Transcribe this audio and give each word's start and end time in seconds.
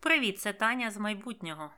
Привіт, 0.00 0.40
це 0.40 0.52
Таня 0.52 0.90
з 0.90 0.96
майбутнього. 0.96 1.70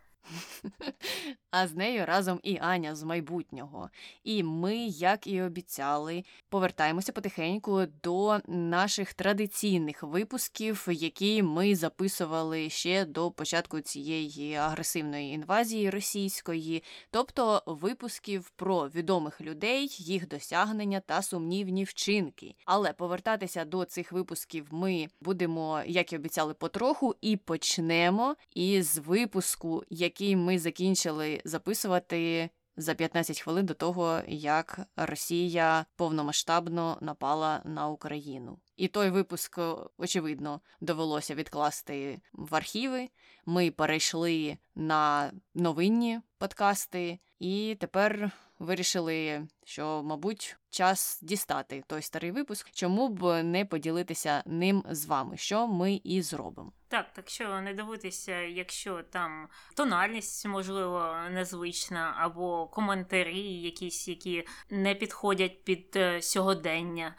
А 1.52 1.68
з 1.68 1.74
нею 1.74 2.06
разом 2.06 2.40
і 2.42 2.58
Аня 2.60 2.94
з 2.94 3.02
майбутнього. 3.02 3.90
І 4.24 4.42
ми, 4.42 4.76
як 4.86 5.26
і 5.26 5.42
обіцяли, 5.42 6.24
повертаємося 6.48 7.12
потихеньку 7.12 7.82
до 8.02 8.38
наших 8.46 9.14
традиційних 9.14 10.02
випусків, 10.02 10.86
які 10.90 11.42
ми 11.42 11.76
записували 11.76 12.70
ще 12.70 13.04
до 13.04 13.30
початку 13.30 13.80
цієї 13.80 14.54
агресивної 14.54 15.32
інвазії 15.32 15.90
російської, 15.90 16.82
тобто 17.10 17.62
випусків 17.66 18.50
про 18.56 18.88
відомих 18.88 19.40
людей, 19.40 19.96
їх 19.98 20.28
досягнення 20.28 21.00
та 21.00 21.22
сумнівні 21.22 21.84
вчинки. 21.84 22.54
Але 22.64 22.92
повертатися 22.92 23.64
до 23.64 23.84
цих 23.84 24.12
випусків 24.12 24.66
ми 24.70 25.06
будемо, 25.20 25.82
як 25.86 26.12
і 26.12 26.16
обіцяли, 26.16 26.54
потроху, 26.54 27.14
і 27.20 27.36
почнемо 27.36 28.36
із 28.54 28.98
випуску, 28.98 29.82
який 29.90 30.36
ми 30.36 30.58
закінчили 30.58 31.41
записувати 31.44 32.50
за 32.76 32.94
15 32.94 33.40
хвилин 33.40 33.66
до 33.66 33.74
того, 33.74 34.20
як 34.28 34.80
Росія 34.96 35.86
повномасштабно 35.96 36.98
напала 37.00 37.62
на 37.64 37.88
Україну. 37.88 38.58
І 38.76 38.88
той 38.88 39.10
випуск, 39.10 39.58
очевидно, 39.98 40.60
довелося 40.80 41.34
відкласти 41.34 42.20
в 42.32 42.54
архіви. 42.54 43.08
Ми 43.46 43.70
перейшли 43.70 44.58
на 44.74 45.32
новинні 45.54 46.20
подкасти, 46.38 47.18
і 47.38 47.76
тепер 47.80 48.30
вирішили, 48.62 49.46
що, 49.64 50.02
мабуть, 50.02 50.56
час 50.70 51.18
дістати 51.22 51.84
той 51.86 52.02
старий 52.02 52.30
випуск, 52.30 52.70
чому 52.70 53.08
б 53.08 53.42
не 53.42 53.64
поділитися 53.64 54.42
ним 54.46 54.84
з 54.90 55.06
вами, 55.06 55.36
що 55.36 55.66
ми 55.66 56.00
і 56.04 56.22
зробимо. 56.22 56.72
Так, 56.88 57.12
так 57.12 57.28
що 57.28 57.60
не 57.60 57.74
дивитися, 57.74 58.40
якщо 58.40 59.02
там 59.02 59.48
тональність, 59.74 60.46
можливо, 60.46 61.14
незвична, 61.30 62.14
або 62.18 62.66
коментарі, 62.66 63.60
якісь, 63.60 64.08
які 64.08 64.46
не 64.70 64.94
підходять 64.94 65.64
під 65.64 65.96
е, 65.96 66.22
сьогодення, 66.22 67.14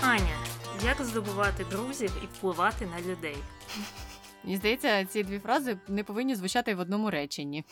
Аня, 0.00 0.36
як 0.84 1.02
здобувати 1.04 1.64
друзів 1.70 2.12
і 2.22 2.26
впливати 2.26 2.86
на 2.86 3.12
людей? 3.12 3.36
Мені 4.44 4.56
здається, 4.56 5.04
ці 5.04 5.22
дві 5.22 5.38
фрази 5.38 5.78
не 5.88 6.04
повинні 6.04 6.34
звучати 6.34 6.74
в 6.74 6.78
одному 6.78 7.10
реченні. 7.10 7.64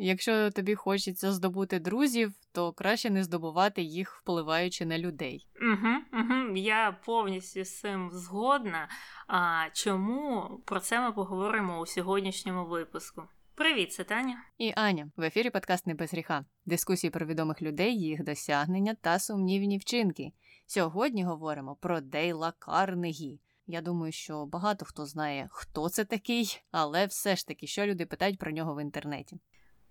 Якщо 0.00 0.50
тобі 0.50 0.74
хочеться 0.74 1.32
здобути 1.32 1.78
друзів, 1.78 2.32
то 2.52 2.72
краще 2.72 3.10
не 3.10 3.24
здобувати 3.24 3.82
їх, 3.82 4.14
впливаючи 4.14 4.86
на 4.86 4.98
людей. 4.98 5.46
Угу, 5.62 6.22
угу. 6.22 6.56
Я 6.56 6.98
повністю 7.04 7.64
з 7.64 7.80
цим 7.80 8.10
згодна. 8.12 8.88
А 9.26 9.66
чому 9.72 10.50
про 10.64 10.80
це 10.80 11.00
ми 11.00 11.12
поговоримо 11.12 11.80
у 11.80 11.86
сьогоднішньому 11.86 12.66
випуску? 12.66 13.22
Привіт, 13.54 13.92
це 13.92 14.04
Таня 14.04 14.42
і 14.58 14.72
Аня. 14.76 15.10
В 15.16 15.22
ефірі 15.22 15.50
подкаст 15.50 15.86
«Не 15.86 15.94
без 15.94 16.12
гріха». 16.12 16.44
Дискусії 16.66 17.10
про 17.10 17.26
відомих 17.26 17.62
людей, 17.62 18.00
їх 18.00 18.24
досягнення 18.24 18.94
та 18.94 19.18
сумнівні 19.18 19.78
вчинки. 19.78 20.32
Сьогодні 20.66 21.24
говоримо 21.24 21.76
про 21.76 22.00
Дейла 22.00 22.52
Карнегі. 22.58 23.40
Я 23.66 23.80
думаю, 23.80 24.12
що 24.12 24.46
багато 24.46 24.84
хто 24.84 25.06
знає, 25.06 25.48
хто 25.50 25.88
це 25.88 26.04
такий, 26.04 26.60
але 26.70 27.06
все 27.06 27.36
ж 27.36 27.46
таки, 27.46 27.66
що 27.66 27.86
люди 27.86 28.06
питають 28.06 28.38
про 28.38 28.50
нього 28.50 28.74
в 28.74 28.82
інтернеті. 28.82 29.40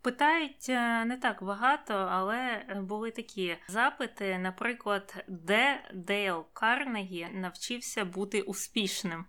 Питають 0.08 0.70
е, 0.70 1.06
не 1.06 1.18
так 1.18 1.44
багато, 1.44 1.94
але 1.94 2.38
е, 2.38 2.82
були 2.82 3.12
такі 3.12 3.58
запити, 3.68 4.38
наприклад, 4.38 5.26
де 5.28 5.90
Дейл 5.94 6.46
Карнегі 6.54 7.28
навчився 7.34 8.06
бути 8.06 8.42
успішним. 8.42 9.26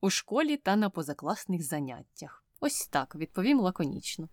у 0.00 0.10
школі 0.10 0.56
та 0.56 0.76
на 0.76 0.90
позакласних 0.90 1.62
заняттях. 1.62 2.44
Ось 2.60 2.86
так 2.86 3.14
відповім 3.16 3.60
лаконічно. 3.60 4.28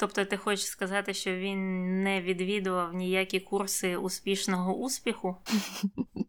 Тобто, 0.00 0.24
ти 0.24 0.36
хочеш 0.36 0.66
сказати, 0.66 1.14
що 1.14 1.36
він 1.36 2.02
не 2.02 2.22
відвідував 2.22 2.94
ніякі 2.94 3.40
курси 3.40 3.96
успішного 3.96 4.74
успіху? 4.74 5.36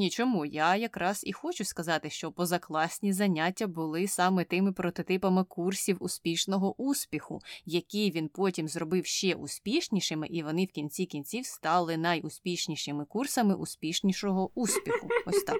Нічому, 0.00 0.46
я 0.46 0.76
якраз 0.76 1.22
і 1.26 1.32
хочу 1.32 1.64
сказати, 1.64 2.10
що 2.10 2.32
позакласні 2.32 3.12
заняття 3.12 3.66
були 3.66 4.08
саме 4.08 4.44
тими 4.44 4.72
прототипами 4.72 5.44
курсів 5.44 5.96
успішного 6.00 6.82
успіху, 6.82 7.40
які 7.64 8.10
він 8.10 8.28
потім 8.28 8.68
зробив 8.68 9.06
ще 9.06 9.34
успішнішими, 9.34 10.26
і 10.26 10.42
вони 10.42 10.64
в 10.64 10.68
кінці 10.68 11.06
кінців 11.06 11.46
стали 11.46 11.96
найуспішнішими 11.96 13.04
курсами 13.04 13.54
успішнішого 13.54 14.50
успіху. 14.54 15.08
Ось 15.26 15.42
так. 15.42 15.58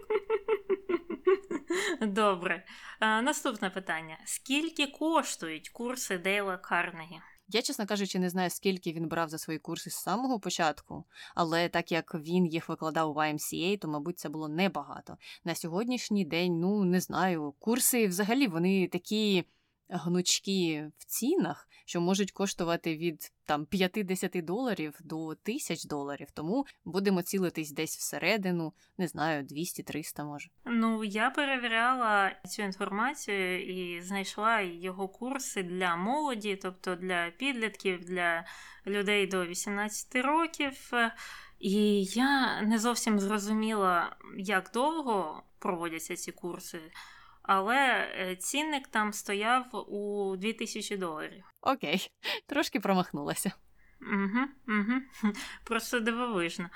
Добре. 2.09 2.65
А, 3.01 3.23
Наступне 3.23 3.71
питання: 3.71 4.19
скільки 4.25 4.87
коштують 4.87 5.69
курси 5.69 6.19
Дейла 6.19 6.57
Карнегі? 6.57 7.21
Я, 7.52 7.62
чесно 7.62 7.87
кажучи, 7.87 8.19
не 8.19 8.31
знаю, 8.31 8.50
скільки 8.50 8.93
він 8.93 9.08
брав 9.08 9.29
за 9.29 9.38
свої 9.38 9.58
курси 9.58 9.91
з 9.91 9.94
самого 9.94 10.41
початку, 10.41 11.05
але 11.35 11.69
так 11.69 11.93
як 11.93 12.14
він 12.14 12.47
їх 12.47 12.69
викладав 12.69 13.11
у 13.11 13.14
YMCA, 13.14 13.79
то, 13.79 13.88
мабуть, 13.88 14.19
це 14.19 14.29
було 14.29 14.49
небагато. 14.49 15.17
На 15.44 15.55
сьогоднішній 15.55 16.25
день, 16.25 16.61
ну 16.61 16.85
не 16.85 17.00
знаю, 17.00 17.55
курси 17.58 18.06
взагалі 18.06 18.47
вони 18.47 18.88
такі 18.88 19.44
гнучкі 19.91 20.85
в 20.99 21.05
цінах, 21.05 21.69
що 21.85 22.01
можуть 22.01 22.33
коштувати 22.33 22.97
від 22.97 23.33
там 23.45 23.67
50 23.67 24.45
доларів 24.45 24.95
до 25.01 25.35
тисяч 25.35 25.85
доларів. 25.85 26.29
Тому 26.35 26.67
будемо 26.85 27.23
цілитись 27.23 27.73
десь 27.73 27.97
всередину, 27.97 28.73
не 28.99 29.09
знаю, 29.09 29.43
200-300 29.43 30.25
може. 30.25 30.49
Ну, 30.65 31.05
я 31.05 31.31
перевіряла 31.31 32.33
цю 32.49 32.63
інформацію 32.63 33.63
і 33.63 34.03
знайшла 34.03 34.61
його 34.61 35.09
курси 35.09 35.63
для 35.63 35.97
молоді, 35.97 36.57
тобто 36.57 36.97
для 36.97 37.31
підлітків, 37.31 38.05
для 38.05 38.45
людей 38.87 39.27
до 39.27 39.47
18 39.47 40.17
років. 40.25 40.93
І 41.59 42.05
я 42.05 42.63
не 42.63 42.79
зовсім 42.79 43.21
зрозуміла, 43.21 44.17
як 44.39 44.71
довго 44.75 45.43
проводяться 45.59 46.17
ці 46.17 46.33
курси 46.33 46.79
але 47.52 47.76
е, 47.76 48.37
цінник 48.37 48.88
там 48.88 49.12
стояв 49.12 49.64
у 49.88 50.37
2000 50.37 50.97
доларів. 50.97 51.44
Окей, 51.61 52.11
трошки 52.47 52.81
промахнулася. 52.81 53.52
Угу, 54.00 54.47
угу. 54.69 55.32
Просто 55.64 56.00
дивовижно. 56.00 56.70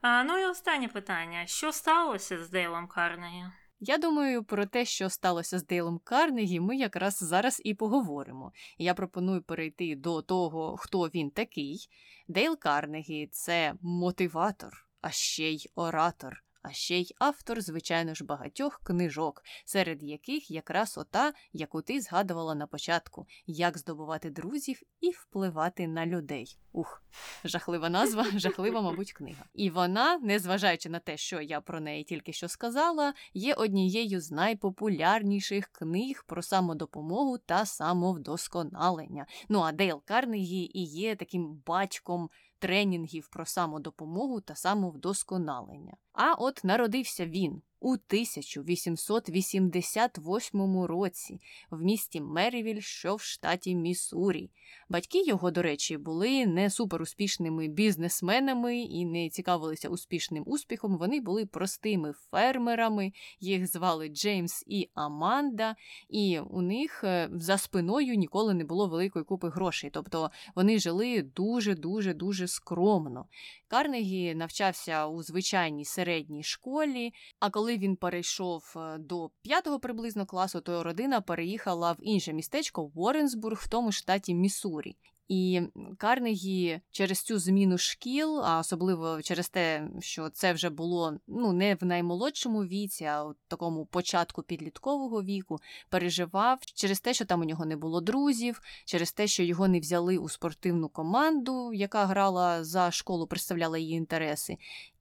А, 0.00 0.24
Ну 0.24 0.38
і 0.38 0.44
останнє 0.44 0.88
питання: 0.88 1.46
що 1.46 1.72
сталося 1.72 2.44
з 2.44 2.50
Дейлом 2.50 2.86
Карнегі? 2.86 3.44
Я 3.80 3.98
думаю, 3.98 4.44
про 4.44 4.66
те, 4.66 4.84
що 4.84 5.10
сталося 5.10 5.58
з 5.58 5.66
Дейлом 5.66 6.00
Карнегі, 6.04 6.60
ми 6.60 6.76
якраз 6.76 7.18
зараз 7.18 7.62
і 7.64 7.74
поговоримо. 7.74 8.52
Я 8.78 8.94
пропоную 8.94 9.42
перейти 9.42 9.96
до 9.96 10.22
того, 10.22 10.76
хто 10.76 11.00
він 11.00 11.30
такий. 11.30 11.88
Дейл 12.28 12.58
Карнегі 12.58 13.28
це 13.32 13.74
мотиватор, 13.82 14.72
а 15.00 15.10
ще 15.10 15.50
й 15.50 15.70
оратор 15.74 16.42
а 16.62 16.72
ще 16.72 16.98
й 16.98 17.14
автор, 17.18 17.60
звичайно 17.60 18.14
ж, 18.14 18.24
багатьох 18.24 18.80
книжок, 18.84 19.42
серед 19.64 20.02
яких 20.02 20.50
якраз 20.50 20.98
ота, 20.98 21.32
яку 21.52 21.82
ти 21.82 22.00
згадувала 22.00 22.54
на 22.54 22.66
початку, 22.66 23.26
як 23.46 23.78
здобувати 23.78 24.30
друзів 24.30 24.82
і 25.00 25.10
впливати 25.10 25.88
на 25.88 26.06
людей. 26.06 26.58
Ух, 26.72 27.02
жахлива 27.44 27.88
назва, 27.88 28.26
жахлива, 28.34 28.80
мабуть, 28.80 29.12
книга. 29.12 29.44
І 29.54 29.70
вона, 29.70 30.18
незважаючи 30.18 30.88
на 30.88 30.98
те, 30.98 31.16
що 31.16 31.40
я 31.40 31.60
про 31.60 31.80
неї 31.80 32.04
тільки 32.04 32.32
що 32.32 32.48
сказала, 32.48 33.14
є 33.34 33.54
однією 33.54 34.20
з 34.20 34.30
найпопулярніших 34.30 35.68
книг 35.68 36.24
про 36.26 36.42
самодопомогу 36.42 37.38
та 37.38 37.66
самовдосконалення. 37.66 39.26
Ну 39.48 39.60
а 39.60 39.72
Дейл 39.72 40.02
Карнегі 40.04 40.70
і 40.74 40.84
є 40.84 41.16
таким 41.16 41.62
батьком 41.66 42.30
тренінгів 42.62 43.28
про 43.28 43.46
самодопомогу 43.46 44.40
та 44.40 44.54
самовдосконалення. 44.54 45.96
А 46.12 46.34
от 46.34 46.64
народився 46.64 47.26
він 47.26 47.62
у 47.82 47.92
1888 47.92 50.84
році 50.84 51.40
в 51.70 51.82
місті 51.82 52.20
Мерівіль, 52.20 52.80
що 52.80 53.14
в 53.14 53.20
штаті 53.20 53.74
Міссурі. 53.74 54.50
Батьки 54.88 55.22
його, 55.22 55.50
до 55.50 55.62
речі, 55.62 55.96
були 55.96 56.46
не 56.46 56.70
суперуспішними 56.70 57.68
бізнесменами 57.68 58.80
і 58.80 59.04
не 59.04 59.28
цікавилися 59.28 59.88
успішним 59.88 60.42
успіхом. 60.46 60.98
Вони 60.98 61.20
були 61.20 61.46
простими 61.46 62.12
фермерами, 62.30 63.12
їх 63.40 63.66
звали 63.66 64.08
Джеймс 64.08 64.64
і 64.66 64.90
Аманда, 64.94 65.76
і 66.08 66.40
у 66.40 66.60
них 66.60 67.04
е, 67.04 67.30
за 67.32 67.58
спиною 67.58 68.14
ніколи 68.14 68.54
не 68.54 68.64
було 68.64 68.88
великої 68.88 69.24
купи 69.24 69.48
грошей. 69.48 69.90
Тобто 69.90 70.30
вони 70.54 70.78
жили 70.78 71.22
дуже 71.22 71.74
дуже 71.74 72.14
дуже 72.14 72.48
скромно. 72.48 73.26
Карнегі 73.68 74.34
навчався 74.34 75.06
у 75.06 75.22
звичайній 75.22 75.84
середній 75.84 76.42
школі, 76.42 77.12
а 77.40 77.50
коли 77.50 77.71
він 77.78 77.96
перейшов 77.96 78.74
е, 78.76 78.98
до 78.98 79.30
п'ятого 79.42 79.80
приблизно 79.80 80.26
класу, 80.26 80.60
то 80.60 80.82
родина 80.82 81.20
переїхала 81.20 81.92
в 81.92 81.96
інше 82.00 82.32
містечко 82.32 82.90
Уорренсбург 82.94 83.60
в 83.62 83.68
тому 83.68 83.92
штаті 83.92 84.34
Міссурі. 84.34 84.96
І 85.28 85.60
Карнегі 85.98 86.80
через 86.90 87.22
цю 87.22 87.38
зміну 87.38 87.78
шкіл, 87.78 88.40
а 88.44 88.58
особливо 88.58 89.22
через 89.22 89.48
те, 89.48 89.88
що 90.00 90.30
це 90.30 90.52
вже 90.52 90.70
було 90.70 91.18
ну 91.26 91.52
не 91.52 91.74
в 91.74 91.84
наймолодшому 91.84 92.64
віці, 92.64 93.04
а 93.04 93.24
в 93.24 93.34
такому 93.48 93.86
початку 93.86 94.42
підліткового 94.42 95.22
віку, 95.22 95.58
переживав 95.90 96.58
через 96.74 97.00
те, 97.00 97.14
що 97.14 97.24
там 97.24 97.40
у 97.40 97.44
нього 97.44 97.64
не 97.64 97.76
було 97.76 98.00
друзів, 98.00 98.60
через 98.84 99.12
те, 99.12 99.26
що 99.26 99.42
його 99.42 99.68
не 99.68 99.80
взяли 99.80 100.18
у 100.18 100.28
спортивну 100.28 100.88
команду, 100.88 101.72
яка 101.72 102.06
грала 102.06 102.64
за 102.64 102.90
школу, 102.90 103.26
представляла 103.26 103.78
її 103.78 103.92
інтереси. 103.92 104.56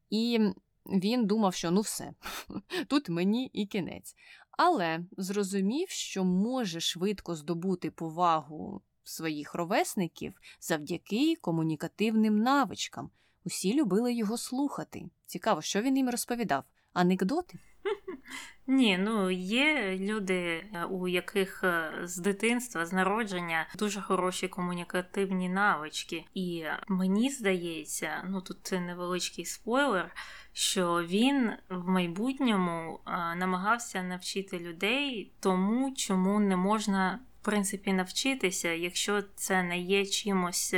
І 0.10 0.40
він 0.86 1.26
думав, 1.26 1.54
що 1.54 1.72
ну 1.72 1.82
все, 1.82 2.14
тут 2.88 3.10
мені 3.10 3.50
і 3.54 3.66
кінець. 3.66 4.16
Але 4.52 5.00
зрозумів, 5.18 5.90
що 5.90 6.24
може 6.24 6.80
швидко 6.80 7.36
здобути 7.36 7.92
повагу 7.92 8.82
своїх 9.04 9.56
ровесників 9.56 10.34
завдяки 10.60 11.36
комунікативним 11.42 12.38
навичкам. 12.38 13.10
Усі 13.46 13.74
любили 13.74 14.14
його 14.14 14.38
слухати. 14.38 15.10
Цікаво, 15.26 15.62
що 15.62 15.82
він 15.82 15.98
їм 15.98 16.10
розповідав. 16.10 16.64
Анекдоти? 16.94 17.60
Ні, 18.68 18.98
ну 18.98 19.32
є 19.32 19.98
люди, 19.98 20.36
е, 20.74 20.86
у 20.90 21.08
яких 21.08 21.64
е, 21.64 21.92
з 22.04 22.18
дитинства, 22.18 22.86
з 22.86 22.94
народження 22.94 23.68
дуже 23.78 24.02
хороші 24.02 24.48
комунікативні 24.48 25.50
навички. 25.50 26.26
І 26.34 26.64
мені 26.88 27.30
здається, 27.30 28.24
ну 28.30 28.42
тут 28.42 28.58
це 28.64 28.80
невеличкий 28.80 29.46
спойлер, 29.46 30.16
що 30.54 31.04
він 31.04 31.52
в 31.70 31.90
майбутньому 31.90 33.00
е, 33.08 33.36
намагався 33.36 34.04
навчити 34.04 34.60
людей 34.60 35.32
тому, 35.40 35.94
чому 35.96 36.40
не 36.40 36.56
можна 36.56 37.20
в 37.42 37.46
принципі 37.46 37.94
навчитися, 37.94 38.70
якщо 38.70 39.22
це 39.36 39.64
не 39.64 39.80
є 39.80 40.06
чимось 40.06 40.76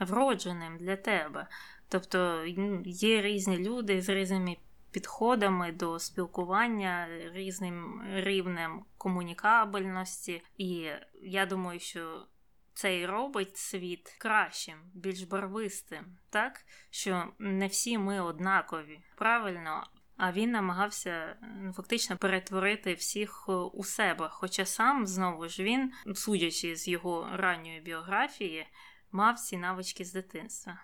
вродженим 0.00 0.76
для 0.78 0.96
тебе. 0.96 1.46
Тобто 1.88 2.44
є 2.84 3.22
різні 3.22 3.58
люди 3.58 4.02
з 4.02 4.08
різними 4.08 4.56
підходами 4.90 5.72
до 5.72 5.98
спілкування, 5.98 7.08
різним 7.34 8.02
рівнем 8.14 8.84
комунікабельності. 8.98 10.42
І 10.58 10.86
я 11.22 11.46
думаю, 11.46 11.80
що 11.80 12.26
це 12.74 12.98
і 12.98 13.06
робить 13.06 13.56
світ 13.56 14.16
кращим, 14.18 14.78
більш 14.94 15.22
барвистим, 15.22 16.16
так 16.30 16.64
що 16.90 17.24
не 17.38 17.66
всі 17.66 17.98
ми 17.98 18.20
однакові, 18.20 19.00
правильно. 19.16 19.84
А 20.16 20.32
він 20.32 20.50
намагався 20.50 21.36
ну, 21.60 21.72
фактично 21.72 22.16
перетворити 22.16 22.94
всіх 22.94 23.48
у 23.72 23.84
себе. 23.84 24.28
Хоча 24.32 24.64
сам 24.64 25.06
знову 25.06 25.48
ж 25.48 25.62
він, 25.62 25.92
судячи 26.14 26.76
з 26.76 26.88
його 26.88 27.28
ранньої 27.32 27.80
біографії, 27.80 28.66
мав 29.12 29.38
ці 29.38 29.56
навички 29.56 30.04
з 30.04 30.12
дитинства. 30.12 30.80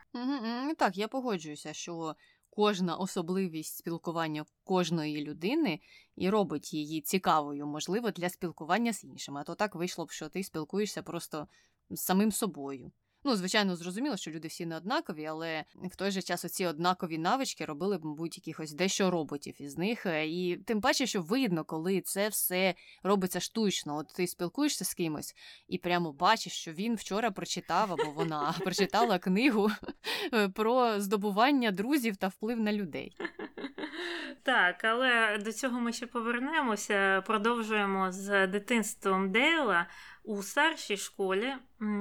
Так, 0.78 0.96
я 0.96 1.08
погоджуюся, 1.08 1.72
що 1.72 2.16
кожна 2.50 2.96
особливість 2.96 3.76
спілкування 3.76 4.44
кожної 4.64 5.24
людини 5.24 5.80
і 6.16 6.30
робить 6.30 6.74
її 6.74 7.00
цікавою, 7.00 7.66
можливо, 7.66 8.10
для 8.10 8.28
спілкування 8.28 8.92
з 8.92 9.04
іншими. 9.04 9.40
А 9.40 9.44
то 9.44 9.54
так 9.54 9.74
вийшло 9.74 10.06
б, 10.06 10.10
що 10.10 10.28
ти 10.28 10.44
спілкуєшся 10.44 11.02
просто 11.02 11.48
з 11.90 12.00
самим 12.00 12.32
собою. 12.32 12.92
Ну, 13.24 13.36
звичайно, 13.36 13.76
зрозуміло, 13.76 14.16
що 14.16 14.30
люди 14.30 14.48
всі 14.48 14.66
не 14.66 14.76
однакові, 14.76 15.26
але 15.26 15.64
в 15.74 15.96
той 15.96 16.10
же 16.10 16.22
час 16.22 16.44
оці 16.44 16.66
однакові 16.66 17.18
навички 17.18 17.64
робили, 17.64 17.98
б, 17.98 18.04
мабуть, 18.04 18.36
якихось 18.38 18.72
дещо 18.72 19.10
роботів 19.10 19.62
із 19.62 19.78
них. 19.78 20.06
Е, 20.06 20.26
і 20.26 20.56
тим 20.56 20.80
паче, 20.80 21.06
що 21.06 21.22
видно, 21.22 21.64
коли 21.64 22.00
це 22.00 22.28
все 22.28 22.74
робиться 23.02 23.40
штучно. 23.40 23.96
От 23.96 24.06
ти 24.16 24.26
спілкуєшся 24.26 24.84
з 24.84 24.94
кимось 24.94 25.34
і 25.68 25.78
прямо 25.78 26.12
бачиш, 26.12 26.52
що 26.52 26.72
він 26.72 26.94
вчора 26.94 27.30
прочитав 27.30 27.92
або 27.92 28.10
вона 28.10 28.54
прочитала 28.64 29.18
книгу 29.18 29.70
про 30.54 31.00
здобування 31.00 31.70
друзів 31.70 32.16
та 32.16 32.28
вплив 32.28 32.60
на 32.60 32.72
людей. 32.72 33.16
Так, 34.42 34.84
але 34.84 35.38
до 35.38 35.52
цього 35.52 35.80
ми 35.80 35.92
ще 35.92 36.06
повернемося. 36.06 37.22
Продовжуємо 37.26 38.12
з 38.12 38.46
дитинством 38.46 39.32
Дейла. 39.32 39.86
У 40.30 40.42
старшій 40.42 40.96
школі 40.96 41.54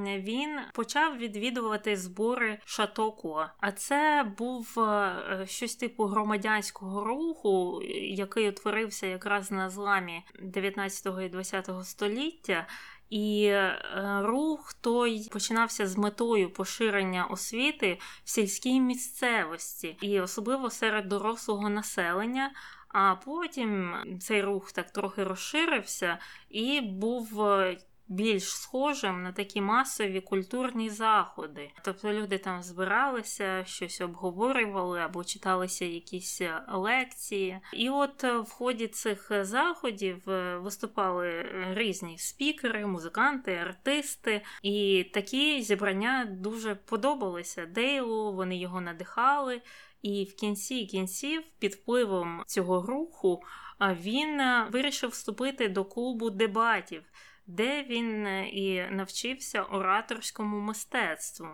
він 0.05 0.59
почав 0.73 1.17
відвідувати 1.17 1.97
збори 1.97 2.59
Шатоко. 2.65 3.49
А 3.59 3.71
це 3.71 4.31
був 4.37 4.79
е, 4.79 5.45
щось 5.47 5.75
типу 5.75 6.03
громадянського 6.03 7.03
руху, 7.03 7.81
який 8.01 8.49
утворився 8.49 9.07
якраз 9.07 9.51
на 9.51 9.69
зламі 9.69 10.23
19 10.41 11.13
і 11.25 11.29
20 11.29 11.69
століття. 11.83 12.67
І 13.09 13.45
е, 13.45 13.81
рух 14.23 14.73
той 14.73 15.29
починався 15.31 15.87
з 15.87 15.97
метою 15.97 16.53
поширення 16.53 17.25
освіти 17.25 17.99
в 18.23 18.29
сільській 18.29 18.79
місцевості, 18.79 19.97
і 20.01 20.19
особливо 20.19 20.69
серед 20.69 21.07
дорослого 21.07 21.69
населення. 21.69 22.51
А 22.89 23.15
потім 23.15 23.95
цей 24.21 24.41
рух 24.41 24.71
так 24.71 24.91
трохи 24.91 25.23
розширився 25.23 26.17
і 26.49 26.81
був 26.81 27.41
е, 27.41 27.77
більш 28.09 28.43
схожим 28.43 29.23
на 29.23 29.31
такі 29.31 29.61
масові 29.61 30.21
культурні 30.21 30.89
заходи. 30.89 31.71
Тобто 31.83 32.13
люди 32.13 32.37
там 32.37 32.63
збиралися, 32.63 33.63
щось 33.65 34.01
обговорювали 34.01 34.99
або 34.99 35.23
читалися 35.23 35.85
якісь 35.85 36.41
е, 36.41 36.61
лекції. 36.67 37.59
І 37.73 37.89
от 37.89 38.23
е, 38.23 38.37
в 38.37 38.49
ході 38.49 38.87
цих 38.87 39.31
заходів 39.41 40.29
е, 40.29 40.57
виступали 40.57 41.45
різні 41.73 42.17
спікери, 42.17 42.85
музиканти, 42.85 43.55
артисти, 43.55 44.41
і 44.63 45.05
такі 45.13 45.61
зібрання 45.61 46.25
дуже 46.25 46.75
подобалися 46.75 47.65
Дейлу, 47.65 48.33
вони 48.33 48.57
його 48.57 48.81
надихали. 48.81 49.61
І 50.01 50.23
в 50.23 50.35
кінці 50.35 50.85
кінців, 50.85 51.43
під 51.59 51.73
впливом 51.73 52.43
цього 52.47 52.81
руху, 52.81 53.41
він 53.81 54.41
вирішив 54.71 55.09
вступити 55.09 55.69
до 55.69 55.85
клубу 55.85 56.29
дебатів 56.29 57.03
де 57.49 57.83
він 57.83 58.25
е, 58.25 58.49
і 58.49 58.91
навчився 58.91 59.63
ораторському 59.63 60.59
мистецтву. 60.59 61.47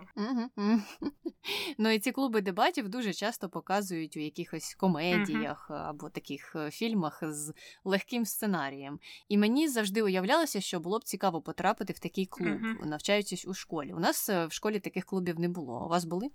Ну 1.77 1.89
і 1.89 1.99
ці 1.99 2.11
клуби 2.11 2.41
дебатів 2.41 2.89
дуже 2.89 3.13
часто 3.13 3.49
показують 3.49 4.17
у 4.17 4.19
якихось 4.19 4.75
комедіях 4.75 5.71
або 5.71 6.09
таких 6.09 6.55
е, 6.55 6.71
фільмах 6.71 7.19
з 7.21 7.53
легким 7.83 8.25
сценарієм. 8.25 8.99
І 9.29 9.37
мені 9.37 9.67
завжди 9.67 10.01
уявлялося, 10.01 10.61
що 10.61 10.79
було 10.79 10.99
б 10.99 11.03
цікаво 11.03 11.41
потрапити 11.41 11.93
в 11.93 11.99
такий 11.99 12.25
клуб, 12.25 12.59
навчаючись 12.85 13.47
у 13.47 13.53
школі. 13.53 13.93
У 13.93 13.99
нас 13.99 14.29
е, 14.29 14.45
в 14.45 14.51
школі 14.51 14.79
таких 14.79 15.05
клубів 15.05 15.39
не 15.39 15.49
було. 15.49 15.85
У 15.85 15.89
вас 15.89 16.05
були? 16.05 16.29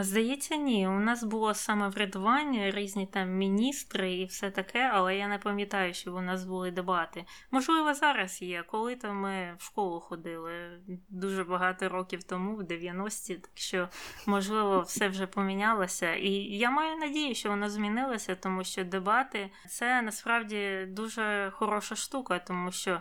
Здається, 0.00 0.56
ні. 0.56 0.88
У 0.88 1.00
нас 1.00 1.24
було 1.24 1.54
самоврядування, 1.54 2.70
різні 2.70 3.06
там 3.06 3.30
міністри 3.30 4.12
і 4.14 4.24
все 4.24 4.50
таке, 4.50 4.90
але 4.94 5.16
я 5.16 5.28
не 5.28 5.38
пам'ятаю, 5.38 5.94
що 5.94 6.14
у 6.14 6.20
нас 6.20 6.44
були 6.44 6.70
дебати. 6.70 7.24
Можливо, 7.50 7.94
зараз 7.94 8.42
є. 8.42 8.62
Коли 8.62 8.96
то 8.96 9.12
ми 9.12 9.54
в 9.58 9.62
школу 9.62 10.00
ходили 10.00 10.80
дуже 11.08 11.44
багато 11.44 11.88
років 11.88 12.22
тому, 12.22 12.56
в 12.56 12.60
90-ті, 12.60 13.34
так 13.34 13.50
що, 13.54 13.88
можливо, 14.26 14.80
все 14.80 15.08
вже 15.08 15.26
помінялося. 15.26 16.14
І 16.14 16.30
я 16.32 16.70
маю 16.70 16.96
надію, 16.96 17.34
що 17.34 17.48
воно 17.48 17.70
змінилося, 17.70 18.34
тому 18.34 18.64
що 18.64 18.84
дебати 18.84 19.50
це 19.68 20.02
насправді 20.02 20.86
дуже 20.88 21.52
хороша 21.54 21.96
штука, 21.96 22.38
тому 22.38 22.72
що. 22.72 23.00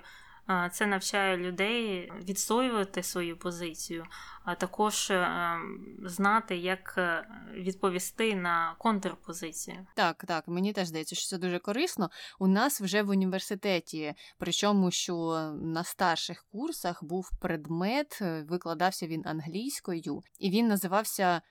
Це 0.72 0.86
навчає 0.86 1.38
людей 1.38 2.12
відстоювати 2.24 3.04
свою 3.04 3.38
позицію, 3.38 4.06
а 4.44 4.56
також 4.56 5.12
е, 5.12 5.58
знати, 6.04 6.58
як 6.58 6.96
е, 6.98 7.28
відповісти 7.54 8.36
на 8.36 8.76
контрпозицію. 8.78 9.88
Так, 9.96 10.26
так, 10.28 10.48
мені 10.48 10.74
теж 10.74 10.88
здається, 10.88 11.16
що 11.16 11.28
це 11.28 11.38
дуже 11.38 11.60
корисно. 11.60 12.10
У 12.40 12.48
нас 12.48 12.82
вже 12.82 13.04
в 13.04 13.10
університеті, 13.10 14.14
причому 14.38 14.92
що 14.92 15.16
на 15.62 15.84
старших 15.84 16.46
курсах 16.52 17.04
був 17.04 17.30
предмет, 17.42 18.20
е, 18.22 18.46
викладався 18.50 19.08
він 19.08 19.24
англійською, 19.26 20.22
і 20.40 20.50
він 20.50 20.68
називався. 20.68 21.42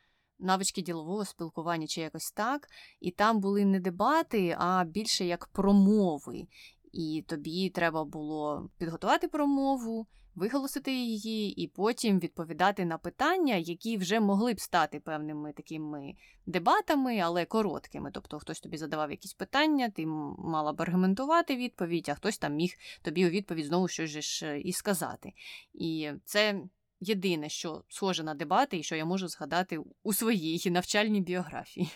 Навички 0.42 0.82
ділового 0.82 1.25
спілкування 1.25 1.87
чи 1.87 2.00
якось 2.00 2.32
так, 2.32 2.68
і 3.00 3.11
там 3.11 3.40
були 3.40 3.64
не 3.64 3.80
дебати, 3.80 4.56
а 4.59 4.85
більше 4.85 5.25
як 5.25 5.47
промови 5.47 6.47
і 6.92 7.25
тобі 7.28 7.70
треба 7.70 8.04
було 8.04 8.70
підготувати 8.78 9.28
промову, 9.28 10.06
виголосити 10.35 10.92
її, 10.92 11.62
і 11.62 11.68
потім 11.68 12.18
відповідати 12.18 12.85
на 12.85 12.99
питання, 12.99 13.54
які 13.54 13.97
вже 13.97 14.20
могли 14.20 14.54
б 14.54 14.61
стати 14.61 15.00
певними 15.00 15.52
такими 15.52 16.14
дебатами, 16.47 17.18
але 17.18 17.44
короткими. 17.44 18.11
Тобто 18.14 18.38
хтось 18.38 18.61
тобі 18.61 18.76
задавав 18.76 19.11
якісь 19.11 19.35
питання, 19.35 19.90
ти 19.90 20.06
мала 20.06 20.73
б 20.73 20.82
аргументувати 20.82 21.56
відповідь, 21.56 22.09
а 22.09 22.14
хтось 22.14 22.38
там 22.38 22.54
міг 22.54 22.75
тобі 23.02 23.26
у 23.26 23.30
відповідь 23.30 23.66
знову 23.66 23.88
щось 23.88 24.11
ж 24.11 24.61
і 24.61 24.73
сказати. 24.73 25.32
І 25.75 26.11
це. 26.25 26.61
Єдине, 27.02 27.49
що 27.49 27.85
схоже 27.88 28.23
на 28.23 28.35
дебати, 28.35 28.78
і 28.78 28.82
що 28.82 28.97
я 28.97 29.04
можу 29.04 29.28
згадати 29.28 29.80
у 30.02 30.12
своїй 30.12 30.70
навчальній 30.70 31.20
біографії. 31.20 31.90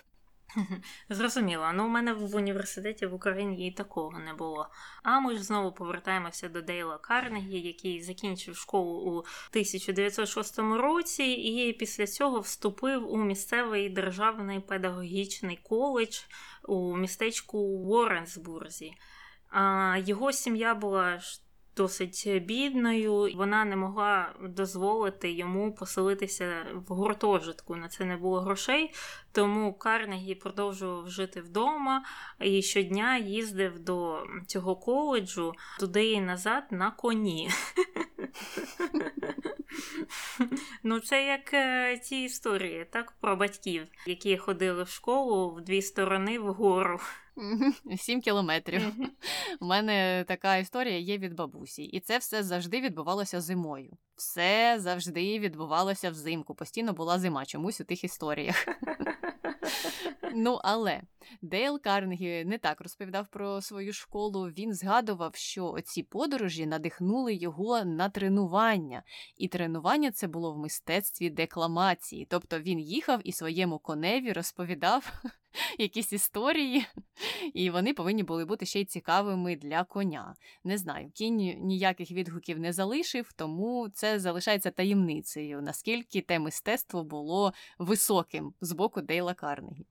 Зрозуміло. 1.09 1.71
Ну, 1.75 1.85
у 1.85 1.89
мене 1.89 2.13
в 2.13 2.37
університеті 2.37 3.07
в 3.07 3.15
Україні 3.15 3.69
і 3.69 3.71
такого 3.71 4.19
не 4.19 4.35
було. 4.35 4.69
А 5.03 5.21
ми 5.21 5.37
ж 5.37 5.43
знову 5.43 5.73
повертаємося 5.73 6.49
до 6.49 6.63
Дейла 6.63 6.99
Карнегі, 6.99 7.61
який 7.61 8.03
закінчив 8.03 8.57
школу 8.57 8.93
у 8.93 9.19
1906 9.19 10.59
році, 10.59 11.23
і 11.25 11.73
після 11.73 12.07
цього 12.07 12.41
вступив 12.41 13.13
у 13.13 13.17
місцевий 13.17 13.89
державний 13.89 14.61
педагогічний 14.61 15.61
коледж 15.63 16.21
у 16.69 16.97
містечку 16.97 17.59
Уорренсбурзі. 17.59 18.93
Його 19.97 20.33
сім'я 20.33 20.75
була 20.75 21.21
досить 21.76 22.43
бідною, 22.45 23.33
вона 23.37 23.64
не 23.64 23.76
могла 23.76 24.35
дозволити 24.40 25.33
йому 25.33 25.75
поселитися 25.75 26.66
в 26.75 26.93
гуртожитку. 26.93 27.76
На 27.76 27.88
це 27.88 28.04
не 28.04 28.16
було 28.16 28.40
грошей, 28.40 28.95
тому 29.33 29.75
Карнегі 29.75 30.35
продовжував 30.35 31.09
жити 31.09 31.40
вдома 31.40 32.04
і 32.40 32.62
щодня 32.62 33.16
їздив 33.16 33.78
до 33.78 34.26
цього 34.47 34.76
коледжу 34.76 35.52
туди 35.81 36.11
і 36.11 36.21
назад 36.21 36.64
на 36.71 36.90
коні. 36.90 37.50
Ну, 40.83 41.00
це 41.00 41.26
як 41.26 41.54
е, 41.54 41.99
ті 41.99 42.25
історії, 42.25 42.87
так, 42.90 43.12
про 43.21 43.37
батьків, 43.37 43.87
які 44.07 44.37
ходили 44.37 44.83
в 44.83 44.88
школу 44.88 45.50
в 45.50 45.61
дві 45.61 45.83
сторони 45.83 46.38
вгору. 46.38 47.00
Сім 47.97 48.21
кілометрів. 48.21 48.83
У 49.61 49.67
мене 49.67 50.25
така 50.29 50.57
історія 50.57 50.99
є 50.99 51.19
від 51.19 51.35
бабусі, 51.35 51.83
і 51.85 52.00
це 52.00 52.19
все 52.19 52.43
завжди 52.43 52.81
відбувалося 52.81 53.41
зимою. 53.41 53.97
Все 54.16 54.76
завжди 54.78 55.38
відбувалося 55.38 56.11
взимку. 56.11 56.54
Постійно 56.54 56.92
була 56.92 57.18
зима 57.18 57.47
чомусь 57.47 57.80
у 57.80 57.85
тих 57.85 58.04
історіях. 58.04 58.66
Ну, 60.37 60.61
але 60.64 61.02
Дейл 61.42 61.80
Карнегі 61.80 62.44
не 62.44 62.59
так 62.59 62.80
розповідав 62.80 63.26
про 63.28 63.61
свою 63.62 63.92
школу. 63.92 64.44
Він 64.44 64.75
згадував, 64.75 65.35
що 65.35 65.76
ці 65.85 66.02
подорожі 66.02 66.66
надихнули 66.66 67.35
його 67.35 67.85
на 67.85 68.09
тренування, 68.09 69.02
і 69.37 69.49
тренування 69.49 70.11
це 70.11 70.26
було 70.26 70.52
в 70.52 70.59
мистецтві 70.59 71.30
декламації. 71.30 72.26
Тобто 72.30 72.61
він 72.61 72.80
їхав 72.80 73.21
і 73.25 73.33
своєму 73.33 73.78
коневі 73.78 74.33
розповідав 74.33 75.12
якісь 75.78 76.12
історії, 76.12 76.87
і 77.54 77.71
вони 77.71 77.94
повинні 77.94 78.23
були 78.23 78.44
бути 78.44 78.66
ще 78.66 78.80
й 78.80 78.85
цікавими 78.85 79.56
для 79.56 79.85
коня. 79.85 80.35
Не 80.64 80.78
знаю, 80.78 81.11
кінь 81.14 81.37
ніяких 81.61 82.11
відгуків 82.11 82.59
не 82.59 82.73
залишив, 82.73 83.33
тому 83.33 83.88
це 83.88 84.04
залишається 84.17 84.71
таємницею, 84.71 85.63
наскільки 85.63 86.21
те 86.21 86.39
мистецтво 86.39 87.05
було 87.05 87.53
високим 87.79 88.55
з 88.61 88.73
боку 88.73 89.01
Дейла 89.01 89.35
Карнегі. 89.35 89.87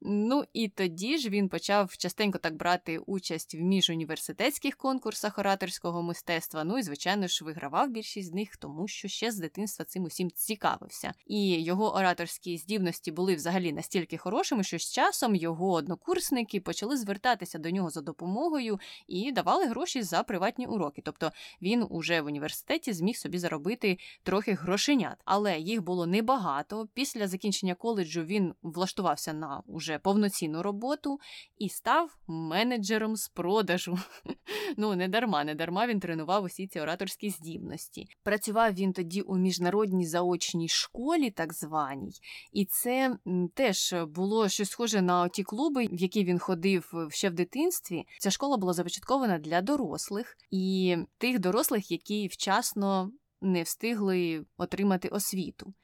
Ну 0.00 0.44
і 0.52 0.68
тоді 0.68 1.18
ж 1.18 1.28
він 1.28 1.48
почав 1.48 1.96
частенько 1.96 2.38
так 2.38 2.56
брати 2.56 2.98
участь 2.98 3.54
в 3.54 3.58
міжуніверситетських 3.58 4.76
конкурсах 4.76 5.38
ораторського 5.38 6.02
мистецтва. 6.02 6.64
Ну 6.64 6.78
і, 6.78 6.82
звичайно 6.82 7.26
ж, 7.26 7.44
вигравав 7.44 7.90
більшість 7.90 8.28
з 8.28 8.32
них, 8.32 8.56
тому 8.56 8.88
що 8.88 9.08
ще 9.08 9.30
з 9.30 9.38
дитинства 9.38 9.84
цим 9.84 10.04
усім 10.04 10.30
цікавився. 10.30 11.12
І 11.26 11.62
його 11.62 11.94
ораторські 11.94 12.58
здібності 12.58 13.12
були 13.12 13.34
взагалі 13.34 13.72
настільки 13.72 14.16
хорошими, 14.16 14.64
що 14.64 14.78
з 14.78 14.92
часом 14.92 15.34
його 15.34 15.72
однокурсники 15.72 16.60
почали 16.60 16.96
звертатися 16.96 17.58
до 17.58 17.70
нього 17.70 17.90
за 17.90 18.00
допомогою 18.00 18.78
і 19.06 19.32
давали 19.32 19.66
гроші 19.66 20.02
за 20.02 20.22
приватні 20.22 20.66
уроки. 20.66 21.02
Тобто 21.04 21.32
він 21.62 21.86
уже 21.90 22.20
в 22.20 22.26
університеті 22.26 22.92
зміг 22.92 23.16
собі 23.16 23.38
заробити 23.38 23.98
трохи 24.22 24.52
грошенят, 24.52 25.16
але 25.24 25.58
їх 25.58 25.82
було 25.82 26.06
небагато. 26.06 26.88
Після 26.94 27.28
закінчення 27.28 27.74
коледжу 27.74 28.22
він 28.22 28.54
влаштувався 28.62 29.32
на 29.32 29.57
уже 29.66 29.98
повноцінну 29.98 30.62
роботу 30.62 31.18
і 31.58 31.68
став 31.68 32.16
менеджером 32.26 33.16
з 33.16 33.28
продажу. 33.28 33.98
Ну, 34.76 34.96
не 34.96 35.08
дарма, 35.08 35.44
не 35.44 35.54
дарма 35.54 35.86
він 35.86 36.00
тренував 36.00 36.44
усі 36.44 36.66
ці 36.66 36.80
ораторські 36.80 37.30
здібності. 37.30 38.06
Працював 38.22 38.72
він 38.72 38.92
тоді 38.92 39.20
у 39.20 39.36
міжнародній 39.36 40.06
заочній 40.06 40.68
школі, 40.68 41.30
так 41.30 41.54
званій, 41.54 42.12
і 42.52 42.64
це 42.64 43.16
теж 43.54 43.94
було 44.08 44.48
щось 44.48 44.70
схоже 44.70 45.02
на 45.02 45.28
ті 45.28 45.42
клуби, 45.42 45.86
в 45.86 46.00
які 46.00 46.24
він 46.24 46.38
ходив 46.38 46.90
е, 46.94 47.10
ще 47.10 47.30
в 47.30 47.34
дитинстві. 47.34 48.04
Ця 48.18 48.30
школа 48.30 48.56
була 48.56 48.72
започаткована 48.72 49.38
для 49.38 49.62
дорослих 49.62 50.36
і 50.50 50.96
тих 51.18 51.38
дорослих, 51.38 51.90
які 51.90 52.28
вчасно 52.28 53.10
не 53.40 53.62
встигли 53.62 54.44
отримати 54.56 55.08
освіту. 55.08 55.74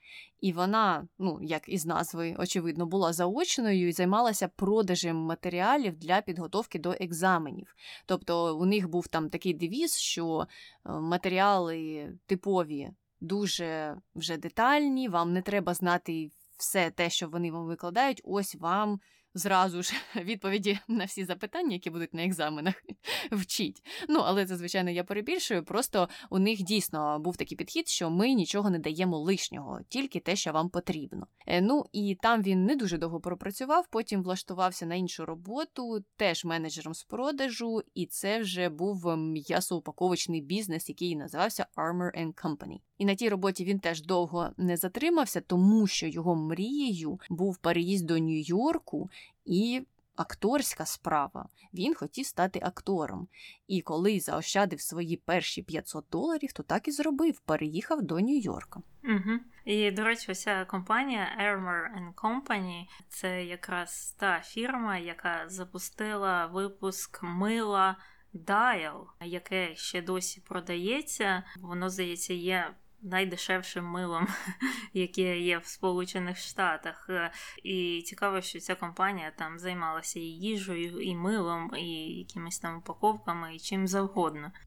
І 0.40 0.52
вона, 0.52 1.08
ну 1.18 1.38
як 1.42 1.68
із 1.68 1.86
назви, 1.86 2.36
очевидно, 2.38 2.86
була 2.86 3.12
заочною 3.12 3.88
і 3.88 3.92
займалася 3.92 4.48
продажем 4.48 5.16
матеріалів 5.16 5.96
для 5.96 6.20
підготовки 6.20 6.78
до 6.78 6.94
екзаменів. 7.00 7.74
Тобто 8.06 8.58
у 8.58 8.64
них 8.64 8.88
був 8.88 9.08
там 9.08 9.30
такий 9.30 9.54
девіз, 9.54 9.96
що 9.96 10.46
е, 10.86 10.92
матеріали 10.92 12.08
типові 12.26 12.90
дуже 13.20 13.96
вже 14.14 14.36
детальні, 14.36 15.08
вам 15.08 15.32
не 15.32 15.42
треба 15.42 15.74
знати 15.74 16.30
все 16.56 16.90
те, 16.90 17.10
що 17.10 17.28
вони 17.28 17.52
вам 17.52 17.66
викладають, 17.66 18.20
ось 18.24 18.54
вам 18.54 19.00
зразу 19.34 19.82
ж 19.82 19.94
відповіді 20.16 20.78
на 20.88 21.04
всі 21.04 21.24
запитання, 21.24 21.72
які 21.72 21.90
будуть 21.90 22.14
на 22.14 22.24
екзаменах, 22.24 22.74
вчить. 23.32 23.82
Ну, 24.08 24.20
але 24.24 24.46
це, 24.46 24.56
звичайно, 24.56 24.90
я 24.90 25.04
перебільшую. 25.04 25.64
Просто 25.64 26.08
у 26.30 26.38
них 26.38 26.62
дійсно 26.62 27.18
був 27.18 27.36
такий 27.36 27.56
підхід, 27.56 27.88
що 27.88 28.10
ми 28.10 28.32
нічого 28.32 28.70
не 28.70 28.78
даємо 28.78 29.18
лишнього, 29.18 29.80
тільки 29.88 30.20
те, 30.20 30.36
що 30.36 30.52
вам 30.52 30.68
потрібно. 30.68 31.26
Е, 31.46 31.60
ну 31.60 31.84
і 31.92 32.18
там 32.22 32.42
він 32.42 32.64
не 32.64 32.76
дуже 32.76 32.98
довго 32.98 33.20
пропрацював, 33.20 33.86
потім 33.90 34.22
влаштувався 34.22 34.86
на 34.86 34.94
іншу 34.94 35.24
роботу, 35.26 36.04
теж 36.16 36.44
менеджером 36.44 36.94
з 36.94 37.04
продажу, 37.04 37.82
і 37.94 38.06
це 38.06 38.40
вже 38.40 38.68
був 38.68 39.16
м'ясоупаковочний 39.16 40.40
бізнес, 40.40 40.88
який 40.88 41.16
називався 41.16 41.66
Armor 41.76 42.32
Company. 42.34 42.78
І 42.98 43.04
на 43.04 43.14
тій 43.14 43.28
роботі 43.28 43.64
він 43.64 43.78
теж 43.78 44.02
довго 44.02 44.50
не 44.56 44.76
затримався, 44.76 45.40
тому 45.40 45.86
що 45.86 46.06
його 46.06 46.36
мрією 46.36 47.20
був 47.30 47.56
переїзд 47.56 48.06
до 48.06 48.14
Нью-Йорку 48.14 49.10
і 49.44 49.82
акторська 50.16 50.86
справа. 50.86 51.48
Він 51.74 51.94
хотів 51.94 52.26
стати 52.26 52.60
актором. 52.62 53.28
І 53.68 53.80
коли 53.80 54.20
заощадив 54.20 54.80
свої 54.80 55.16
перші 55.16 55.62
500 55.62 56.04
доларів, 56.12 56.52
то 56.52 56.62
так 56.62 56.88
і 56.88 56.90
зробив, 56.90 57.40
переїхав 57.40 58.02
до 58.02 58.14
Нью-Йорка. 58.14 58.80
Угу. 59.04 59.38
І, 59.64 59.90
до 59.90 60.04
речі, 60.04 60.32
вся 60.32 60.64
компанія 60.64 61.28
Armor 61.40 62.14
Company– 62.14 62.84
це 63.08 63.44
якраз 63.44 64.14
та 64.18 64.40
фірма, 64.40 64.98
яка 64.98 65.44
запустила 65.48 66.46
випуск 66.46 67.22
мила. 67.22 67.96
Dial, 68.34 69.06
яке 69.24 69.74
ще 69.74 70.02
досі 70.02 70.40
продається, 70.40 71.42
воно 71.60 71.90
здається, 71.90 72.34
є 72.34 72.74
найдешевшим 73.04 73.84
милом, 73.84 74.28
яке 74.92 75.40
є 75.40 75.58
в 75.58 75.66
Сполучених 75.66 76.38
Штатах. 76.38 77.06
Е, 77.10 77.32
і 77.64 78.02
цікаво, 78.06 78.40
що 78.40 78.60
ця 78.60 78.74
компанія 78.74 79.32
там 79.38 79.58
займалася 79.58 80.20
і 80.20 80.22
їжею, 80.22 81.00
і 81.00 81.16
милом, 81.16 81.70
і 81.76 81.88
якимись 82.18 82.58
там 82.58 82.78
упаковками, 82.78 83.56
і 83.56 83.58
чим 83.58 83.86
завгодно. 83.86 84.52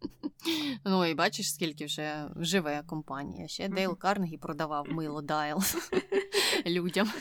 Ну 0.85 1.05
і 1.05 1.13
бачиш, 1.13 1.53
скільки 1.53 1.85
вже 1.85 2.29
живе 2.35 2.83
компанія. 2.87 3.47
Ще 3.47 3.67
Дейл 3.67 3.97
Карнегі 3.97 4.37
продавав 4.37 4.87
мило 4.89 5.21
Дайл 5.21 5.59
людям. 6.65 7.11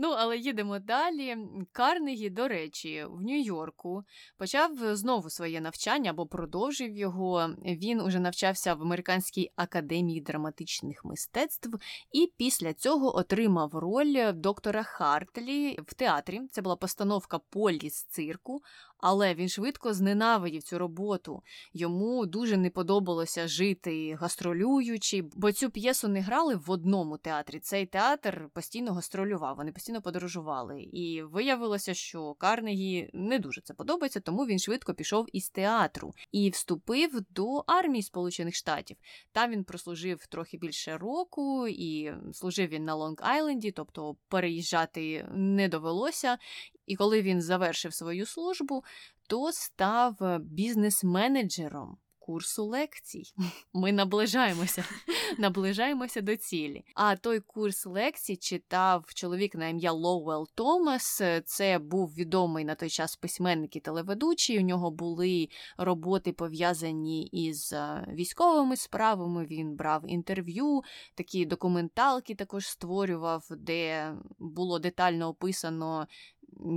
Ну, 0.00 0.08
але 0.18 0.38
їдемо 0.38 0.78
далі. 0.78 1.36
Карнегі, 1.72 2.30
до 2.30 2.48
речі, 2.48 3.04
в 3.10 3.22
Нью-Йорку 3.22 4.04
почав 4.36 4.96
знову 4.96 5.30
своє 5.30 5.60
навчання 5.60 6.10
або 6.10 6.26
продовжив 6.26 6.96
його. 6.96 7.50
Він 7.64 8.00
уже 8.00 8.18
навчався 8.18 8.74
в 8.74 8.82
Американській 8.82 9.50
академії 9.56 10.20
драматичних 10.20 11.04
мистецтв, 11.04 11.68
і 12.12 12.32
після 12.36 12.72
цього 12.72 13.16
отримав 13.16 13.74
роль 13.74 14.32
доктора 14.32 14.82
Хартлі 14.82 15.78
в 15.86 15.94
театрі. 15.94 16.40
Це 16.50 16.62
була 16.62 16.76
постановка 16.76 17.38
Полі 17.38 17.90
з 17.90 18.04
цирку. 18.04 18.60
Але 18.98 19.34
він 19.34 19.48
швидко 19.48 19.94
зненавидів 19.94 20.62
цю 20.62 20.78
роботу. 20.78 21.42
Йому 21.72 22.26
дуже 22.26 22.56
не 22.56 22.70
подобалося 22.70 23.48
жити 23.48 24.14
гастролюючи, 24.14 25.24
бо 25.36 25.52
цю 25.52 25.70
п'єсу 25.70 26.08
не 26.08 26.20
грали 26.20 26.54
в 26.54 26.70
одному 26.70 27.18
театрі. 27.18 27.60
Цей 27.60 27.86
театр 27.86 28.48
постійно 28.54 28.92
гастролював, 28.92 29.56
вони 29.56 29.72
постійно 29.72 30.02
подорожували. 30.02 30.82
І 30.82 31.22
виявилося, 31.22 31.94
що 31.94 32.34
Карнегі 32.34 33.10
не 33.12 33.38
дуже 33.38 33.60
це 33.60 33.74
подобається, 33.74 34.20
тому 34.20 34.46
він 34.46 34.58
швидко 34.58 34.94
пішов 34.94 35.26
із 35.32 35.50
театру 35.50 36.14
і 36.32 36.50
вступив 36.50 37.20
до 37.30 37.64
армії 37.66 38.02
Сполучених 38.02 38.54
Штатів. 38.54 38.96
Там 39.32 39.50
він 39.50 39.64
прослужив 39.64 40.26
трохи 40.26 40.58
більше 40.58 40.98
року, 40.98 41.68
і 41.68 42.12
служив 42.32 42.68
він 42.68 42.84
на 42.84 42.96
Лонг-Айленді, 42.96 43.72
тобто 43.72 44.16
переїжджати 44.28 45.28
не 45.34 45.68
довелося. 45.68 46.38
І 46.88 46.96
коли 46.96 47.22
він 47.22 47.42
завершив 47.42 47.94
свою 47.94 48.26
службу, 48.26 48.84
то 49.28 49.52
став 49.52 50.22
е, 50.22 50.38
бізнес-менеджером 50.38 51.98
курсу 52.28 52.64
лекцій. 52.64 53.22
Ми 53.74 53.92
наближаємося, 53.92 54.84
наближаємося 55.38 56.20
до 56.20 56.36
цілі. 56.36 56.84
А 56.94 57.16
той 57.16 57.40
курс 57.40 57.86
лекцій 57.86 58.36
читав 58.36 59.04
чоловік 59.14 59.54
на 59.54 59.68
ім'я 59.68 59.92
Лоуел 59.92 60.48
Томас. 60.54 61.22
Це 61.44 61.78
був 61.78 62.14
відомий 62.14 62.64
на 62.64 62.74
той 62.74 62.90
час 62.90 63.16
письменник 63.16 63.76
і 63.76 63.80
телеведучий. 63.80 64.58
У 64.58 64.62
нього 64.62 64.90
були 64.90 65.48
роботи 65.78 66.32
пов'язані 66.32 67.26
із 67.26 67.72
е, 67.72 68.06
військовими 68.14 68.76
справами. 68.76 69.44
Він 69.44 69.76
брав 69.76 70.02
інтерв'ю, 70.06 70.82
такі 71.14 71.46
документалки 71.46 72.34
також 72.34 72.66
створював, 72.66 73.46
де 73.50 74.12
було 74.38 74.78
детально 74.78 75.28
описано 75.28 76.06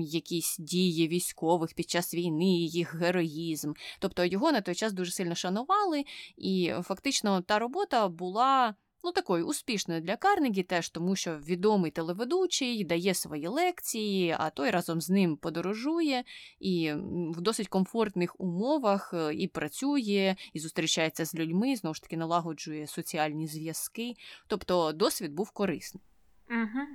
якісь 0.02 0.58
дії 0.60 1.08
військових 1.08 1.74
під 1.74 1.90
час 1.90 2.14
війни, 2.14 2.54
їх 2.56 2.96
героїзм. 2.96 3.74
Тобто 4.00 4.26
його 4.26 4.52
на 4.52 4.62
той 4.62 4.76
час 4.76 4.94
дуже 4.94 5.12
сильно 5.12 5.36
шанували, 5.36 6.04
і 6.38 6.74
фактично 6.84 7.42
та 7.42 7.60
робота 7.60 8.08
була. 8.08 8.76
Ну, 9.04 9.12
такою 9.12 9.46
успішною 9.46 10.02
для 10.02 10.18
Карнегі 10.18 10.64
теж, 10.64 10.90
тому 10.90 11.16
що 11.16 11.38
відомий 11.38 11.92
телеведучий 11.92 12.84
дає 12.84 13.14
свої 13.14 13.48
лекції, 13.48 14.36
а 14.40 14.50
той 14.50 14.70
разом 14.70 15.02
з 15.02 15.10
ним 15.10 15.38
подорожує 15.38 16.24
і 16.60 16.94
в 17.36 17.42
досить 17.42 17.68
комфортних 17.68 18.42
умовах 18.42 19.14
е, 19.14 19.34
і 19.34 19.48
працює, 19.48 20.36
і 20.54 20.60
зустрічається 20.60 21.26
з 21.26 21.36
людьми, 21.36 21.76
знову 21.76 21.94
ж 21.94 22.02
таки 22.02 22.18
налагоджує 22.18 22.88
соціальні 22.88 23.48
зв'язки. 23.48 24.14
Тобто 24.48 24.92
досвід 24.92 25.34
був 25.34 25.52
корисний. 25.52 26.04
Угу. 26.52 26.88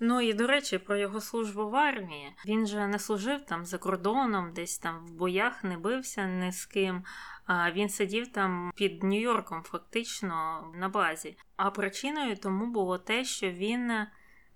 Ну 0.00 0.20
і 0.20 0.32
до 0.32 0.46
речі, 0.46 0.78
про 0.78 0.96
його 0.96 1.20
службу 1.20 1.70
в 1.70 1.76
армії. 1.76 2.32
Він 2.46 2.66
же 2.66 2.86
не 2.86 2.98
служив 2.98 3.40
там 3.40 3.66
за 3.66 3.78
кордоном, 3.78 4.52
десь 4.52 4.78
там 4.78 5.06
в 5.06 5.12
боях 5.12 5.64
не 5.64 5.78
бився 5.78 6.26
ні 6.26 6.52
з 6.52 6.66
ким. 6.66 7.04
А 7.46 7.72
він 7.72 7.88
сидів 7.88 8.32
там 8.32 8.72
під 8.74 9.02
Нью-Йорком, 9.02 9.62
фактично 9.62 10.64
на 10.74 10.88
базі. 10.88 11.36
А 11.56 11.70
причиною 11.70 12.36
тому 12.36 12.66
було 12.66 12.98
те, 12.98 13.24
що 13.24 13.50
він 13.50 13.92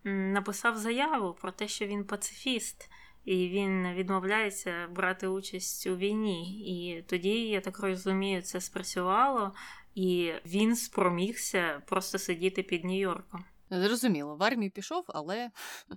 написав 0.04 0.76
заяву 0.76 1.34
про 1.34 1.52
те, 1.52 1.68
що 1.68 1.86
він 1.86 2.04
пацифіст. 2.04 2.90
І 3.24 3.48
він 3.48 3.92
відмовляється 3.92 4.88
брати 4.90 5.26
участь 5.26 5.86
у 5.86 5.96
війні. 5.96 6.60
І 6.60 7.02
тоді, 7.02 7.48
я 7.48 7.60
так 7.60 7.80
розумію, 7.80 8.42
це 8.42 8.60
спрацювало, 8.60 9.54
і 9.94 10.32
він 10.46 10.76
спромігся 10.76 11.82
просто 11.86 12.18
сидіти 12.18 12.62
під 12.62 12.84
Нью-Йорком. 12.84 13.44
Зрозуміло, 13.70 14.36
в 14.36 14.42
армію 14.42 14.70
пішов, 14.70 15.04
але 15.08 15.50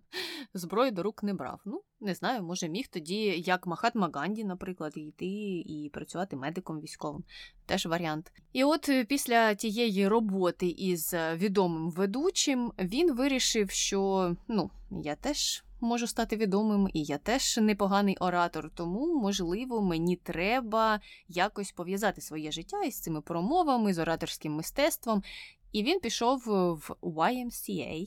зброю 0.53 0.91
до 0.91 1.03
рук 1.03 1.23
не 1.23 1.33
брав. 1.33 1.61
Ну, 1.65 1.81
не 1.99 2.13
знаю, 2.13 2.43
може 2.43 2.69
міг 2.69 2.87
тоді, 2.87 3.43
як 3.45 3.67
Махатма 3.67 4.09
Ганді, 4.13 4.43
наприклад, 4.43 4.93
йти 4.95 5.25
і 5.65 5.89
працювати 5.93 6.35
медиком 6.35 6.79
військовим. 6.79 7.23
Теж 7.65 7.85
варіант. 7.85 8.31
І 8.53 8.63
от 8.63 8.89
е, 8.89 9.05
після 9.05 9.55
тієї 9.55 10.07
роботи 10.07 10.67
із 10.67 11.13
е, 11.13 11.35
відомим 11.35 11.91
ведучим 11.91 12.71
він 12.79 13.15
вирішив, 13.15 13.69
що 13.69 14.35
ну, 14.47 14.71
я 14.91 15.15
теж. 15.15 15.63
Можу 15.81 16.07
стати 16.07 16.35
відомим, 16.35 16.89
і 16.93 17.03
я 17.03 17.17
теж 17.17 17.57
непоганий 17.57 18.17
оратор, 18.19 18.71
тому, 18.75 19.21
можливо, 19.21 19.81
мені 19.81 20.15
треба 20.15 20.99
якось 21.27 21.71
пов'язати 21.71 22.21
своє 22.21 22.51
життя 22.51 22.83
із 22.83 22.99
цими 22.99 23.21
промовами, 23.21 23.93
з 23.93 23.99
ораторським 23.99 24.53
мистецтвом. 24.53 25.23
І 25.71 25.83
він 25.83 25.99
пішов 25.99 26.39
в 26.47 26.95
YMCA, 27.01 28.05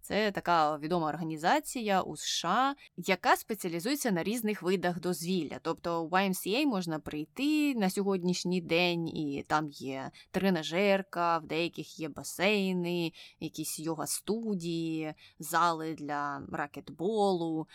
це 0.00 0.32
така 0.32 0.78
відома 0.78 1.08
організація 1.08 2.02
у 2.02 2.16
США, 2.16 2.74
яка 2.96 3.36
спеціалізується 3.36 4.10
на 4.10 4.22
різних 4.22 4.62
видах 4.62 5.00
дозвілля. 5.00 5.58
Тобто 5.62 6.04
у 6.04 6.08
YMCA 6.08 6.66
можна 6.66 6.98
прийти 6.98 7.74
на 7.74 7.90
сьогоднішній 7.90 8.60
день, 8.60 9.08
і 9.08 9.44
там 9.48 9.68
є 9.68 10.10
тренажерка, 10.30 11.38
в 11.38 11.46
деяких 11.46 12.00
є 12.00 12.08
басейни, 12.08 13.12
якісь 13.40 13.80
йога 13.80 14.06
студії, 14.06 15.14
зали 15.38 15.94
для 15.94 16.42
ракетболу. 16.52 17.66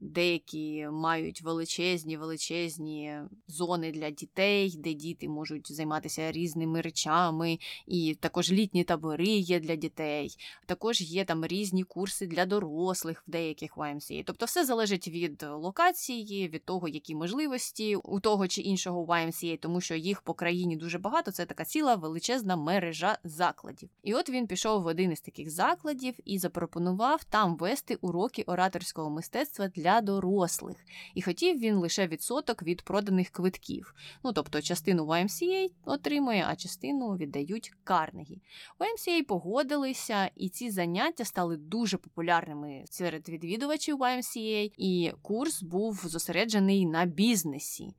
Деякі 0.00 0.88
мають 0.92 1.42
величезні 1.42 2.16
величезні 2.16 3.20
зони 3.48 3.92
для 3.92 4.10
дітей, 4.10 4.74
де 4.78 4.94
діти 4.94 5.28
можуть 5.28 5.72
займатися 5.72 6.32
різними 6.32 6.80
речами, 6.80 7.58
і 7.86 8.16
також 8.20 8.52
літні 8.52 8.84
табори 8.84 9.26
є 9.26 9.60
для 9.60 9.76
дітей. 9.76 10.36
Також 10.66 11.00
є 11.00 11.24
там 11.24 11.46
різні 11.46 11.82
курси 11.82 12.26
для 12.26 12.46
дорослих 12.46 13.24
в 13.26 13.30
деяких 13.30 13.76
YMCA. 13.76 14.22
Тобто 14.26 14.46
все 14.46 14.64
залежить 14.64 15.08
від 15.08 15.46
локації, 15.50 16.48
від 16.48 16.64
того, 16.64 16.88
які 16.88 17.14
можливості 17.14 17.96
у 17.96 18.20
того 18.20 18.48
чи 18.48 18.60
іншого 18.60 19.06
YMCA, 19.06 19.58
тому 19.58 19.80
що 19.80 19.94
їх 19.94 20.20
по 20.20 20.34
країні 20.34 20.76
дуже 20.76 20.98
багато. 20.98 21.32
Це 21.32 21.46
така 21.46 21.64
ціла 21.64 21.94
величезна 21.94 22.56
мережа 22.56 23.18
закладів. 23.24 23.90
І 24.02 24.14
от 24.14 24.30
він 24.30 24.46
пішов 24.46 24.82
в 24.82 24.86
один 24.86 25.12
із 25.12 25.20
таких 25.20 25.50
закладів 25.50 26.14
і 26.24 26.38
запропонував 26.38 27.24
там 27.24 27.56
вести 27.56 27.94
уроки 27.94 28.42
ораторського 28.42 29.10
мистецтва 29.10 29.68
для 29.68 29.87
для 29.88 30.00
дорослих, 30.00 30.76
і 31.14 31.22
хотів 31.22 31.58
він 31.58 31.74
лише 31.74 32.06
відсоток 32.06 32.62
від 32.62 32.82
проданих 32.82 33.30
квитків. 33.30 33.94
Ну 34.24 34.32
тобто 34.32 34.62
частину 34.62 35.06
YMCA 35.06 35.70
отримує, 35.84 36.44
а 36.48 36.56
частину 36.56 37.16
віддають 37.16 37.72
Карнегі. 37.84 38.42
YMCA 38.78 39.22
погодилися, 39.22 40.30
і 40.36 40.48
ці 40.48 40.70
заняття 40.70 41.24
стали 41.24 41.56
дуже 41.56 41.96
популярними 41.96 42.84
серед 42.90 43.28
відвідувачів 43.28 43.98
YMCA, 43.98 44.72
і 44.76 45.12
курс 45.22 45.62
був 45.62 46.02
зосереджений 46.04 46.86
на 46.86 47.04
бізнесі. 47.04 47.94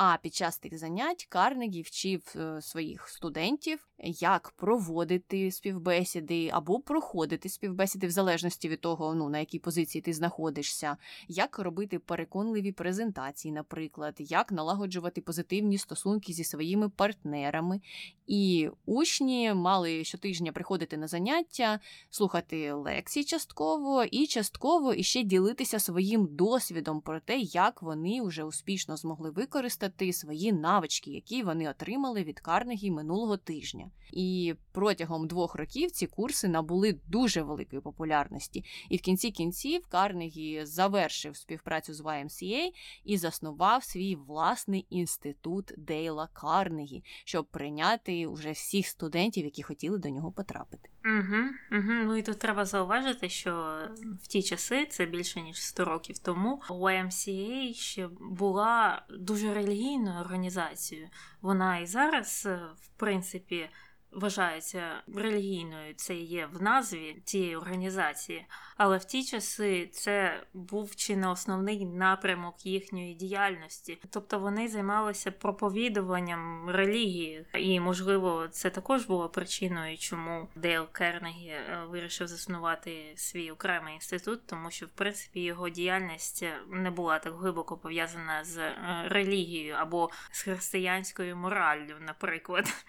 А 0.00 0.16
під 0.22 0.34
час 0.34 0.58
тих 0.58 0.78
занять 0.78 1.26
Карнегі 1.28 1.82
вчив 1.82 2.34
е, 2.36 2.62
своїх 2.62 3.08
студентів, 3.08 3.88
як 4.04 4.50
проводити 4.56 5.50
співбесіди 5.50 6.50
або 6.52 6.80
проходити 6.80 7.48
співбесіди 7.48 8.06
в 8.06 8.10
залежності 8.10 8.68
від 8.68 8.80
того, 8.80 9.14
ну 9.14 9.28
на 9.28 9.38
якій 9.38 9.58
позиції 9.58 10.02
ти 10.02 10.12
знаходишся, 10.12 10.96
як 11.28 11.58
робити 11.58 11.98
переконливі 11.98 12.72
презентації, 12.72 13.52
наприклад, 13.52 14.14
як 14.18 14.52
налагоджувати 14.52 15.20
позитивні 15.20 15.78
стосунки 15.78 16.32
зі 16.32 16.44
своїми 16.44 16.88
партнерами. 16.88 17.80
І 18.26 18.70
учні 18.86 19.54
мали 19.54 20.04
щотижня 20.04 20.52
приходити 20.52 20.96
на 20.96 21.06
заняття, 21.06 21.80
слухати 22.10 22.72
лекції 22.72 23.24
частково 23.24 24.04
і 24.04 24.26
частково 24.26 24.94
іще 24.94 25.22
ділитися 25.22 25.78
своїм 25.78 26.28
досвідом 26.30 27.00
про 27.00 27.20
те, 27.20 27.38
як 27.38 27.82
вони 27.82 28.22
вже 28.22 28.44
успішно 28.44 28.96
змогли 28.96 29.30
використати 29.30 29.87
свої 30.12 30.52
навички, 30.52 31.10
які 31.10 31.42
вони 31.42 31.70
отримали 31.70 32.24
від 32.24 32.40
Карнегі 32.40 32.90
минулого 32.90 33.36
тижня. 33.36 33.90
І 34.12 34.54
протягом 34.72 35.26
двох 35.26 35.54
років 35.54 35.90
ці 35.90 36.06
курси 36.06 36.48
набули 36.48 37.00
дуже 37.06 37.42
великої 37.42 37.82
популярності. 37.82 38.64
І 38.88 38.96
в 38.96 39.00
кінці 39.00 39.30
кінців 39.30 39.86
Карнегі 39.86 40.64
завершив 40.64 41.36
співпрацю 41.36 41.94
з 41.94 42.00
YMCA 42.00 42.70
і 43.04 43.16
заснував 43.16 43.84
свій 43.84 44.16
власний 44.16 44.86
інститут 44.90 45.72
Дейла 45.76 46.28
Карнегі, 46.32 47.04
щоб 47.24 47.46
прийняти 47.46 48.26
уже 48.26 48.50
всіх 48.50 48.86
студентів, 48.86 49.44
які 49.44 49.62
хотіли 49.62 49.98
до 49.98 50.08
нього 50.08 50.32
потрапити. 50.32 50.88
Угу, 51.08 51.36
угу. 51.72 51.92
Ну 51.92 52.16
і 52.16 52.22
тут 52.22 52.38
треба 52.38 52.64
зауважити, 52.64 53.28
що 53.28 53.78
в 54.22 54.26
ті 54.26 54.42
часи, 54.42 54.86
це 54.86 55.06
більше 55.06 55.40
ніж 55.40 55.62
100 55.62 55.84
років 55.84 56.18
тому, 56.18 56.62
YMCA 56.68 57.74
ще 57.74 58.08
була 58.20 59.02
дуже 59.10 59.54
релігійною 59.54 60.20
організацією. 60.20 61.08
Вона 61.40 61.78
і 61.78 61.86
зараз, 61.86 62.48
в 62.80 62.88
принципі, 62.96 63.70
вважається 64.12 65.02
релігійною, 65.14 65.94
це 65.94 66.14
є 66.14 66.48
в 66.52 66.62
назві 66.62 67.22
цієї 67.24 67.56
організації, 67.56 68.46
але 68.76 68.96
в 68.96 69.04
ті 69.04 69.24
часи 69.24 69.86
це 69.92 70.42
був 70.54 70.96
чи 70.96 71.16
не 71.16 71.28
основний 71.28 71.86
напрямок 71.86 72.66
їхньої 72.66 73.14
діяльності. 73.14 73.98
Тобто 74.10 74.38
вони 74.38 74.68
займалися 74.68 75.30
проповідуванням 75.30 76.70
релігії, 76.70 77.46
і, 77.54 77.80
можливо, 77.80 78.48
це 78.50 78.70
також 78.70 79.04
було 79.04 79.28
причиною, 79.28 79.98
чому 79.98 80.48
Дейл 80.56 80.86
Карнегі 80.92 81.48
е, 81.48 81.84
вирішив 81.88 82.28
заснувати 82.28 83.12
свій 83.16 83.50
окремий 83.50 83.94
інститут, 83.94 84.46
тому 84.46 84.70
що 84.70 84.86
в 84.86 84.90
принципі 84.90 85.40
його 85.40 85.68
діяльність 85.68 86.44
не 86.70 86.90
була 86.90 87.18
так 87.18 87.34
глибоко 87.34 87.76
пов'язана 87.76 88.44
з 88.44 88.58
е, 88.58 88.74
релігією 89.04 89.74
або 89.74 90.10
з 90.30 90.42
християнською 90.42 91.36
мораллю, 91.36 91.94
наприклад. 92.00 92.84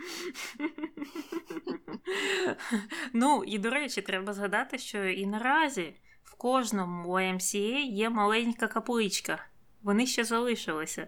Ну, 3.14 3.44
і 3.48 3.58
до 3.58 3.70
речі, 3.70 4.02
треба 4.02 4.34
згадати, 4.34 4.78
що 4.78 5.06
і 5.06 5.26
наразі 5.26 5.96
в 6.24 6.34
кожному 6.36 7.14
YMCA 7.14 7.80
є 7.80 8.10
маленька 8.10 8.68
капличка. 8.68 9.46
Вони 9.82 10.08
ще 10.08 10.24
залишилися. 10.24 11.08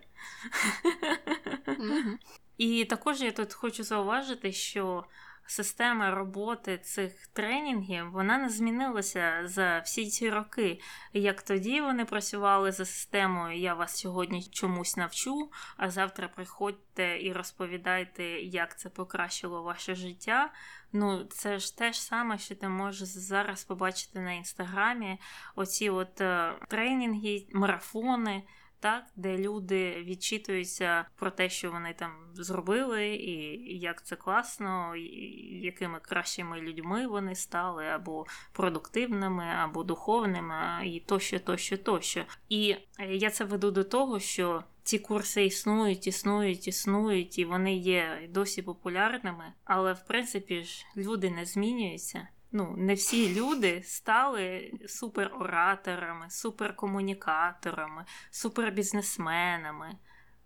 І 2.58 2.86
також 2.86 3.22
я 3.22 3.32
тут 3.32 3.54
хочу 3.54 3.84
зауважити, 3.84 4.52
що 4.52 5.06
система 5.46 6.12
роботи 6.12 6.78
цих 6.78 7.28
тренінгів 7.28 8.12
вона 8.12 8.38
не 8.38 8.50
змінилася 8.50 9.42
за 9.44 9.80
всі 9.80 10.06
ці 10.06 10.30
роки. 10.30 10.80
Як 11.14 11.42
тоді 11.42 11.82
вони 11.82 12.06
працювали 12.06 12.72
за 12.72 12.86
системою 12.86 13.58
Я 13.58 13.74
вас 13.74 13.98
сьогодні 13.98 14.44
чомусь 14.44 14.98
навчу, 14.98 15.52
а 15.78 15.90
завтра 15.90 16.28
приходьте 16.28 17.20
і 17.22 17.34
розповідайте, 17.34 18.24
як 18.42 18.80
це 18.80 18.90
покращило 18.90 19.64
ваше 19.64 19.96
життя. 19.96 20.52
Ну, 20.94 21.24
це 21.24 21.60
ж 21.60 21.78
те 21.78 21.94
ж 21.94 22.04
саме, 22.04 22.38
що 22.38 22.56
ти 22.56 22.68
можеш 22.68 23.08
зараз 23.08 23.64
побачити 23.64 24.20
на 24.20 24.34
інстаграмі. 24.34 25.20
Оці 25.56 25.90
от 25.90 26.22
е, 26.22 26.54
тренінги, 26.68 27.46
марафони 27.54 28.44
так, 28.82 29.04
де 29.16 29.38
люди 29.38 30.04
відчитуються 30.04 31.06
про 31.16 31.32
те, 31.32 31.50
що 31.50 31.72
вони 31.72 31.94
там 31.94 32.12
зробили, 32.34 33.08
і 33.08 33.80
як 33.80 34.06
це 34.06 34.16
класно, 34.16 34.96
і 34.96 35.62
якими 35.64 36.00
кращими 36.00 36.62
людьми 36.62 37.08
вони 37.08 37.36
стали, 37.36 37.86
або 37.86 38.26
продуктивними, 38.52 39.46
або 39.46 39.84
духовними, 39.84 40.82
і 40.86 41.00
тощо, 41.00 41.40
тощо, 41.40 41.78
тощо. 41.78 42.26
І 42.50 42.76
я 43.10 43.30
це 43.30 43.46
веду 43.46 43.72
до 43.72 43.84
того, 43.84 44.20
що. 44.20 44.64
Ці 44.84 45.00
курси 45.00 45.46
існують, 45.46 46.08
існують, 46.08 46.68
існують, 46.68 47.40
і 47.40 47.46
вони 47.46 47.76
є 47.76 48.30
досі 48.30 48.62
популярними, 48.62 49.54
але 49.64 49.94
в 49.94 50.06
принципі 50.08 50.64
ж 50.64 50.86
люди 50.98 51.30
не 51.30 51.46
змінюються 51.46 52.28
ну, 52.52 52.74
не 52.78 52.94
всі 52.94 53.36
люди 53.36 53.82
стали 53.84 54.72
суперораторами, 54.88 56.30
суперкомунікаторами, 56.30 58.06
супербізнесменами. 58.32 59.98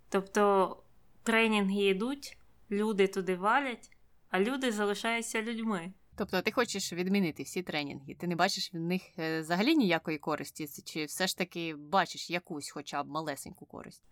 Тобто 0.10 0.78
тренінги 1.24 1.84
йдуть, 1.84 2.38
люди 2.72 3.08
туди 3.08 3.36
валять, 3.36 3.92
а 4.30 4.40
люди 4.40 4.72
залишаються 4.72 5.42
людьми. 5.42 5.94
Тобто 6.18 6.42
ти 6.42 6.52
хочеш 6.52 6.94
відмінити 6.94 7.44
всі 7.44 7.64
тренінги? 7.64 8.16
Ти 8.16 8.28
не 8.28 8.36
бачиш 8.36 8.74
в 8.74 8.78
них 8.78 9.02
е, 9.20 9.42
взагалі 9.42 9.76
ніякої 9.76 10.18
користі, 10.18 10.68
чи 10.86 11.06
все 11.06 11.28
ж 11.28 11.38
таки 11.38 11.76
бачиш 11.76 12.30
якусь, 12.30 12.70
хоча 12.70 13.04
б 13.04 13.08
малесеньку 13.08 13.66
користь? 13.66 14.04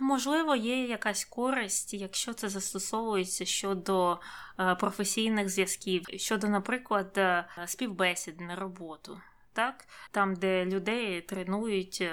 Можливо, 0.00 0.56
є 0.56 0.86
якась 0.86 1.24
користь, 1.24 1.94
якщо 1.94 2.34
це 2.34 2.48
застосовується 2.48 3.44
щодо 3.44 4.20
е, 4.60 4.74
професійних 4.74 5.48
зв'язків, 5.48 6.06
щодо, 6.16 6.48
наприклад, 6.48 7.12
е, 7.16 7.46
співбесід 7.66 8.40
на 8.40 8.56
роботу, 8.56 9.20
так? 9.52 9.84
Там, 10.10 10.34
де 10.34 10.64
людей 10.64 11.20
тренують 11.20 12.04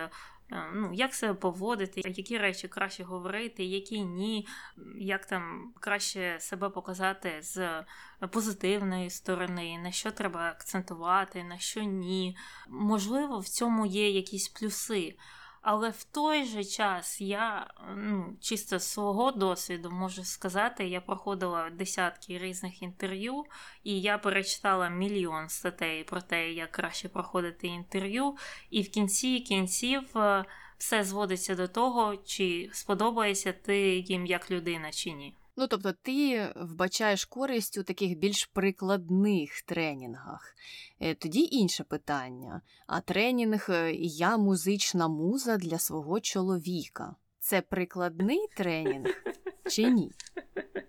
ну, 0.74 0.94
як 0.94 1.14
себе 1.14 1.34
поводити, 1.34 2.02
які 2.06 2.38
речі 2.38 2.68
краще 2.68 3.04
говорити, 3.04 3.64
які 3.64 4.02
ні, 4.02 4.48
як 4.96 5.26
там 5.26 5.74
краще 5.80 6.38
себе 6.40 6.70
показати 6.70 7.38
з 7.42 7.84
позитивної 8.32 9.10
сторони, 9.10 9.80
на 9.84 9.92
що 9.92 10.12
треба 10.12 10.50
акцентувати, 10.50 11.44
на 11.44 11.58
що 11.58 11.84
ні. 11.84 12.38
Можливо, 12.70 13.40
в 13.40 13.48
цьому 13.48 13.86
є 13.86 14.10
якісь 14.10 14.50
плюси. 14.50 15.16
Але 15.62 15.90
в 15.90 16.04
той 16.04 16.46
же 16.46 16.64
час 16.64 17.22
я 17.22 17.68
ну, 17.96 18.38
чисто 18.42 18.80
з 18.80 18.88
свого 18.88 19.32
досвіду 19.32 19.92
можу 19.92 20.24
сказати, 20.24 20.88
я 20.88 21.02
проходила 21.02 21.70
десятки 21.70 22.38
різних 22.38 22.84
інтерв'ю, 22.84 23.44
і 23.84 24.02
я 24.02 24.18
перечитала 24.18 24.90
мільйон 24.90 25.50
статей 25.50 26.04
про 26.04 26.22
те, 26.22 26.52
як 26.52 26.72
краще 26.72 27.10
проходити 27.10 27.68
інтерв'ю, 27.68 28.38
і 28.70 28.82
в 28.82 28.90
кінці 28.90 29.40
кінців 29.40 30.18
е, 30.18 30.46
все 30.78 31.04
зводиться 31.04 31.56
до 31.56 31.68
того, 31.68 32.18
чи 32.18 32.70
сподобається 32.74 33.54
ти 33.54 33.80
їм 33.98 34.26
як 34.26 34.52
людина, 34.52 34.92
чи 34.92 35.12
ні. 35.12 35.39
Ну, 35.60 35.68
тобто, 35.68 35.92
ти 35.92 36.48
вбачаєш 36.56 37.26
користь 37.26 37.78
у 37.78 37.84
таких 37.84 38.18
більш 38.18 38.46
прикладних 38.46 39.62
тренінгах. 39.62 40.56
Е, 41.00 41.16
тоді 41.16 41.50
інше 41.52 41.84
питання. 41.84 42.62
А 42.88 43.02
тренінг 43.02 43.66
е, 43.70 43.94
Я 44.02 44.38
музична 44.38 45.08
муза 45.08 45.58
для 45.58 45.80
свого 45.80 46.20
чоловіка. 46.20 47.16
Це 47.40 47.62
прикладний 47.62 48.48
тренінг 48.56 49.24
чи 49.70 49.84
ні? 49.84 50.12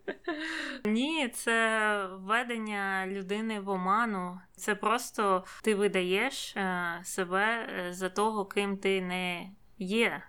Ні, 0.84 1.28
це 1.28 2.06
введення 2.06 3.06
людини 3.06 3.60
в 3.60 3.68
оману. 3.68 4.40
Це 4.56 4.74
просто 4.74 5.44
ти 5.62 5.74
видаєш 5.74 6.56
е, 6.56 7.00
себе 7.04 7.68
за 7.90 8.08
того, 8.08 8.44
ким 8.44 8.76
ти 8.76 9.00
не 9.02 9.50
є. 9.78 10.22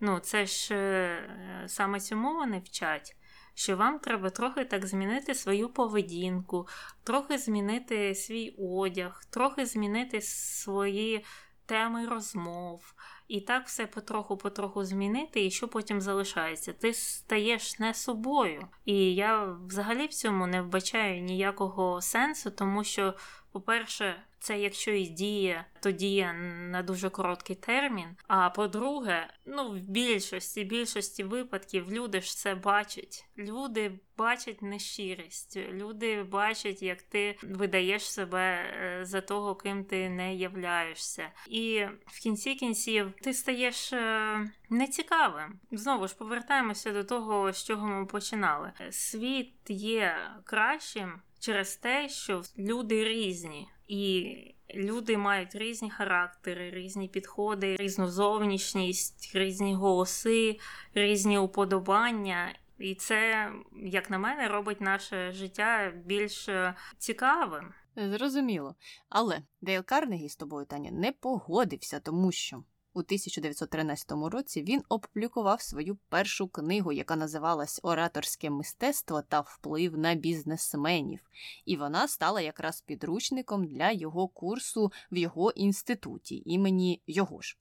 Ну, 0.00 0.18
це 0.18 0.46
ж 0.46 0.74
саме 1.66 2.00
цьому 2.00 2.34
вони 2.34 2.58
вчать 2.58 3.16
що 3.54 3.76
вам 3.76 3.98
треба 3.98 4.30
трохи 4.30 4.64
так 4.64 4.86
змінити 4.86 5.34
свою 5.34 5.68
поведінку, 5.68 6.68
трохи 7.04 7.38
змінити 7.38 8.14
свій 8.14 8.54
одяг, 8.58 9.22
трохи 9.30 9.66
змінити 9.66 10.20
свої 10.20 11.24
теми 11.66 12.06
розмов. 12.06 12.94
І 13.28 13.40
так 13.40 13.66
все 13.66 13.86
потроху-потроху 13.86 14.84
змінити, 14.84 15.46
і 15.46 15.50
що 15.50 15.68
потім 15.68 16.00
залишається. 16.00 16.72
Ти 16.72 16.94
стаєш 16.94 17.78
не 17.78 17.94
собою. 17.94 18.68
І 18.84 19.14
я 19.14 19.44
взагалі 19.44 20.06
в 20.06 20.14
цьому 20.14 20.46
не 20.46 20.62
вбачаю 20.62 21.22
ніякого 21.22 22.02
сенсу, 22.02 22.50
тому 22.50 22.84
що, 22.84 23.14
по-перше, 23.52 24.22
це 24.42 24.58
якщо 24.58 24.90
і 24.90 25.04
діє, 25.06 25.64
то 25.80 25.90
діє 25.90 26.32
на 26.70 26.82
дуже 26.82 27.10
короткий 27.10 27.56
термін. 27.56 28.06
А 28.26 28.50
по-друге, 28.50 29.28
ну 29.46 29.70
в 29.70 29.76
більшості 29.76 30.64
більшості 30.64 31.24
випадків 31.24 31.92
люди 31.92 32.20
ж 32.20 32.36
це 32.36 32.54
бачать. 32.54 33.24
Люди 33.38 33.92
бачать 34.16 34.62
нещирість, 34.62 35.56
люди 35.56 36.22
бачать, 36.22 36.82
як 36.82 37.02
ти 37.02 37.36
видаєш 37.42 38.10
себе 38.10 38.40
е, 38.40 39.00
за 39.04 39.20
того, 39.20 39.54
ким 39.54 39.84
ти 39.84 40.08
не 40.08 40.34
являєшся. 40.34 41.28
І 41.48 41.84
в 42.06 42.20
кінці 42.20 42.54
кінців 42.54 43.12
ти 43.20 43.34
стаєш 43.34 43.92
е, 43.92 44.50
нецікавим. 44.70 45.60
Знову 45.72 46.08
ж 46.08 46.16
повертаємося 46.16 46.92
до 46.92 47.04
того, 47.04 47.52
з 47.52 47.64
чого 47.64 47.86
ми 47.86 48.06
починали. 48.06 48.72
Світ 48.90 49.54
є 49.68 50.16
кращим 50.44 51.20
через 51.42 51.76
те, 51.76 52.08
що 52.08 52.42
люди 52.58 53.04
різні. 53.04 53.68
І 53.92 54.36
люди 54.74 55.16
мають 55.16 55.54
різні 55.54 55.90
характери, 55.90 56.70
різні 56.70 57.08
підходи, 57.08 57.76
різну 57.76 58.08
зовнішність, 58.08 59.34
різні 59.34 59.74
голоси, 59.74 60.58
різні 60.94 61.38
уподобання. 61.38 62.54
І 62.78 62.94
це, 62.94 63.52
як 63.84 64.10
на 64.10 64.18
мене, 64.18 64.48
робить 64.48 64.80
наше 64.80 65.32
життя 65.32 65.92
більш 66.04 66.48
е, 66.48 66.74
цікавим. 66.98 67.72
Зрозуміло. 67.96 68.74
Але 69.08 69.42
Дейл 69.60 69.84
Карнегі 69.84 70.28
з 70.28 70.36
тобою, 70.36 70.66
Таня, 70.66 70.90
не 70.90 71.12
погодився, 71.12 72.00
тому 72.00 72.32
що 72.32 72.64
у 72.94 72.98
1913 72.98 74.12
році 74.12 74.62
він 74.62 74.82
опублікував 74.88 75.60
свою 75.60 75.98
першу 76.08 76.48
книгу, 76.48 76.92
яка 76.92 77.16
називалась 77.16 77.80
Ораторське 77.82 78.50
мистецтво 78.50 79.22
та 79.22 79.40
вплив 79.40 79.98
на 79.98 80.14
бізнесменів, 80.14 81.20
і 81.64 81.76
вона 81.76 82.08
стала 82.08 82.40
якраз 82.40 82.80
підручником 82.80 83.66
для 83.66 83.90
його 83.90 84.28
курсу 84.28 84.92
в 85.12 85.16
його 85.16 85.50
інституті 85.50 86.42
імені 86.46 87.02
його 87.06 87.40
ж. 87.40 87.58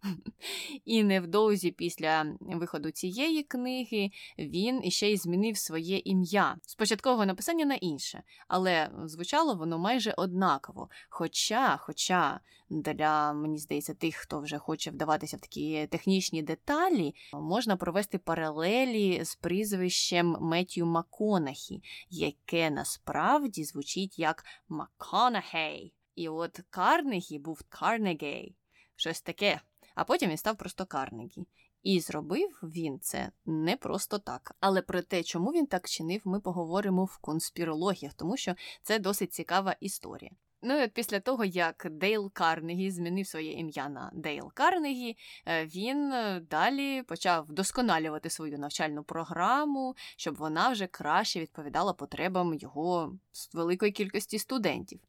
І 0.86 1.04
невдовзі 1.04 1.72
після 1.72 2.26
виходу 2.40 2.92
цієї 2.92 3.44
книги 3.44 4.12
він 4.40 4.82
іще 4.84 5.12
й 5.12 5.18
змінив 5.18 5.58
своє 5.58 5.98
ім'я. 5.98 6.58
Спочатку 6.62 7.10
його 7.10 7.26
написання 7.26 7.66
на 7.66 7.76
інше, 7.76 8.24
але 8.48 8.92
звучало 9.06 9.56
воно 9.56 9.78
майже 9.80 10.14
однаково. 10.18 10.90
Хоча, 11.10 11.78
хоча 11.78 12.40
для 12.70 13.34
мені 13.34 13.58
здається, 13.58 13.94
тих, 13.94 14.16
хто 14.16 14.40
вже 14.40 14.58
хоче 14.58 14.92
вдаватися 15.22 15.38
в 15.38 15.40
такі 15.40 15.88
технічні 15.88 16.42
деталі, 16.42 17.16
можна 17.34 17.78
провести 17.78 18.18
паралелі 18.18 19.24
з 19.26 19.36
прізвищем 19.36 20.38
Меттью 20.42 20.86
Маконахі, 20.86 21.84
яке 22.10 22.70
насправді 22.70 23.64
звучить 23.64 24.20
як 24.20 24.46
Маконахей. 24.70 25.94
І 26.16 26.30
от 26.30 26.60
Карнегі 26.70 27.40
був 27.40 27.64
Карнегей, 27.70 28.56
щось 28.96 29.22
таке. 29.22 29.62
А 29.96 30.04
потім 30.04 30.30
він 30.30 30.38
став 30.38 30.58
просто 30.58 30.86
Карнегі. 30.86 31.46
І 31.84 32.00
зробив 32.00 32.60
він 32.64 33.00
це 33.00 33.32
не 33.46 33.78
просто 33.78 34.20
так. 34.20 34.56
Але 34.60 34.82
про 34.82 35.02
те, 35.02 35.24
чому 35.24 35.52
він 35.52 35.66
так 35.66 35.90
чинив, 35.90 36.22
ми 36.26 36.40
поговоримо 36.40 37.06
в 37.06 37.18
конспірологіях, 37.18 38.14
тому 38.14 38.38
що 38.38 38.56
це 38.84 39.00
досить 39.00 39.34
цікава 39.34 39.76
історія. 39.80 40.32
Ну 40.64 40.80
і 40.80 40.84
от 40.84 40.94
після 40.94 41.20
того, 41.20 41.46
як 41.46 41.88
Дейл 41.92 42.32
Карнегі 42.34 42.92
змінив 42.92 43.28
своє 43.28 43.52
ім'я 43.52 43.90
на 43.90 44.12
Дейл 44.14 44.52
Карнегі, 44.54 45.18
е, 45.46 45.66
він 45.66 46.14
е, 46.14 46.42
далі 46.50 47.04
почав 47.04 47.46
вдосконалювати 47.50 48.30
свою 48.30 48.60
навчальну 48.60 49.04
програму, 49.04 49.96
щоб 50.18 50.36
вона 50.36 50.70
вже 50.70 50.88
краще 50.88 51.40
відповідала 51.40 51.94
потребам 51.94 52.54
його 52.54 53.18
великої 53.54 53.92
кількості 53.92 54.40
студентів. 54.40 55.00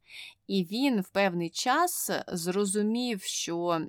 І 0.47 0.63
він 0.63 1.01
в 1.01 1.09
певний 1.09 1.49
час 1.49 2.11
зрозумів, 2.27 3.21
що 3.21 3.81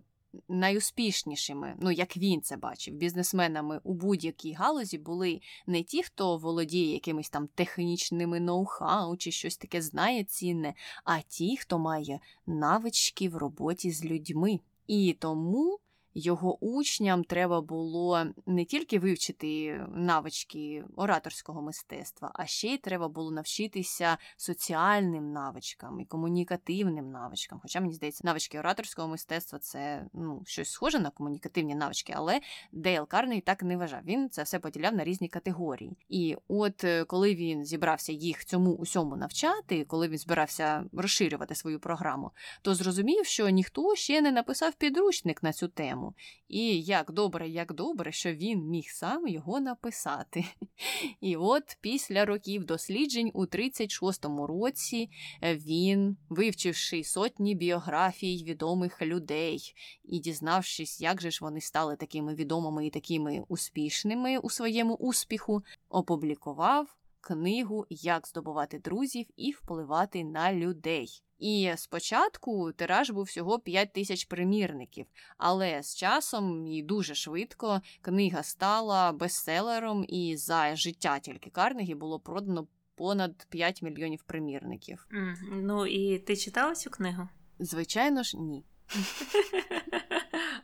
найуспішнішими, 0.48 1.76
ну 1.80 1.90
як 1.90 2.16
він 2.16 2.42
це 2.42 2.56
бачив, 2.56 2.94
бізнесменами 2.94 3.80
у 3.84 3.94
будь-якій 3.94 4.52
галузі 4.52 4.98
були 4.98 5.40
не 5.66 5.82
ті, 5.82 6.02
хто 6.02 6.36
володіє 6.36 6.92
якимись 6.92 7.30
там 7.30 7.48
технічними 7.54 8.40
ноу-хау 8.40 9.16
чи 9.16 9.30
щось 9.30 9.56
таке 9.56 9.82
знає 9.82 10.24
цінне, 10.24 10.74
а 11.04 11.20
ті, 11.20 11.56
хто 11.56 11.78
має 11.78 12.20
навички 12.46 13.28
в 13.28 13.36
роботі 13.36 13.90
з 13.90 14.04
людьми. 14.04 14.60
І 14.86 15.16
тому 15.18 15.78
його 16.14 16.64
учням 16.64 17.24
треба 17.24 17.60
було 17.60 18.26
не 18.46 18.64
тільки 18.64 18.98
вивчити 18.98 19.80
навички 19.94 20.84
ораторського 20.96 21.62
мистецтва, 21.62 22.30
а 22.34 22.46
ще 22.46 22.68
й 22.68 22.78
треба 22.78 23.08
було 23.08 23.30
навчитися 23.30 24.18
соціальним 24.36 25.32
навичкам 25.32 26.00
і 26.00 26.04
комунікативним 26.04 27.10
навичкам. 27.10 27.58
Хоча 27.62 27.80
мені 27.80 27.92
здається, 27.94 28.20
навички 28.24 28.58
ораторського 28.58 29.08
мистецтва 29.08 29.58
це 29.58 30.06
ну, 30.12 30.42
щось 30.46 30.70
схоже 30.70 31.00
на 31.00 31.10
комунікативні 31.10 31.74
навички, 31.74 32.12
але 32.16 32.40
Дейл 32.72 33.08
Карнегі 33.08 33.40
так 33.40 33.62
не 33.62 33.76
вважав. 33.76 34.00
Він 34.04 34.30
це 34.30 34.42
все 34.42 34.58
поділяв 34.58 34.94
на 34.94 35.04
різні 35.04 35.28
категорії. 35.28 35.96
І 36.08 36.36
от 36.48 36.84
е, 36.84 37.04
коли 37.04 37.34
він 37.34 37.64
зібрався 37.64 38.12
їх 38.12 38.44
цьому 38.44 38.72
усьому 38.72 39.16
навчати, 39.16 39.84
коли 39.84 40.08
він 40.08 40.18
збирався 40.18 40.84
розширювати 40.92 41.54
свою 41.54 41.80
програму, 41.80 42.30
то 42.62 42.74
зрозумів, 42.74 43.26
що 43.26 43.48
ніхто 43.48 43.94
ще 43.94 44.20
не 44.20 44.32
написав 44.32 44.74
підручник 44.74 45.42
на 45.42 45.52
цю 45.52 45.68
тему 45.68 46.03
тему. 46.04 46.14
І 46.48 46.82
як 46.82 47.12
добре, 47.12 47.48
як 47.48 47.72
добре, 47.72 48.12
що 48.12 48.32
він 48.32 48.60
міг 48.60 48.84
сам 48.90 49.28
його 49.28 49.60
написати. 49.60 50.44
І 51.20 51.36
от 51.36 51.78
після 51.80 52.24
років 52.24 52.64
досліджень 52.64 53.30
у 53.34 53.46
36-му 53.46 54.46
році 54.46 55.10
е, 55.42 55.56
він, 55.56 56.16
вивчивши 56.28 57.04
сотні 57.04 57.54
біографій 57.54 58.44
відомих 58.44 59.02
людей 59.02 59.74
і 60.04 60.18
дізнавшись, 60.18 61.00
як 61.00 61.20
же 61.20 61.30
ж 61.30 61.38
вони 61.42 61.60
стали 61.60 61.96
такими 61.96 62.34
відомими 62.34 62.86
і 62.86 62.90
такими 62.90 63.44
успішними 63.48 64.38
у 64.38 64.50
своєму 64.50 64.94
успіху, 64.94 65.62
опублікував 65.88 66.96
книгу 67.20 67.86
Як 67.90 68.28
здобувати 68.28 68.78
друзів 68.78 69.26
і 69.36 69.50
впливати 69.50 70.24
на 70.24 70.52
людей. 70.52 71.22
І 71.44 71.72
спочатку 71.76 72.72
тираж 72.72 73.10
був 73.10 73.24
всього 73.24 73.58
5 73.58 73.92
тисяч 73.92 74.24
примірників, 74.24 75.06
але 75.38 75.82
з 75.82 75.96
часом 75.96 76.66
і 76.66 76.82
дуже 76.82 77.14
швидко 77.14 77.80
книга 78.00 78.42
стала 78.42 79.12
бестселером, 79.12 80.04
і 80.08 80.36
за 80.36 80.76
життя 80.76 81.18
тільки 81.18 81.50
Карнегі 81.50 81.94
було 81.94 82.20
продано 82.20 82.66
понад 82.94 83.46
5 83.50 83.82
мільйонів 83.82 84.22
примірників. 84.22 85.06
Mm, 85.10 85.34
ну 85.52 85.86
і 85.86 86.18
ти 86.18 86.36
читала 86.36 86.74
цю 86.74 86.90
книгу? 86.90 87.28
Звичайно 87.58 88.22
ж, 88.22 88.36
ні. 88.36 88.64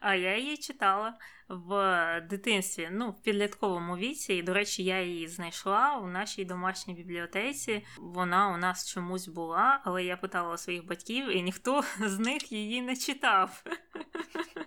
А 0.00 0.14
я 0.14 0.38
її 0.38 0.56
читала 0.56 1.14
в 1.48 2.20
дитинстві, 2.30 2.88
ну, 2.92 3.10
в 3.10 3.22
підлітковому 3.22 3.96
віці. 3.96 4.34
І, 4.34 4.42
до 4.42 4.54
речі, 4.54 4.84
я 4.84 5.02
її 5.02 5.28
знайшла 5.28 5.96
у 5.96 6.06
нашій 6.06 6.44
домашній 6.44 6.94
бібліотеці. 6.94 7.86
Вона 7.98 8.54
у 8.54 8.56
нас 8.56 8.88
чомусь 8.92 9.28
була, 9.28 9.80
але 9.84 10.04
я 10.04 10.16
питала 10.16 10.58
своїх 10.58 10.86
батьків, 10.86 11.36
і 11.36 11.42
ніхто 11.42 11.82
з 12.00 12.18
них 12.18 12.52
її 12.52 12.82
не 12.82 12.96
читав. 12.96 13.64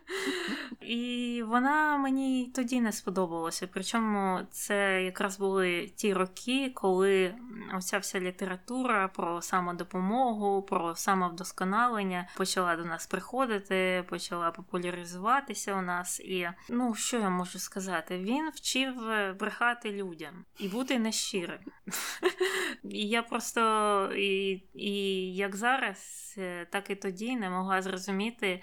І 0.82 1.44
вона 1.48 1.98
мені 1.98 2.52
тоді 2.56 2.82
не 2.82 2.92
сподобалася. 2.92 3.68
Причому 3.74 4.40
це 4.52 5.04
якраз 5.04 5.40
були 5.40 5.88
ті 5.96 6.14
роки, 6.14 6.72
коли 6.76 7.36
оця 7.74 7.98
вся 7.98 8.20
література 8.20 9.08
про 9.08 9.42
самодопомогу, 9.42 10.62
про 10.62 10.96
самовдосконалення 10.96 12.28
почала 12.38 12.76
до 12.76 12.86
нас 12.86 13.08
приходити, 13.08 14.04
почала 14.10 14.52
популяризуватися 14.52 15.76
у 15.76 15.82
нас. 15.82 16.20
І 16.20 16.50
ну 16.70 16.96
що 16.96 17.20
я 17.20 17.30
можу 17.30 17.60
сказати? 17.60 18.18
Він 18.18 18.50
вчив 18.50 18.96
брехати 19.40 19.92
людям 19.92 20.46
і 20.60 20.68
бути 20.68 21.00
нещирим. 21.00 21.60
І 22.84 23.08
я 23.08 23.24
просто 23.24 23.62
і, 24.16 24.64
і 24.74 25.36
як 25.36 25.56
зараз, 25.56 26.34
так 26.70 26.90
і 26.90 26.96
тоді 26.96 27.36
не 27.36 27.50
могла 27.50 27.82
зрозуміти. 27.82 28.62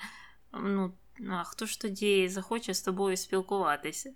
ну, 0.52 0.94
а 1.28 1.44
хто 1.44 1.66
ж 1.66 1.80
тоді 1.80 2.28
захоче 2.28 2.74
з 2.74 2.82
тобою 2.82 3.16
спілкуватися? 3.16 4.12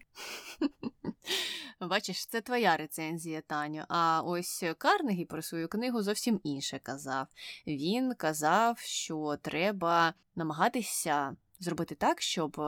Бачиш, 1.80 2.26
це 2.26 2.40
твоя 2.40 2.76
рецензія, 2.76 3.40
Таню. 3.40 3.84
А 3.88 4.22
ось 4.24 4.64
Карнегі 4.78 5.24
про 5.24 5.42
свою 5.42 5.68
книгу 5.68 6.02
зовсім 6.02 6.40
інше 6.44 6.80
казав. 6.82 7.26
Він 7.66 8.14
казав, 8.14 8.78
що 8.78 9.36
треба 9.42 10.14
намагатися 10.36 11.36
зробити 11.60 11.94
так, 11.94 12.22
щоб 12.22 12.60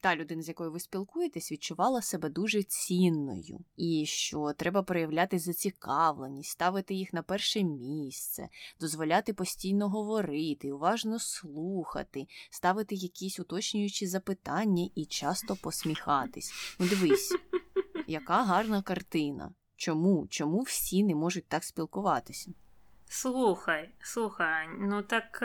та 0.00 0.16
людина, 0.16 0.42
з 0.42 0.48
якою 0.48 0.72
ви 0.72 0.80
спілкуєтесь, 0.80 1.52
відчувала 1.52 2.02
себе 2.02 2.28
дуже 2.28 2.62
цінною, 2.62 3.60
і 3.76 4.04
що 4.06 4.52
треба 4.56 4.82
проявляти 4.82 5.38
зацікавленість, 5.38 6.50
ставити 6.50 6.94
їх 6.94 7.12
на 7.12 7.22
перше 7.22 7.64
місце, 7.64 8.48
дозволяти 8.80 9.32
постійно 9.32 9.88
говорити, 9.88 10.72
уважно 10.72 11.18
слухати, 11.18 12.26
ставити 12.50 12.94
якісь 12.94 13.40
уточнюючі 13.40 14.06
запитання 14.06 14.88
і 14.94 15.04
часто 15.04 15.56
посміхатись. 15.56 16.52
Ну, 16.78 16.88
дивись, 16.88 17.36
яка 18.06 18.44
гарна 18.44 18.82
картина. 18.82 19.54
Чому? 19.76 20.26
Чому 20.30 20.60
всі 20.60 21.04
не 21.04 21.14
можуть 21.14 21.48
так 21.48 21.64
спілкуватися? 21.64 22.50
Слухай, 23.08 23.90
слухай, 24.00 24.68
ну 24.78 25.02
так 25.02 25.42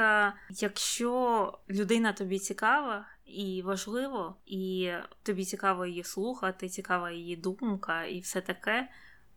якщо 0.49 1.59
людина 1.69 2.13
тобі 2.13 2.39
цікава 2.39 3.05
і 3.33 3.61
важливо, 3.61 4.35
і 4.45 4.91
тобі 5.23 5.45
цікаво 5.45 5.85
її 5.85 6.03
слухати, 6.03 6.69
цікава 6.69 7.11
її 7.11 7.35
думка 7.35 8.05
і 8.05 8.19
все 8.19 8.41
таке, 8.41 8.89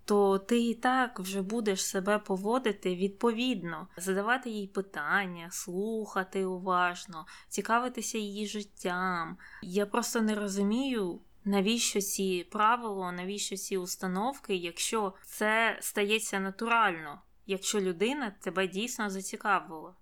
то 0.04 0.38
ти 0.38 0.60
і 0.60 0.74
так 0.74 1.20
вже 1.20 1.42
будеш 1.42 1.86
себе 1.86 2.18
поводити 2.18 2.96
відповідно, 2.96 3.88
задавати 3.96 4.50
їй 4.50 4.66
питання, 4.66 5.48
слухати 5.50 6.44
уважно, 6.44 7.26
цікавитися 7.48 8.18
її 8.18 8.46
життям. 8.46 9.36
Я 9.62 9.86
просто 9.86 10.20
не 10.20 10.34
розумію. 10.34 11.20
Навіщо 11.46 12.00
ці 12.00 12.48
правила, 12.50 13.12
навіщо 13.12 13.56
ці 13.56 13.76
установки, 13.76 14.56
якщо 14.56 15.14
це 15.24 15.78
стається 15.80 16.40
натурально? 16.40 17.18
якщо 17.46 17.80
людина 17.80 18.30
тебе 18.30 18.68
дійсно 18.68 19.10
зацікавила? 19.10 19.94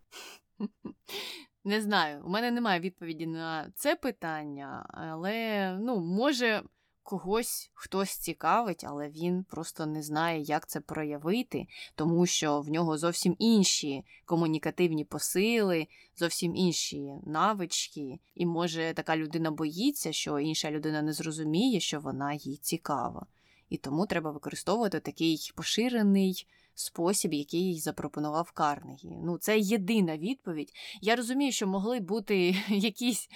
Не 1.65 1.81
знаю, 1.81 2.23
у 2.25 2.29
мене 2.29 2.51
немає 2.51 2.81
відповіді 2.81 3.27
на 3.27 3.73
це 3.77 3.97
питання, 3.97 4.87
але 4.91 5.73
ну, 5.81 6.01
може 6.01 6.63
когось 7.03 7.71
хтось 7.75 8.11
цікавить, 8.11 8.85
але 8.89 9.09
він 9.09 9.45
просто 9.45 9.87
не 9.87 10.03
знає, 10.03 10.41
як 10.41 10.67
це 10.69 10.81
проявити, 10.81 11.67
тому 11.95 12.27
що 12.27 12.61
в 12.61 12.69
нього 12.69 12.99
зовсім 12.99 13.37
інші 13.39 14.05
комунікативні 14.25 15.05
посили, 15.05 15.87
зовсім 16.17 16.57
інші 16.57 17.13
навички, 17.27 18.19
і 18.35 18.47
може 18.47 18.93
така 18.95 19.17
людина 19.17 19.51
боїться, 19.51 20.13
що 20.13 20.39
інша 20.39 20.71
людина 20.71 21.03
не 21.03 21.13
зрозуміє, 21.13 21.81
що 21.81 22.01
вона 22.01 22.33
їй 22.33 22.57
цікава. 22.57 23.27
І 23.69 23.77
тому 23.77 24.07
треба 24.07 24.31
використовувати 24.31 25.01
такий 25.01 25.53
поширений 25.55 26.47
спосіб, 26.75 27.35
який 27.35 27.81
запропонував 27.81 28.53
Карнегі. 28.53 29.17
Ну, 29.25 29.39
це 29.39 29.59
єдина 29.59 30.19
відповідь. 30.19 30.73
Я 31.01 31.17
розумію, 31.17 31.53
що 31.53 31.67
могли 31.67 32.01
бути 32.01 32.57
якісь 32.69 33.29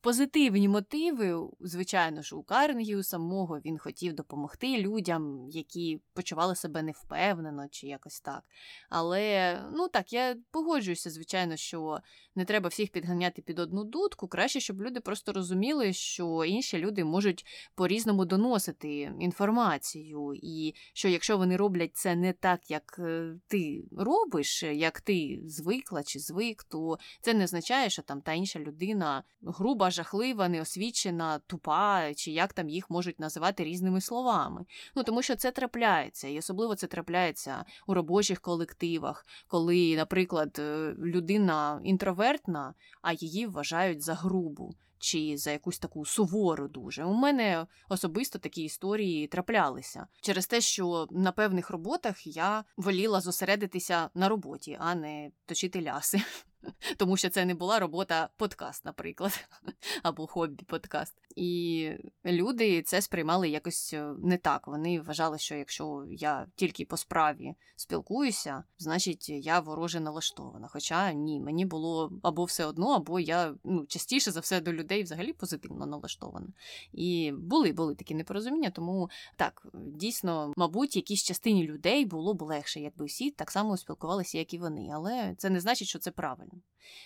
позитивні 0.00 0.68
мотиви. 0.68 1.48
Звичайно 1.60 2.22
ж, 2.22 2.36
у 2.36 2.42
Карнегі 2.42 2.96
у 2.96 3.02
самого 3.02 3.60
він 3.64 3.78
хотів 3.78 4.12
допомогти 4.12 4.78
людям, 4.78 5.46
які 5.50 6.00
почували 6.14 6.56
себе 6.56 6.82
невпевнено 6.82 7.66
чи 7.70 7.86
якось 7.86 8.20
так. 8.20 8.42
Але 8.90 9.56
ну 9.72 9.88
так, 9.88 10.12
я 10.12 10.36
погоджуюся, 10.50 11.10
звичайно, 11.10 11.56
що 11.56 11.98
не 12.34 12.44
треба 12.44 12.68
всіх 12.68 12.90
підганяти 12.90 13.42
під 13.42 13.58
одну 13.58 13.84
дудку. 13.84 14.28
Краще, 14.28 14.60
щоб 14.60 14.82
люди 14.82 15.00
просто 15.00 15.32
розуміли, 15.32 15.92
що 15.92 16.44
інші 16.44 16.78
люди 16.78 17.04
можуть 17.04 17.46
по-різному 17.74 18.24
доносити 18.24 19.12
інформацію, 19.20 20.32
і 20.34 20.74
що 20.92 21.08
якщо 21.08 21.38
вони 21.38 21.56
роблять 21.56 21.96
це 21.96 22.16
не 22.16 22.32
так, 22.32 22.69
як 22.70 22.96
е, 22.98 23.34
ти 23.48 23.84
робиш, 23.96 24.62
як 24.62 25.00
ти 25.00 25.40
звикла 25.44 26.02
чи 26.02 26.18
звик, 26.18 26.64
то 26.64 26.98
це 27.20 27.34
не 27.34 27.44
означає, 27.44 27.90
що 27.90 28.02
там 28.02 28.20
та 28.20 28.32
інша 28.32 28.58
людина 28.58 29.24
груба, 29.42 29.90
жахлива, 29.90 30.48
неосвічена, 30.48 31.38
тупа, 31.38 32.14
чи 32.14 32.30
як 32.30 32.52
там 32.52 32.68
їх 32.68 32.90
можуть 32.90 33.20
називати 33.20 33.64
різними 33.64 34.00
словами. 34.00 34.64
Ну 34.94 35.02
тому 35.02 35.22
що 35.22 35.36
це 35.36 35.50
трапляється, 35.50 36.28
і 36.28 36.38
особливо 36.38 36.74
це 36.74 36.86
трапляється 36.86 37.64
у 37.86 37.94
робочих 37.94 38.40
колективах, 38.40 39.26
коли, 39.48 39.96
наприклад, 39.96 40.56
е, 40.58 40.94
людина 40.98 41.80
інтровертна, 41.84 42.74
а 43.02 43.12
її 43.12 43.46
вважають 43.46 44.02
за 44.02 44.14
грубу 44.14 44.74
чи 45.00 45.36
за 45.36 45.50
якусь 45.50 45.78
таку 45.78 46.04
сувору 46.04 46.68
дуже. 46.68 47.04
У 47.04 47.12
мене 47.12 47.66
особисто 47.88 48.38
такі 48.38 48.62
історії 48.62 49.26
траплялися 49.26 50.06
через 50.20 50.46
те, 50.46 50.60
що 50.60 51.08
на 51.10 51.32
певних 51.32 51.70
роботах 51.70 52.26
я 52.26 52.64
воліла 52.76 53.20
зосередитися 53.20 54.10
на 54.14 54.28
роботі, 54.28 54.76
а 54.80 54.94
не 54.94 55.30
точити 55.46 55.82
ляси. 55.82 56.22
Тому 56.96 57.16
що 57.16 57.30
це 57.30 57.44
не 57.44 57.54
була 57.54 57.78
робота 57.78 58.28
подкаст, 58.36 58.84
наприклад, 58.84 59.48
або 60.02 60.26
хобі-подкаст. 60.26 61.14
І 61.36 61.90
люди 62.24 62.82
це 62.82 63.02
сприймали 63.02 63.48
якось 63.48 63.92
е, 63.94 64.14
не 64.18 64.36
так. 64.36 64.66
Вони 64.66 65.00
вважали, 65.00 65.38
що 65.38 65.54
якщо 65.54 66.04
я 66.10 66.46
тільки 66.56 66.84
по 66.84 66.96
справі 66.96 67.54
спілкуюся, 67.76 68.64
значить 68.78 69.28
я 69.28 69.60
вороже 69.60 70.00
налаштована. 70.00 70.68
Хоча 70.68 71.12
ні, 71.12 71.40
мені 71.40 71.64
було 71.64 72.12
або 72.22 72.44
все 72.44 72.64
одно, 72.64 72.88
або 72.88 73.20
я 73.20 73.54
ну, 73.64 73.86
частіше 73.86 74.30
за 74.30 74.40
все 74.40 74.60
до 74.60 74.72
людей 74.72 75.02
взагалі 75.02 75.32
позитивно 75.32 75.86
налаштована. 75.86 76.48
І 76.92 77.32
були 77.38 77.72
були 77.72 77.94
такі 77.94 78.14
непорозуміння, 78.14 78.70
тому 78.70 79.10
так, 79.36 79.66
дійсно, 79.74 80.52
мабуть, 80.56 80.96
якійсь 80.96 81.22
частині 81.22 81.64
людей 81.64 82.04
було 82.04 82.34
б 82.34 82.42
легше, 82.42 82.80
якби 82.80 83.04
всі 83.04 83.30
так 83.30 83.50
само 83.50 83.76
спілкувалися, 83.76 84.38
як 84.38 84.54
і 84.54 84.58
вони. 84.58 84.90
Але 84.94 85.34
це 85.38 85.50
не 85.50 85.60
значить, 85.60 85.88
що 85.88 85.98
це 85.98 86.10
правильно. 86.10 86.49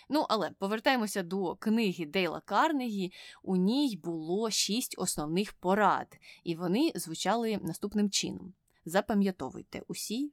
Ну, 0.09 0.27
але 0.29 0.51
повертаємося 0.51 1.23
до 1.23 1.57
книги 1.57 2.07
Дейла 2.07 2.41
Карнегі. 2.41 3.13
У 3.43 3.57
ній 3.57 4.01
було 4.05 4.51
шість 4.51 4.95
основних 4.99 5.53
порад, 5.53 6.19
і 6.45 6.55
вони 6.55 6.93
звучали 6.95 7.59
наступним 7.63 8.11
чином. 8.11 8.55
Запам'ятовуйте 8.85 9.83
усі, 9.89 10.33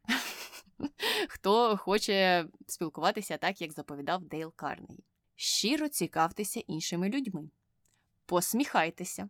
хто 1.27 1.77
хоче 1.77 2.47
спілкуватися 2.67 3.37
так, 3.37 3.61
як 3.61 3.71
заповідав 3.71 4.23
Дейл 4.23 4.53
Карнегі. 4.55 5.03
Щиро 5.35 5.89
цікавтеся 5.89 6.59
іншими 6.59 7.09
людьми. 7.09 7.49
Посміхайтеся. 8.25 9.29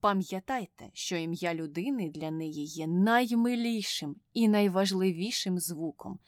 Пам'ятайте, 0.00 0.90
що 0.92 1.16
ім'я 1.16 1.54
людини 1.54 2.10
для 2.10 2.30
неї 2.30 2.64
є 2.64 2.86
наймилішим 2.86 4.16
і 4.32 4.48
найважливішим 4.48 5.58
звуком. 5.58 6.18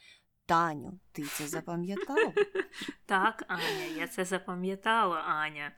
Таню, 0.50 0.98
ти 1.12 1.22
це 1.22 1.46
запам'ятала? 1.46 2.32
Так, 3.06 3.44
Аня, 3.48 3.84
я 3.96 4.08
це 4.08 4.24
запам'ятала, 4.24 5.16
Аня. 5.16 5.72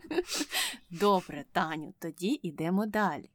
Добре, 0.90 1.44
Таню, 1.52 1.94
тоді 1.98 2.40
йдемо 2.42 2.86
далі. 2.86 3.30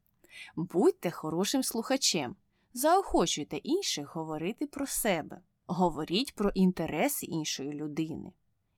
Будьте 0.55 1.11
хорошим 1.11 1.63
слухачем, 1.63 2.35
заохочуйте 2.73 3.57
інших 3.57 4.15
говорити 4.15 4.67
про 4.67 4.87
себе, 4.87 5.41
говоріть 5.65 6.35
про 6.35 6.49
інтереси 6.49 7.25
іншої 7.25 7.73
людини. 7.73 8.33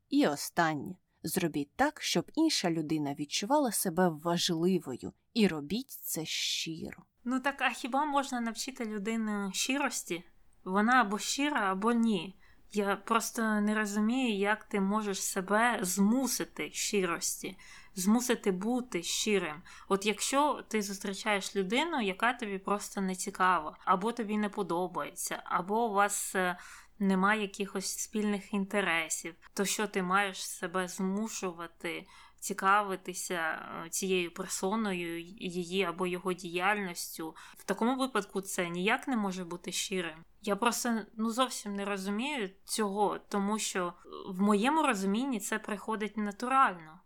І 0.09 0.27
останнє 0.27 0.95
зробіть 1.23 1.71
так, 1.75 2.01
щоб 2.01 2.31
інша 2.35 2.71
людина 2.71 3.13
відчувала 3.13 3.71
себе 3.71 4.09
важливою, 4.09 5.13
і 5.33 5.47
робіть 5.47 5.91
це 5.91 6.25
щиро. 6.25 7.03
Ну 7.23 7.39
так 7.39 7.61
а 7.61 7.69
хіба 7.69 8.05
можна 8.05 8.41
навчити 8.41 8.85
людину 8.85 9.51
щирості? 9.53 10.23
Вона 10.65 11.01
або 11.01 11.19
щира, 11.19 11.71
або 11.71 11.91
ні. 11.91 12.35
Я 12.75 12.95
просто 12.95 13.41
не 13.41 13.75
розумію, 13.75 14.37
як 14.37 14.63
ти 14.63 14.79
можеш 14.79 15.23
себе 15.23 15.79
змусити 15.81 16.71
щирості, 16.71 17.57
змусити 17.95 18.51
бути 18.51 19.03
щирим. 19.03 19.61
От 19.89 20.05
якщо 20.05 20.63
ти 20.67 20.81
зустрічаєш 20.81 21.55
людину, 21.55 22.01
яка 22.01 22.33
тобі 22.33 22.57
просто 22.57 23.01
не 23.01 23.15
цікава, 23.15 23.77
або 23.85 24.11
тобі 24.11 24.37
не 24.37 24.49
подобається, 24.49 25.43
або 25.45 25.85
у 25.85 25.93
вас 25.93 26.35
е, 26.35 26.57
немає 26.99 27.41
якихось 27.41 27.97
спільних 27.99 28.53
інтересів, 28.53 29.35
то 29.53 29.65
що 29.65 29.87
ти 29.87 30.03
маєш 30.03 30.47
себе 30.47 30.87
змушувати 30.87 32.07
цікавитися 32.43 33.35
е, 33.35 33.89
цією 33.89 34.33
персоною, 34.33 35.21
її 35.37 35.83
або 35.83 36.07
його 36.07 36.33
діяльністю. 36.33 37.35
В 37.57 37.63
такому 37.63 37.97
випадку 37.97 38.41
це 38.41 38.69
ніяк 38.69 39.07
не 39.07 39.17
може 39.17 39.45
бути 39.45 39.71
щирим. 39.71 40.25
Я 40.41 40.55
просто 40.55 41.01
ну 41.17 41.29
зовсім 41.29 41.75
не 41.75 41.85
розумію 41.85 42.49
цього, 42.63 43.19
тому 43.29 43.59
що 43.59 43.93
в 44.27 44.41
моєму 44.41 44.87
розумінні 44.87 45.39
це 45.39 45.59
приходить 45.59 46.17
натурально. 46.17 46.99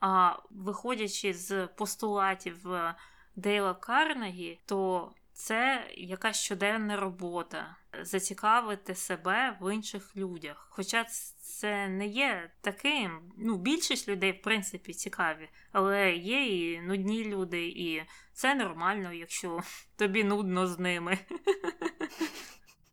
А 0.00 0.36
виходячи 0.50 1.34
з 1.34 1.66
постулатів 1.66 2.72
е, 2.72 2.94
Дейла 3.36 3.74
Карнегі, 3.74 4.60
то 4.66 5.10
це 5.36 5.90
якась 5.94 6.40
щоденна 6.40 6.96
робота 6.96 7.76
зацікавити 8.02 8.94
себе 8.94 9.58
в 9.60 9.74
інших 9.74 10.16
людях. 10.16 10.66
Хоча 10.70 11.04
це 11.40 11.88
не 11.88 12.06
є 12.06 12.50
таким. 12.60 13.32
Ну, 13.38 13.56
більшість 13.56 14.08
людей, 14.08 14.32
в 14.32 14.42
принципі, 14.42 14.94
цікаві, 14.94 15.48
але 15.72 16.12
є 16.12 16.46
і 16.46 16.80
нудні 16.80 17.24
люди, 17.24 17.66
і 17.66 18.02
це 18.32 18.54
нормально, 18.54 19.12
якщо 19.12 19.60
тобі 19.96 20.24
нудно 20.24 20.66
з 20.66 20.78
ними. 20.78 21.18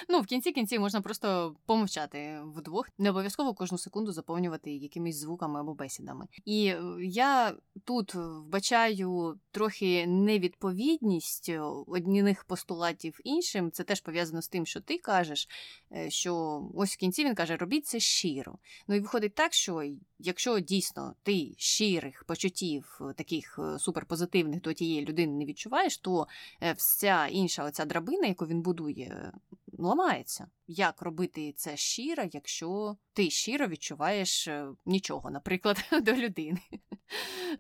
Ну, 0.09 0.21
в 0.21 0.27
кінці 0.27 0.53
кінців 0.53 0.81
можна 0.81 1.01
просто 1.01 1.57
помовчати 1.67 2.41
вдвох, 2.45 2.89
не 2.99 3.11
обов'язково 3.11 3.55
кожну 3.55 3.79
секунду 3.79 4.13
заповнювати 4.13 4.71
якимись 4.71 5.17
звуками 5.17 5.61
або 5.61 5.75
бесідами. 5.75 6.27
І 6.45 6.67
е, 6.67 6.83
я 7.01 7.55
тут 7.85 8.15
вбачаю 8.15 9.39
трохи 9.51 10.07
невідповідність 10.07 11.51
одних 11.87 12.45
постулатів 12.45 13.21
іншим. 13.25 13.71
Це 13.71 13.85
теж 13.85 14.01
пов'язано 14.01 14.43
з 14.43 14.49
тим, 14.49 14.67
що 14.67 14.81
ти 14.81 14.99
кажеш, 14.99 15.49
е, 15.93 16.11
що 16.11 16.63
ось 16.75 16.95
в 16.95 16.97
кінці 16.97 17.25
він 17.25 17.35
каже, 17.35 17.57
робіть 17.57 17.87
це 17.87 18.01
щиро. 18.01 18.59
Ну 18.89 18.95
і 18.95 19.01
виходить 19.01 19.35
так, 19.35 19.53
що 19.53 19.85
якщо 20.19 20.61
дійсно 20.61 21.15
ти 21.23 21.55
щирих 21.57 22.25
почуттів, 22.25 22.99
е, 23.01 23.15
таких 23.15 23.59
суперпозитивних 23.79 24.61
до 24.61 24.73
тієї 24.73 25.07
людини 25.07 25.33
не 25.33 25.45
відчуваєш, 25.45 25.99
то 25.99 26.27
вся 26.77 27.27
інша 27.27 27.65
оця 27.65 27.85
драбина, 27.85 28.27
яку 28.27 28.47
він 28.47 28.63
будує, 28.63 29.33
ламається. 29.79 30.47
Як 30.67 31.03
робити 31.03 31.53
це 31.57 31.77
щиро, 31.77 32.25
якщо 32.33 32.97
ти 33.13 33.31
щиро 33.31 33.67
відчуваєш 33.67 34.49
е, 34.49 34.69
нічого, 34.87 35.31
наприклад, 35.31 35.85
до 36.03 36.13
людини, 36.13 36.61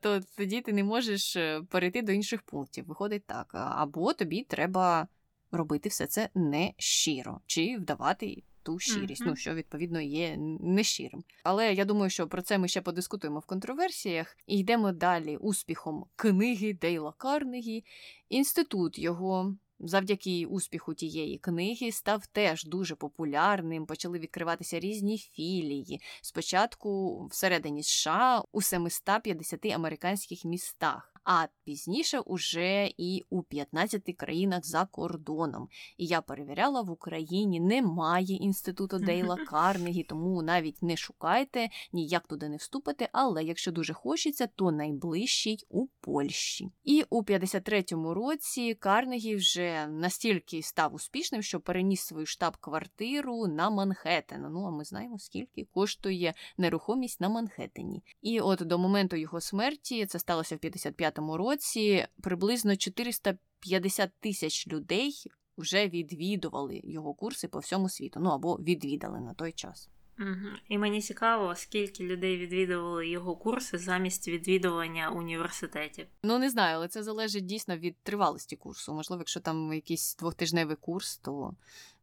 то 0.00 0.20
тоді 0.36 0.60
ти 0.60 0.72
не 0.72 0.84
можеш 0.84 1.36
е, 1.36 1.62
перейти 1.70 2.02
до 2.02 2.12
інших 2.12 2.42
пунктів. 2.42 2.86
Виходить 2.86 3.26
так. 3.26 3.50
Або 3.54 4.12
тобі 4.12 4.44
треба 4.44 5.08
робити 5.52 5.88
все 5.88 6.06
це 6.06 6.28
не 6.34 6.72
щиро, 6.78 7.40
чи 7.46 7.76
вдавати. 7.76 8.42
Ту 8.62 8.78
щирість, 8.78 9.22
mm-hmm. 9.22 9.26
ну 9.26 9.36
що 9.36 9.54
відповідно 9.54 10.00
є 10.00 10.36
нещирим. 10.60 11.24
Але 11.44 11.74
я 11.74 11.84
думаю, 11.84 12.10
що 12.10 12.28
про 12.28 12.42
це 12.42 12.58
ми 12.58 12.68
ще 12.68 12.80
подискутуємо 12.80 13.38
в 13.38 13.46
контроверсіях 13.46 14.36
і 14.46 14.58
йдемо 14.58 14.92
далі 14.92 15.36
успіхом 15.36 16.04
книги 16.16 16.72
Дейла 16.72 17.12
Карнегі. 17.12 17.84
Інститут 18.28 18.98
його 18.98 19.56
завдяки 19.80 20.46
успіху 20.46 20.94
тієї 20.94 21.38
книги 21.38 21.92
став 21.92 22.26
теж 22.26 22.64
дуже 22.64 22.94
популярним. 22.94 23.86
Почали 23.86 24.18
відкриватися 24.18 24.80
різні 24.80 25.18
філії. 25.18 26.00
Спочатку 26.22 27.24
всередині 27.26 27.82
США 27.82 28.42
у 28.52 28.62
750 28.62 29.66
американських 29.66 30.44
містах 30.44 31.09
а 31.24 31.46
пізніше 31.64 32.20
уже 32.20 32.90
і 32.98 33.24
у 33.30 33.42
15 33.42 34.16
країнах 34.16 34.66
за 34.66 34.84
кордоном. 34.84 35.68
І 35.96 36.06
я 36.06 36.20
перевіряла, 36.20 36.82
в 36.82 36.90
Україні 36.90 37.60
немає 37.60 38.36
інституту 38.36 38.98
Дейла 38.98 39.36
Карнегі, 39.46 40.02
тому 40.02 40.42
навіть 40.42 40.82
не 40.82 40.96
шукайте, 40.96 41.68
ніяк 41.92 42.26
туди 42.26 42.48
не 42.48 42.56
вступите, 42.56 43.08
але 43.12 43.44
якщо 43.44 43.72
дуже 43.72 43.92
хочеться, 43.92 44.46
то 44.46 44.70
найближчий 44.72 45.66
у 45.68 45.86
Польщі. 46.00 46.70
І 46.84 47.04
у 47.10 47.22
53-му 47.22 48.14
році 48.14 48.74
Карнегі 48.74 49.36
вже 49.36 49.86
настільки 49.86 50.62
став 50.62 50.94
успішним, 50.94 51.42
що 51.42 51.60
переніс 51.60 52.00
свою 52.00 52.26
штаб-квартиру 52.26 53.46
на 53.46 53.70
Манхеттен. 53.70 54.46
Ну 54.52 54.64
а 54.64 54.70
ми 54.70 54.84
знаємо, 54.84 55.18
скільки 55.18 55.68
коштує 55.74 56.34
нерухомість 56.58 57.20
на 57.20 57.28
Манхеттені. 57.28 58.02
І 58.22 58.40
от 58.40 58.58
до 58.58 58.78
моменту 58.78 59.16
його 59.16 59.40
смерті 59.40 60.06
це 60.06 60.18
сталося 60.18 60.56
в 60.56 60.58
55 60.58 61.09
році 61.18 62.06
приблизно 62.22 62.76
450 62.76 64.10
тисяч 64.20 64.68
людей 64.68 65.14
вже 65.58 65.88
відвідували 65.88 66.80
його 66.84 67.14
курси 67.14 67.48
по 67.48 67.58
всьому 67.58 67.88
світу. 67.88 68.20
Ну 68.22 68.30
або 68.30 68.56
відвідали 68.56 69.20
на 69.20 69.34
той 69.34 69.52
час. 69.52 69.88
Угу. 70.20 70.56
І 70.68 70.78
мені 70.78 71.00
цікаво, 71.00 71.54
скільки 71.54 72.04
людей 72.04 72.36
відвідували 72.36 73.08
його 73.08 73.36
курси 73.36 73.78
замість 73.78 74.28
відвідування 74.28 75.10
університетів. 75.10 76.06
Ну 76.22 76.38
не 76.38 76.50
знаю, 76.50 76.76
але 76.76 76.88
це 76.88 77.02
залежить 77.02 77.46
дійсно 77.46 77.76
від 77.76 77.96
тривалості 78.02 78.56
курсу. 78.56 78.94
Можливо, 78.94 79.20
якщо 79.20 79.40
там 79.40 79.72
якийсь 79.72 80.16
двохтижневий 80.16 80.76
курс, 80.76 81.16
то 81.16 81.54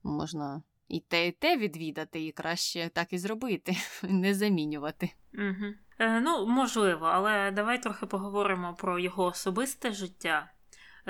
можна 0.04 0.62
і 0.88 1.00
те, 1.00 1.28
і 1.28 1.32
те 1.32 1.58
відвідати, 1.58 2.26
і 2.26 2.32
краще 2.32 2.90
так 2.94 3.14
і 3.14 3.18
зробити, 3.18 3.76
не 4.04 4.34
замінювати. 4.34 5.10
Угу. 5.34 5.74
Е, 6.00 6.20
Ну, 6.22 6.46
можливо, 6.48 7.06
але 7.06 7.52
давай 7.52 7.82
трохи 7.82 8.06
поговоримо 8.06 8.74
про 8.74 9.00
його 9.00 9.26
особисте 9.26 9.92
життя. 9.92 10.50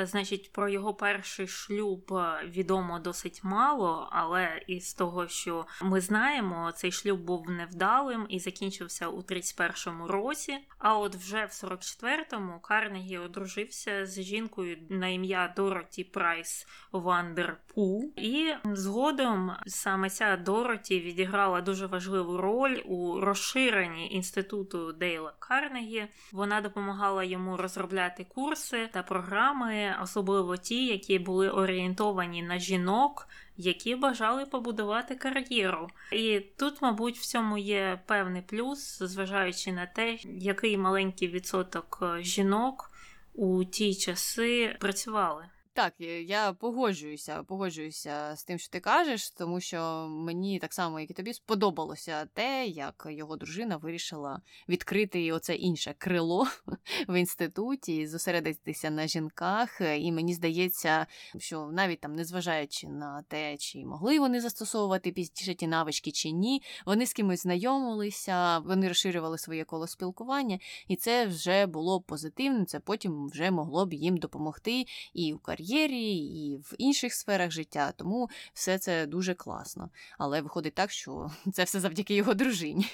Значить, 0.06 0.52
про 0.52 0.70
його 0.70 0.94
перший 0.94 1.48
шлюб 1.48 2.14
е, 2.14 2.46
відомо 2.46 3.00
досить 3.00 3.44
мало, 3.44 4.10
але 4.12 4.62
із 4.68 4.94
того, 4.94 5.28
що 5.28 5.66
ми 5.82 6.02
знаємо, 6.02 6.72
цей 6.76 6.92
шлюб 6.92 7.20
був 7.20 7.50
невдалим 7.50 8.26
і 8.30 8.40
закінчився 8.40 9.08
у 9.08 9.22
31-му 9.22 10.08
році. 10.08 10.58
А 10.80 10.98
от 10.98 11.16
вже 11.16 11.46
в 11.46 11.50
44-му 11.50 12.60
Карнегі 12.60 13.18
одружився 13.18 14.06
з 14.06 14.22
жінкою 14.22 14.78
на 14.90 15.08
ім'я 15.08 15.54
Дороті 15.56 16.04
Прайс 16.04 16.68
Вандерпул. 16.92 18.14
І 18.16 18.54
згодом 18.64 19.52
саме 19.68 20.10
ця 20.10 20.38
Дороті 20.38 21.00
відіграла 21.00 21.62
дуже 21.62 21.86
важливу 21.86 22.38
роль 22.38 22.82
у 22.86 23.20
розширенні 23.20 24.14
інституту 24.14 24.94
Дейла 24.94 25.34
Карнегі. 25.40 26.08
Вона 26.32 26.62
допомагала 26.62 27.24
йому 27.24 27.58
розробляти 27.58 28.24
курси 28.24 28.90
та 28.94 29.04
програми 29.04 29.87
особливо 30.04 30.58
ті, 30.58 30.86
які 30.86 31.20
були 31.20 31.50
орієнтовані 31.50 32.44
на 32.44 32.60
жінок, 32.60 33.28
які 33.58 33.96
бажали 33.96 34.46
побудувати 34.46 35.16
кар'єру. 35.16 35.88
І 36.12 36.40
тут, 36.58 36.82
мабуть, 36.82 37.18
в 37.18 37.26
цьому 37.26 37.58
є 37.58 38.00
певний 38.06 38.42
плюс, 38.42 39.04
зважаючи 39.04 39.72
на 39.72 39.86
те, 39.86 40.18
який 40.26 40.78
маленький 40.78 41.28
відсоток 41.28 42.00
е, 42.02 42.24
жінок 42.24 42.92
у 43.34 43.64
ті 43.64 43.96
часи 43.96 44.76
працювали. 44.80 45.46
Так, 45.78 45.94
я 46.26 46.54
погоджуюся, 46.54 47.44
погоджуюся 47.44 48.36
з 48.36 48.44
тим, 48.44 48.60
що 48.60 48.70
ти 48.70 48.80
кажеш, 48.80 49.32
тому 49.32 49.60
що 49.60 50.08
мені 50.10 50.60
так 50.60 50.74
само, 50.74 51.00
як 51.00 51.12
і 51.12 51.14
тобі, 51.14 51.34
сподобалося 51.34 52.26
те, 52.34 52.66
як 52.66 53.08
його 53.10 53.38
дружина 53.38 53.78
вирішила 53.78 54.42
відкрити 54.70 55.32
оце 55.32 55.56
інше 55.56 55.96
крило 55.98 56.48
в 57.08 57.20
інституті, 57.20 58.08
зосередитися 58.08 58.90
на 58.90 59.08
жінках. 59.08 59.82
І 59.82 60.12
мені 60.12 60.34
здається, 60.34 61.06
що 61.38 61.70
навіть 61.72 62.00
там, 62.00 62.16
незважаючи 62.16 62.88
на 62.88 63.24
те, 63.28 63.58
чи 63.58 63.86
могли 63.86 64.20
вони 64.20 64.42
застосовувати 64.42 65.12
пізніше 65.12 65.56
ті 65.56 65.68
навички 65.68 66.12
чи 66.12 66.32
ні, 66.32 66.62
вони 66.86 67.06
з 67.06 67.14
кимось 67.14 67.42
знайомилися, 67.42 68.60
вони 68.60 68.88
розширювали 68.88 69.38
своє 69.38 69.64
коло 69.64 69.88
спілкування, 69.88 70.60
і 70.88 70.96
це 70.96 71.26
вже 71.26 71.66
було 71.66 72.02
позитивно. 72.02 72.66
Це 72.66 72.80
потім 72.80 73.28
вже 73.28 73.52
могло 73.52 73.86
б 73.86 73.94
їм 73.94 74.18
допомогти 74.18 74.86
і 75.14 75.34
у 75.34 75.40
кар'єрі 75.40 75.67
кар'єрі, 75.68 76.16
і 76.18 76.58
в 76.58 76.74
інших 76.78 77.14
сферах 77.14 77.52
життя, 77.52 77.92
тому 77.98 78.30
все 78.54 78.78
це 78.78 79.06
дуже 79.06 79.34
класно. 79.34 79.90
Але 80.18 80.42
виходить 80.42 80.74
так, 80.74 80.92
що 80.92 81.32
це 81.54 81.64
все 81.64 81.80
завдяки 81.80 82.16
його 82.16 82.34
дружині. 82.34 82.86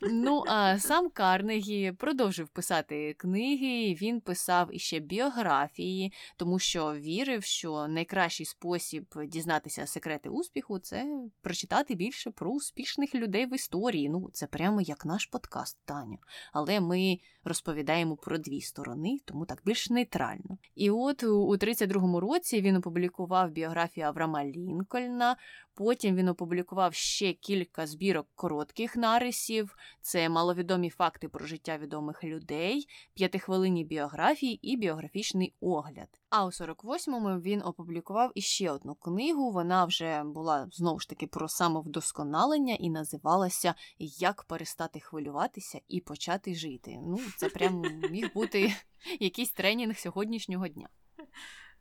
Ну, 0.00 0.44
а 0.46 0.78
сам 0.78 1.10
Карнегі 1.10 1.92
продовжив 1.98 2.48
писати 2.48 3.14
книги, 3.18 3.94
він 3.94 4.20
писав 4.20 4.74
іще 4.74 4.98
біографії, 4.98 6.12
тому 6.36 6.58
що 6.58 6.94
вірив, 6.94 7.44
що 7.44 7.88
найкращий 7.88 8.46
спосіб 8.46 9.04
дізнатися 9.26 9.86
секрети 9.86 10.28
успіху 10.28 10.78
це 10.78 11.06
прочитати 11.42 11.94
більше 11.94 12.30
про 12.30 12.50
успішних 12.50 13.14
людей 13.14 13.46
в 13.46 13.54
історії. 13.54 14.08
Ну, 14.08 14.30
це 14.32 14.46
прямо 14.46 14.80
як 14.80 15.04
наш 15.04 15.26
подкаст, 15.26 15.78
Таню. 15.84 16.18
Але 16.52 16.80
ми 16.80 17.18
розповідаємо 17.44 18.16
про 18.16 18.38
дві 18.38 18.60
сторони, 18.60 19.18
тому 19.24 19.46
так 19.46 19.62
більш 19.64 19.90
нейтрально. 19.90 20.58
І 20.74 20.90
от 20.90 21.22
у 21.22 21.56
32-му 21.56 22.20
році 22.20 22.60
він 22.60 22.76
опублікував 22.76 23.50
біографію 23.50 24.06
Авраама 24.06 24.44
Лінкольна. 24.44 25.36
Потім 25.74 26.16
він 26.16 26.28
опублікував 26.28 26.94
ще 26.94 27.32
кілька 27.32 27.86
збірок 27.86 28.28
коротких 28.34 28.96
нарисів. 28.96 29.76
Це 30.00 30.28
маловідомі 30.28 30.90
факти 30.90 31.28
про 31.28 31.46
життя 31.46 31.78
відомих 31.78 32.24
людей, 32.24 32.88
п'ятихвилинні 33.14 33.84
біографії 33.84 34.72
і 34.72 34.76
біографічний 34.76 35.54
огляд. 35.60 36.08
А 36.30 36.44
у 36.44 36.48
48-му 36.48 37.40
він 37.40 37.62
опублікував 37.62 38.32
іще 38.34 38.70
одну 38.70 38.94
книгу. 38.94 39.50
Вона 39.50 39.84
вже 39.84 40.22
була 40.24 40.68
знову 40.72 41.00
ж 41.00 41.08
таки 41.08 41.26
про 41.26 41.48
самовдосконалення 41.48 42.74
і 42.74 42.90
називалася 42.90 43.74
Як 43.98 44.44
перестати 44.44 45.00
хвилюватися 45.00 45.80
і 45.88 46.00
почати 46.00 46.54
жити. 46.54 46.98
Ну, 47.02 47.18
це 47.36 47.48
прям 47.48 47.82
міг 48.10 48.32
бути 48.34 48.72
якийсь 49.20 49.52
тренінг 49.52 49.98
сьогоднішнього 49.98 50.68
дня. 50.68 50.88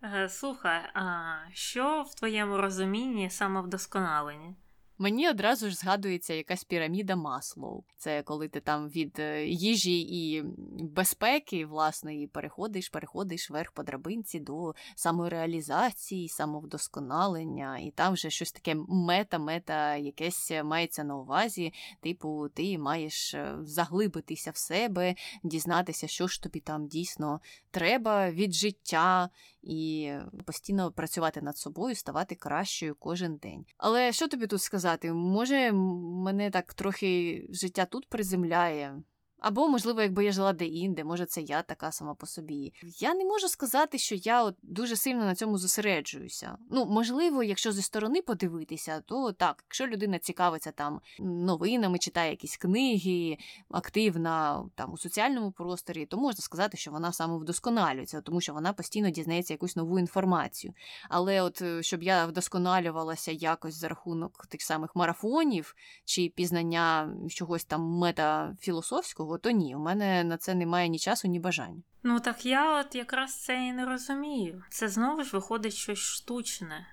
Е, 0.04 0.30
слухай, 0.30 0.82
а 0.94 1.36
що 1.54 2.02
в 2.02 2.16
твоєму 2.16 2.58
розумінні 2.58 3.30
самовдосконалення? 3.30 4.56
Мені 5.02 5.30
одразу 5.30 5.70
ж 5.70 5.76
згадується 5.76 6.34
якась 6.34 6.64
піраміда 6.64 7.16
Маслоу. 7.16 7.84
Це 7.98 8.24
коли 8.24 8.48
ти 8.48 8.60
там 8.60 8.90
від 8.90 9.20
е, 9.20 9.46
їжі 9.46 10.02
і 10.02 10.44
безпеки, 10.80 11.66
власне, 11.66 12.22
і 12.22 12.28
переходиш, 12.28 12.90
переходиш 12.90 13.50
вверх 13.50 13.72
по 13.72 13.84
драбинці 13.84 14.40
до 14.40 14.76
самореалізації, 14.96 16.30
самовдосконалення, 16.30 17.78
і 17.78 17.92
там 17.92 18.14
вже 18.14 18.30
щось 18.30 18.52
таке 18.52 18.76
мета-мета, 18.90 19.96
якесь 19.96 20.52
мається 20.64 21.04
на 21.04 21.18
увазі. 21.18 21.74
Типу, 22.02 22.50
ти 22.54 22.78
маєш 22.78 23.34
е, 23.34 23.56
заглибитися 23.62 24.52
в 24.52 24.58
себе, 24.58 25.16
дізнатися, 25.44 26.08
що 26.08 26.28
ж 26.28 26.44
тобі 26.44 26.60
там 26.60 26.88
дійсно 26.88 27.42
треба 27.72 28.32
від 28.32 28.54
життя. 28.54 29.30
І 29.64 30.14
постійно 30.46 30.92
працювати 30.92 31.42
над 31.42 31.58
собою, 31.58 31.96
ставати 31.96 32.36
кращою 32.36 32.96
кожен 33.00 33.36
день. 33.36 33.66
Але 33.78 34.12
що 34.12 34.28
тобі 34.28 34.48
тут 34.48 34.62
сказати? 34.62 34.91
Може, 35.14 35.72
мене 35.72 36.50
так 36.50 36.74
трохи 36.74 37.46
життя 37.50 37.86
тут 37.86 38.10
приземляє, 38.10 39.02
або, 39.42 39.68
можливо, 39.68 40.02
якби 40.02 40.26
я 40.26 40.32
жила 40.32 40.54
де-інде, 40.54 41.04
може, 41.04 41.26
це 41.26 41.42
я 41.42 41.62
така 41.62 41.92
сама 41.92 42.14
по 42.14 42.26
собі. 42.26 42.74
Я 42.84 43.14
не 43.14 43.26
можу 43.26 43.48
сказати, 43.48 43.98
що 43.98 44.16
я 44.16 44.44
от 44.44 44.56
дуже 44.62 44.96
сильно 44.96 45.26
на 45.26 45.36
цьому 45.36 45.58
зосереджуюся. 45.58 46.58
Ну, 46.70 46.86
можливо, 46.86 47.44
якщо 47.44 47.72
зі 47.72 47.82
сторони 47.82 48.22
подивитися, 48.22 49.02
то 49.06 49.32
так, 49.32 49.64
якщо 49.68 49.88
людина 49.88 50.20
цікавиться 50.20 50.72
там 50.72 51.02
новинами, 51.20 52.00
читає 52.00 52.32
якісь 52.32 52.58
книги, 52.58 53.38
активна 53.70 54.64
там 54.76 54.94
у 54.94 54.98
соціальному 54.98 55.52
просторі, 55.52 56.06
то 56.06 56.18
можна 56.18 56.42
сказати, 56.42 56.78
що 56.78 56.92
вона 56.92 57.12
саме 57.14 57.38
вдосконалюється, 57.38 58.22
тому 58.22 58.42
що 58.42 58.54
вона 58.54 58.74
постійно 58.74 59.10
дізнається 59.10 59.54
якусь 59.54 59.76
нову 59.76 60.00
інформацію. 60.00 60.74
Але 61.10 61.42
от 61.42 61.62
е, 61.62 61.84
щоб 61.84 62.04
я 62.04 62.26
вдосконалювалася 62.26 63.32
якось 63.32 63.76
за 63.76 63.88
рахунок 63.88 64.48
тих 64.48 64.62
самих 64.62 64.96
марафонів 64.96 65.76
чи 66.06 66.34
пізнання 66.36 67.16
чогось 67.30 67.64
там 67.66 67.82
метафілософського, 67.82 69.31
то 69.38 69.52
ні, 69.52 69.76
у 69.76 69.80
мене 69.80 70.24
на 70.24 70.38
це 70.38 70.56
немає 70.56 70.90
ні 70.90 71.00
часу, 71.00 71.28
ні 71.28 71.40
бажання. 71.40 71.84
Ну 72.04 72.20
так 72.20 72.46
я 72.46 72.80
от 72.80 72.96
якраз 72.96 73.44
це 73.44 73.66
і 73.66 73.74
не 73.74 73.86
розумію. 73.86 74.64
Це 74.70 74.90
знову 74.90 75.24
ж 75.24 75.30
виходить 75.34 75.74
щось 75.74 76.00
штучне, 76.00 76.88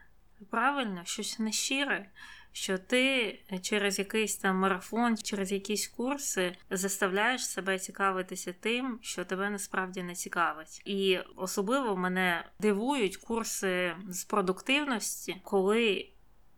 правильно, 0.51 1.01
щось 1.05 1.39
нещире. 1.39 2.11
Що 2.53 2.79
ти 2.79 3.35
через 3.63 3.99
якийсь 3.99 4.37
там 4.37 4.57
марафон, 4.57 5.17
через 5.17 5.53
якісь 5.53 5.89
курси 5.89 6.57
заставляєш 6.71 7.47
себе 7.47 7.79
цікавитися 7.79 8.55
тим, 8.61 8.99
що 9.03 9.25
тебе 9.25 9.51
насправді 9.51 10.03
не 10.03 10.15
цікавить. 10.15 10.83
І 10.85 11.19
особливо 11.37 11.97
мене 11.97 12.45
дивують 12.61 13.17
курси 13.17 13.97
з 14.09 14.25
продуктивності, 14.25 15.41
коли 15.45 16.09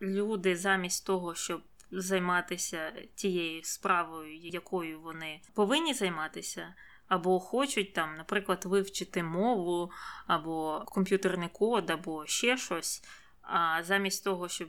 люди 0.01 0.57
замість 0.57 1.07
того, 1.07 1.35
щоб 1.35 1.63
займатися 1.93 2.93
тією 3.15 3.65
справою, 3.65 4.37
якою 4.37 5.01
вони 5.01 5.41
повинні 5.55 5.95
займатися, 5.95 6.75
або 7.09 7.41
хочуть 7.41 7.93
там, 7.93 8.15
наприклад, 8.15 8.65
вивчити 8.65 9.23
мову, 9.23 9.91
або 10.27 10.83
комп'ютерний 10.87 11.49
код, 11.49 11.91
або 11.91 12.27
ще 12.27 12.57
щось. 12.57 13.05
А 13.43 13.83
замість 13.83 14.25
того, 14.25 14.49
щоб 14.49 14.69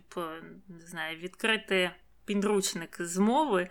не 0.67 0.87
знаю, 0.87 1.17
відкрити 1.17 1.91
підручник 2.25 2.97
з 2.99 3.17
мови, 3.17 3.69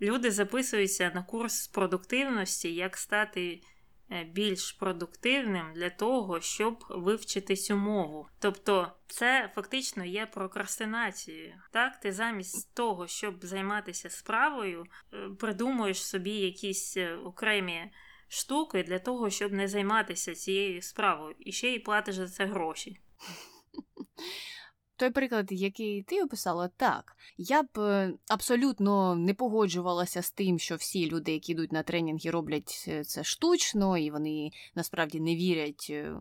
люди 0.00 0.30
записуються 0.30 1.10
на 1.14 1.22
курс 1.22 1.68
продуктивності, 1.68 2.74
як 2.74 2.96
стати 2.96 3.60
Е, 3.60 3.81
більш 4.10 4.72
продуктивним 4.72 5.72
для 5.74 5.90
того, 5.90 6.40
щоб 6.40 6.84
вивчити 6.90 7.56
цю 7.56 7.76
мову. 7.76 8.28
Тобто, 8.38 8.92
це 9.06 9.50
фактично 9.54 10.04
є 10.04 10.26
прокрастинацією. 10.26 11.54
Так, 11.70 12.00
ти 12.00 12.12
замість 12.12 12.74
того, 12.74 13.06
щоб 13.06 13.44
займатися 13.44 14.10
справою, 14.10 14.84
е, 15.12 15.28
придумуєш 15.38 16.06
собі 16.06 16.30
якісь 16.30 16.96
е, 16.96 17.14
окремі 17.16 17.92
штуки 18.28 18.82
для 18.82 18.98
того, 18.98 19.30
щоб 19.30 19.52
не 19.52 19.68
займатися 19.68 20.34
цією 20.34 20.82
справою, 20.82 21.34
і 21.38 21.52
ще 21.52 21.68
й 21.74 21.78
платиш 21.78 22.14
за 22.14 22.28
це 22.28 22.46
гроші. 22.46 23.00
Той 24.96 25.10
приклад, 25.10 25.52
який 25.52 26.02
ти 26.02 26.22
описала, 26.22 26.68
так. 26.68 27.16
Я 27.36 27.62
б 27.62 27.78
е, 27.78 28.14
абсолютно 28.28 29.14
не 29.14 29.34
погоджувалася 29.34 30.22
з 30.22 30.30
тим, 30.30 30.58
що 30.58 30.76
всі 30.76 31.10
люди, 31.10 31.32
які 31.32 31.52
йдуть 31.52 31.72
на 31.72 31.82
тренінги, 31.82 32.30
роблять 32.30 32.84
е, 32.88 33.04
це 33.04 33.24
штучно, 33.24 33.98
і 33.98 34.10
вони 34.10 34.50
насправді 34.74 35.20
не 35.20 35.36
вірять 35.36 35.86
е, 35.90 36.14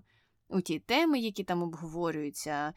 у 0.50 0.62
ті 0.62 0.80
теми, 0.80 1.20
які 1.20 1.44
там 1.44 1.64
обговорюються. 1.64 2.74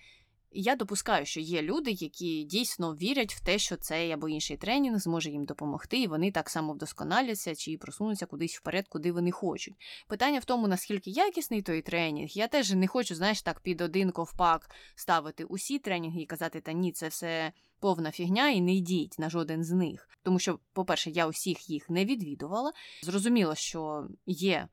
Я 0.57 0.77
допускаю, 0.77 1.27
що 1.27 1.41
є 1.41 1.63
люди, 1.63 1.91
які 1.91 2.45
дійсно 2.45 2.95
вірять 2.95 3.35
в 3.35 3.45
те, 3.45 3.59
що 3.59 3.77
цей 3.77 4.13
або 4.13 4.29
інший 4.29 4.57
тренінг 4.57 4.99
зможе 4.99 5.31
їм 5.31 5.45
допомогти, 5.45 5.99
і 5.99 6.07
вони 6.07 6.33
так 6.33 6.51
само 6.51 6.73
вдосконаляться 6.73 7.55
чи 7.55 7.77
просунуться 7.77 8.27
кудись 8.27 8.57
вперед, 8.57 8.89
куди 8.89 9.13
вони 9.13 9.31
хочуть. 9.31 9.75
Питання 10.09 10.39
в 10.39 10.45
тому, 10.45 10.69
наскільки 10.69 11.11
якісний 11.11 11.63
той 11.63 11.83
тренінг. 11.83 12.29
Я 12.29 12.49
теж 12.49 12.71
не 12.71 12.87
хочу, 12.87 13.15
знаєш, 13.15 13.43
так 13.43 13.61
під 13.61 13.81
один 13.81 14.11
ковпак 14.11 14.71
ставити 14.95 15.45
усі 15.45 15.79
тренінги 15.79 16.23
і 16.23 16.27
казати, 16.27 16.61
та 16.61 16.73
ні, 16.73 16.93
це 16.93 17.09
все 17.09 17.53
повна 17.81 18.11
фігня, 18.11 18.51
і 18.51 18.61
не 18.61 18.75
йдіть 18.75 19.19
на 19.19 19.31
жоден 19.31 19.65
з 19.65 19.71
них. 19.71 20.09
Тому 20.23 20.39
що, 20.39 20.59
по-перше, 20.73 21.11
я 21.11 21.27
усіх 21.27 21.71
їх 21.71 21.91
не 21.91 22.05
відвідувала. 22.05 22.73
Зрозуміло, 23.03 23.55
що 23.55 24.09
є 24.27 24.69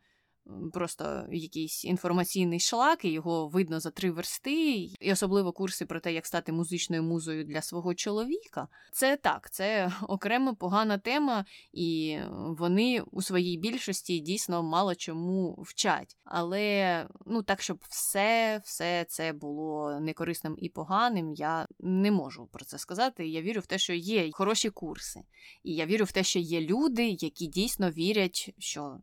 просто 0.73 1.25
якийсь 1.31 1.85
інформаційний 1.85 2.59
шлак, 2.59 3.05
і 3.05 3.09
його 3.11 3.47
видно 3.47 3.79
за 3.79 3.91
три 3.91 4.11
версти, 4.11 4.73
і 4.99 5.11
особливо 5.11 5.51
курси 5.51 5.85
про 5.85 5.99
те, 5.99 6.13
як 6.13 6.25
стати 6.25 6.51
музичною 6.51 7.03
музою 7.03 7.43
для 7.43 7.61
свого 7.61 7.95
чоловіка. 7.95 8.67
Це 8.91 9.17
так, 9.17 9.51
це 9.51 9.91
окрема 10.07 10.53
погана 10.53 10.97
тема, 10.97 11.45
і 11.73 12.19
вони 12.31 13.01
у 13.11 13.21
своїй 13.21 13.57
більшості 13.57 14.19
дійсно 14.19 14.63
мало 14.63 14.95
чому 14.95 15.61
вчать. 15.61 16.17
Але 16.23 17.07
ну 17.25 17.43
так, 17.43 17.61
щоб 17.61 17.83
все, 17.89 18.61
все 18.63 19.05
це 19.09 19.33
було 19.33 19.99
некорисним 19.99 20.55
і 20.59 20.69
поганим, 20.69 21.33
я 21.33 21.67
не 21.79 22.11
можу 22.11 22.47
про 22.51 22.65
це 22.65 22.77
сказати. 22.77 23.27
Я 23.27 23.41
вірю 23.41 23.61
в 23.61 23.65
те, 23.65 23.77
що 23.77 23.93
є 23.93 24.29
хороші 24.31 24.69
курси, 24.69 25.21
і 25.63 25.75
я 25.75 25.85
вірю 25.85 26.05
в 26.05 26.11
те, 26.11 26.23
що 26.23 26.39
є 26.39 26.61
люди, 26.61 27.09
які 27.09 27.47
дійсно 27.47 27.91
вірять, 27.91 28.53
що 28.57 28.97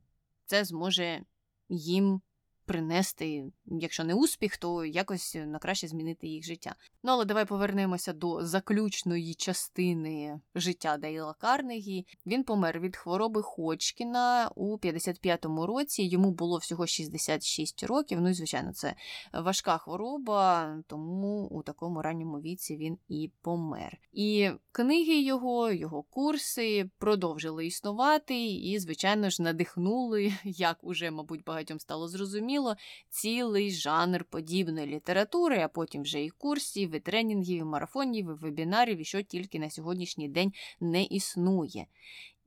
це 0.49 0.65
зможе 0.65 1.23
їм 1.69 2.21
принести, 2.69 3.53
якщо 3.67 4.05
не 4.05 4.15
успіх, 4.15 4.57
то 4.57 4.85
якось 4.85 5.35
на 5.47 5.59
краще 5.59 5.89
змінити 5.89 6.27
їх 6.27 6.45
життя. 6.45 6.75
Ну 7.03 7.13
але 7.13 7.25
давай 7.25 7.45
повернемося 7.45 8.13
до 8.13 8.47
заключної 8.47 9.35
частини 9.35 10.41
життя 10.55 10.97
Дейла 10.97 11.35
Карнегі. 11.35 12.07
Він 12.27 12.45
помер 12.45 12.81
від 12.81 12.97
хвороби 12.97 13.43
Ходжкіна 13.43 14.51
у 14.55 14.77
55-му 14.77 15.67
році. 15.67 16.03
Йому 16.03 16.31
було 16.31 16.59
всього 16.59 16.87
66 16.87 17.83
років. 17.83 18.21
Ну 18.21 18.29
і 18.29 18.35
звичайно, 18.35 18.73
це 18.73 18.95
важка 19.33 19.79
хвороба, 19.79 20.77
тому 20.87 21.49
у 21.51 21.63
такому 21.63 22.03
ранньому 22.03 22.41
віці 22.41 22.77
він 22.77 22.99
і 23.09 23.31
помер. 23.43 23.99
І 24.13 24.51
книги 24.73 25.21
його, 25.21 25.73
його 25.73 26.03
курси 26.03 26.91
продовжили 26.99 27.67
існувати 27.67 28.47
і, 28.47 28.79
звичайно 28.79 29.31
ж, 29.31 29.43
надихнули, 29.43 30.33
як 30.45 30.79
уже, 30.83 31.11
мабуть, 31.11 31.45
багатьом 31.45 31.81
стало 31.81 32.09
зрозуміло 32.09 32.58
зрозуміло, 32.59 32.77
цілий 33.11 33.71
жанр 33.71 34.25
подібної 34.25 34.87
літератури, 34.87 35.59
а 35.59 35.69
потім 35.69 36.03
вже 36.03 36.25
і 36.25 36.31
курсів, 36.31 36.95
і 36.95 37.01
тренінгів, 37.01 37.61
і 37.61 37.65
марафонів, 37.65 38.31
і 38.31 38.33
вебінарів, 38.33 38.99
і 38.99 39.05
що 39.05 39.23
тільки 39.23 39.59
на 39.59 39.71
сьогоднішній 39.71 40.29
день 40.29 40.53
не 40.81 41.05
існує. 41.05 41.87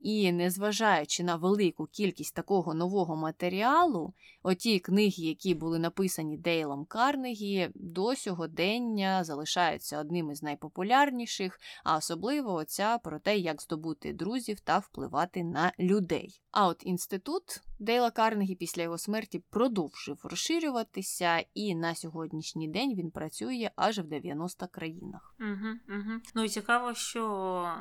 І 0.02 0.32
незважаючи 0.32 1.24
на 1.24 1.36
велику 1.36 1.86
кількість 1.86 2.34
такого 2.34 2.74
нового 2.74 3.16
матеріалу, 3.16 4.14
оті 4.42 4.78
книги, 4.78 5.12
які 5.16 5.54
були 5.54 5.78
написані 5.78 6.36
Дейлом 6.36 6.84
Карнегі, 6.84 7.70
до 7.74 8.16
сьогодення 8.16 9.24
залишаються 9.24 10.00
одним 10.00 10.30
із 10.30 10.42
найпопулярніших, 10.42 11.60
а 11.84 11.96
особливо 11.96 12.54
оця 12.54 12.98
про 12.98 13.18
те, 13.18 13.38
як 13.38 13.62
здобути 13.62 14.12
друзів 14.12 14.60
та 14.60 14.78
впливати 14.78 15.44
на 15.44 15.72
людей. 15.78 16.42
А 16.50 16.66
от 16.66 16.82
інститут 16.86 17.42
Дейла 17.78 18.10
Карнегі 18.10 18.54
після 18.54 18.82
його 18.82 18.98
смерті 18.98 19.44
продовжив 19.50 20.20
розширюватися, 20.24 21.44
і 21.54 21.74
на 21.74 21.94
сьогоднішній 21.94 22.68
день 22.68 22.94
він 22.94 23.10
працює 23.10 23.70
аж 23.76 23.98
в 23.98 24.02
90 24.02 24.66
країнах. 24.66 25.34
Угу, 25.40 25.98
угу. 25.98 26.20
Ну 26.34 26.48
цікаво, 26.48 26.94
що 26.94 27.20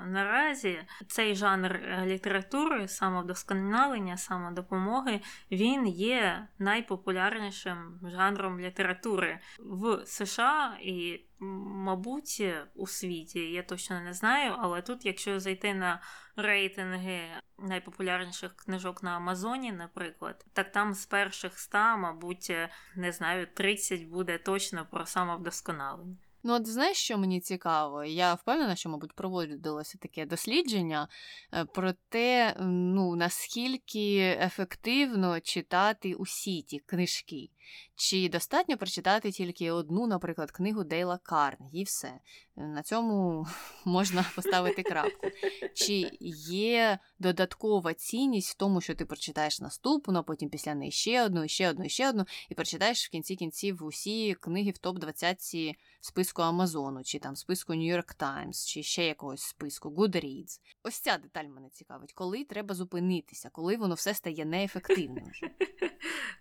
наразі 0.08 0.80
цей 1.08 1.36
жанр 1.36 1.72
е, 1.72 2.06
літератури, 2.12 2.88
самовдосконалення, 2.88 4.18
самодопомоги, 4.18 5.22
він 5.52 5.88
є 5.88 6.48
найпопулярнішим 6.60 8.00
жанром 8.04 8.60
літератури 8.60 9.40
в 9.60 10.06
США 10.06 10.78
і. 10.82 11.26
Мабуть, 11.44 12.44
у 12.76 12.88
світі 12.88 13.40
я 13.40 13.64
точно 13.64 14.02
не 14.02 14.14
знаю, 14.14 14.56
але 14.60 14.82
тут, 14.82 15.06
якщо 15.06 15.40
зайти 15.40 15.74
на 15.74 16.02
рейтинги 16.36 17.22
найпопулярніших 17.58 18.56
книжок 18.56 19.04
на 19.04 19.12
Амазоні, 19.16 19.72
наприклад, 19.72 20.46
так 20.54 20.72
там 20.72 20.94
з 20.94 21.06
перших 21.06 21.54
ста, 21.54 21.98
мабуть, 21.98 22.52
не 22.96 23.12
знаю, 23.12 23.48
30 23.54 24.08
буде 24.08 24.38
точно 24.38 24.88
про 24.92 25.06
самовдосконалення. 25.06 26.18
Ну, 26.44 26.54
от 26.54 26.68
знаєш, 26.68 26.98
що 26.98 27.18
мені 27.18 27.40
цікаво? 27.40 28.04
Я 28.04 28.34
впевнена, 28.34 28.76
що, 28.76 28.90
мабуть, 28.90 29.14
проводилося 29.14 29.98
таке 29.98 30.26
дослідження 30.26 31.08
е, 31.54 31.66
про 31.66 31.94
те, 32.10 32.56
ну, 32.60 33.16
наскільки 33.16 34.18
ефективно 34.42 35.40
читати 35.40 36.14
усі 36.14 36.62
ті 36.62 36.80
книжки. 36.80 37.50
Чи 37.96 38.30
достатньо 38.30 38.78
прочитати 38.78 39.32
тільки 39.32 39.72
одну, 39.72 40.08
наприклад, 40.08 40.52
книгу 40.52 40.84
Дейла 40.84 41.18
Карнегі 41.18 41.80
і 41.80 41.84
все. 41.84 42.20
На 42.56 42.84
цьому 42.84 43.48
можна 43.86 44.26
поставити 44.36 44.84
крапку. 44.84 45.28
Чи 45.74 46.12
є 46.46 47.00
додаткова 47.20 47.94
цінність 47.94 48.52
в 48.52 48.58
тому, 48.58 48.82
що 48.82 48.96
ти 48.96 49.06
прочитаєш 49.06 49.60
наступну, 49.60 50.20
а 50.20 50.24
потім 50.24 50.50
після 50.50 50.76
неї 50.76 50.92
ще 50.92 51.26
одну, 51.26 51.48
ще 51.48 51.70
одну, 51.70 51.90
ще 51.90 52.10
одну, 52.10 52.26
і 52.50 52.56
прочитаєш 52.56 53.08
в 53.08 53.10
кінці 53.10 53.36
кінців 53.36 53.84
усі 53.84 54.34
книги 54.34 54.72
в 54.72 54.88
топ-20 54.88 55.76
списку 56.02 56.31
Амазону, 56.40 57.04
чи 57.04 57.20
там 57.20 57.36
списку 57.36 57.74
York 57.74 58.20
Times, 58.20 58.68
чи 58.68 58.84
ще 58.84 59.06
якогось 59.06 59.42
списку 59.42 59.90
Goodreads. 59.90 60.60
Ось 60.84 61.00
ця 61.00 61.18
деталь 61.18 61.46
мене 61.46 61.70
цікавить, 61.70 62.14
коли 62.14 62.44
треба 62.44 62.76
зупинитися, 62.76 63.50
коли 63.50 63.78
воно 63.78 63.96
все 63.96 64.14
стає 64.14 64.46
неефективним. 64.46 65.26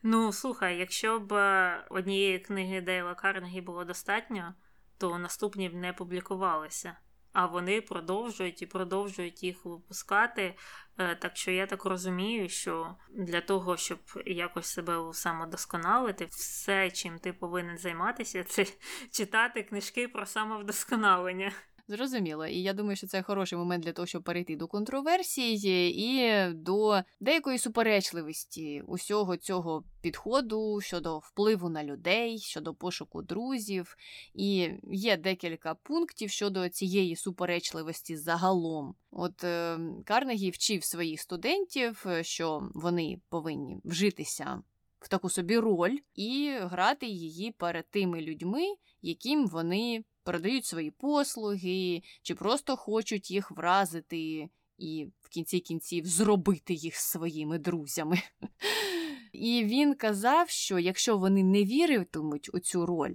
Ну, 0.03 0.33
слухай, 0.33 0.79
якщо 0.79 1.21
б 1.21 1.33
е, 1.33 1.87
однієї 1.91 2.39
книги 2.39 2.81
Дейла 2.81 3.15
Карнегі 3.15 3.61
було 3.61 3.85
достатньо, 3.85 4.55
то 4.99 5.19
наступні 5.19 5.69
б 5.69 5.75
не 5.75 5.93
публікувалися. 5.93 6.97
А 7.33 7.47
вони 7.47 7.81
продовжують 7.81 8.63
і 8.63 8.67
продовжують 8.67 9.43
їх 9.43 9.65
випускати. 9.65 10.55
Е, 10.99 11.15
так 11.15 11.37
що 11.37 11.51
я 11.51 11.67
так 11.67 11.85
розумію, 11.85 12.49
що 12.49 12.97
для 13.11 13.41
того, 13.41 13.77
щоб 13.77 13.99
якось 14.27 14.67
себе 14.67 15.13
самодосконалити, 15.13 16.25
все, 16.25 16.91
чим 16.91 17.19
ти 17.19 17.33
повинен 17.33 17.79
займатися, 17.79 18.45
це 18.49 18.67
читати 19.11 19.63
книжки 19.63 20.09
про 20.09 20.27
самовдосконалення. 20.27 21.53
Зрозуміло, 21.91 22.47
і 22.47 22.63
я 22.63 22.73
думаю, 22.73 22.97
що 22.97 23.07
це 23.07 23.23
хороший 23.23 23.59
момент 23.59 23.85
для 23.85 23.93
того, 23.93 24.07
щоб 24.07 24.23
перейти 24.23 24.57
до 24.57 24.67
контроверсій 24.67 25.53
і 25.89 26.33
до 26.55 27.03
деякої 27.21 27.59
суперечливості 27.59 28.83
усього 28.87 29.37
цього 29.37 29.85
підходу 30.01 30.81
щодо 30.81 31.19
впливу 31.19 31.69
на 31.69 31.85
людей, 31.85 32.39
щодо 32.39 32.75
пошуку 32.75 33.23
друзів. 33.23 33.97
І 34.35 34.71
є 34.93 35.17
декілька 35.17 35.75
пунктів 35.75 36.31
щодо 36.31 36.69
цієї 36.69 37.17
суперечливості 37.17 38.17
загалом. 38.17 38.95
От 39.11 39.45
е, 39.45 39.79
Карнегі 40.05 40.51
вчив 40.51 40.85
своїх 40.85 41.21
студентів, 41.21 42.07
що 42.23 42.71
вони 42.75 43.21
повинні 43.29 43.81
вжитися 43.85 44.63
в 45.01 45.09
таку 45.09 45.31
собі 45.31 45.59
роль 45.59 45.97
і 46.15 46.53
грати 46.61 47.07
її 47.07 47.53
перед 47.53 47.91
тими 47.91 48.21
людьми, 48.21 48.75
яким 49.03 49.47
вони 49.47 50.05
передають 50.25 50.65
свої 50.65 50.91
послуги, 50.91 52.03
чи 52.23 52.35
просто 52.35 52.77
хочуть 52.77 53.31
їх 53.31 53.51
вразити 53.51 54.49
і 54.79 55.07
в 55.21 55.29
кінці 55.29 55.61
кінців 55.61 56.07
зробити 56.07 56.75
їх 56.75 56.97
своїми 56.97 57.59
друзями. 57.59 58.19
І 59.33 59.65
він 59.65 59.95
казав, 59.95 60.49
що 60.51 60.79
якщо 60.79 61.19
вони 61.19 61.43
не 61.45 61.65
віритимуть 61.65 62.51
у 62.55 62.59
цю 62.59 62.87
роль, 62.87 63.15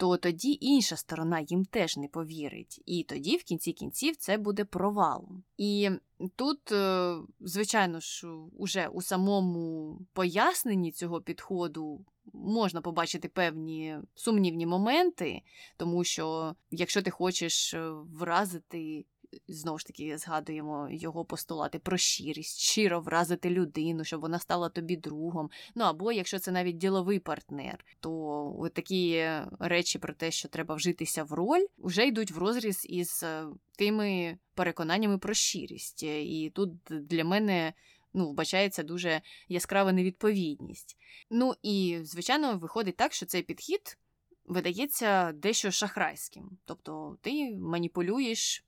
то 0.00 0.16
тоді 0.16 0.58
інша 0.60 0.96
сторона 0.96 1.40
їм 1.40 1.64
теж 1.64 1.96
не 1.96 2.08
повірить. 2.08 2.82
І 2.86 3.02
тоді, 3.02 3.36
в 3.36 3.42
кінці 3.42 3.72
кінців, 3.72 4.16
це 4.16 4.38
буде 4.38 4.64
провалом. 4.64 5.42
І 5.56 5.90
тут, 6.36 6.72
е, 6.72 7.14
звичайно 7.40 8.00
ж, 8.00 8.26
уже 8.56 8.88
у 8.88 9.02
самому 9.02 9.98
поясненні 10.12 10.92
цього 10.92 11.20
підходу 11.20 12.04
можна 12.32 12.80
побачити 12.80 13.28
певні 13.28 13.98
сумнівні 14.14 14.66
моменти, 14.66 15.42
тому 15.76 16.04
що 16.04 16.54
якщо 16.70 17.02
ти 17.02 17.10
хочеш 17.10 17.74
е, 17.74 17.90
вразити. 17.90 19.04
Знову 19.48 19.78
ж 19.78 19.86
таки, 19.86 20.18
згадуємо 20.18 20.88
його 20.90 21.24
постулати 21.24 21.78
про 21.78 21.96
щирість, 21.96 22.58
щиро 22.58 23.00
вразити 23.00 23.50
людину, 23.50 24.04
щоб 24.04 24.20
вона 24.20 24.38
стала 24.38 24.68
тобі 24.68 24.96
другом. 24.96 25.50
Ну 25.74 25.84
або 25.84 26.12
якщо 26.12 26.38
це 26.38 26.50
навіть 26.50 26.76
діловий 26.78 27.18
партнер, 27.18 27.84
то 28.00 28.70
такі 28.72 29.30
речі 29.58 29.98
про 29.98 30.14
те, 30.14 30.30
що 30.30 30.48
треба 30.48 30.74
вжитися 30.74 31.24
в 31.24 31.32
роль, 31.32 31.66
вже 31.78 32.06
йдуть 32.06 32.30
в 32.30 32.38
розріз 32.38 32.86
із 32.88 33.22
е, 33.22 33.46
тими 33.78 34.38
переконаннями 34.54 35.18
про 35.18 35.34
щирість. 35.34 36.02
І 36.02 36.52
тут 36.54 36.70
для 36.88 37.24
мене 37.24 37.72
ну, 38.14 38.28
вбачається 38.28 38.82
дуже 38.82 39.20
яскрава 39.48 39.92
невідповідність. 39.92 40.96
Ну 41.30 41.54
і, 41.62 41.98
звичайно, 42.02 42.58
виходить 42.58 42.96
так, 42.96 43.12
що 43.12 43.26
цей 43.26 43.42
підхід 43.42 43.98
видається 44.46 45.32
дещо 45.32 45.70
шахрайським. 45.70 46.58
Тобто 46.64 47.16
ти 47.20 47.56
маніпулюєш 47.56 48.64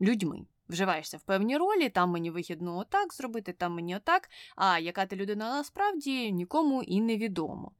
людьми. 0.00 0.46
Вживаєшся 0.68 1.16
в 1.16 1.22
певні 1.22 1.56
ролі, 1.56 1.88
там 1.88 2.10
мені 2.10 2.30
вигідно 2.30 2.78
отак 2.78 3.14
зробити, 3.14 3.52
там 3.52 3.74
мені 3.74 3.96
отак. 3.96 4.30
А 4.56 4.78
яка 4.78 5.06
ти 5.06 5.16
людина 5.16 5.50
насправді 5.50 6.32
нікому 6.32 6.82
і 6.82 7.00
не 7.00 7.16
відомо. 7.16 7.72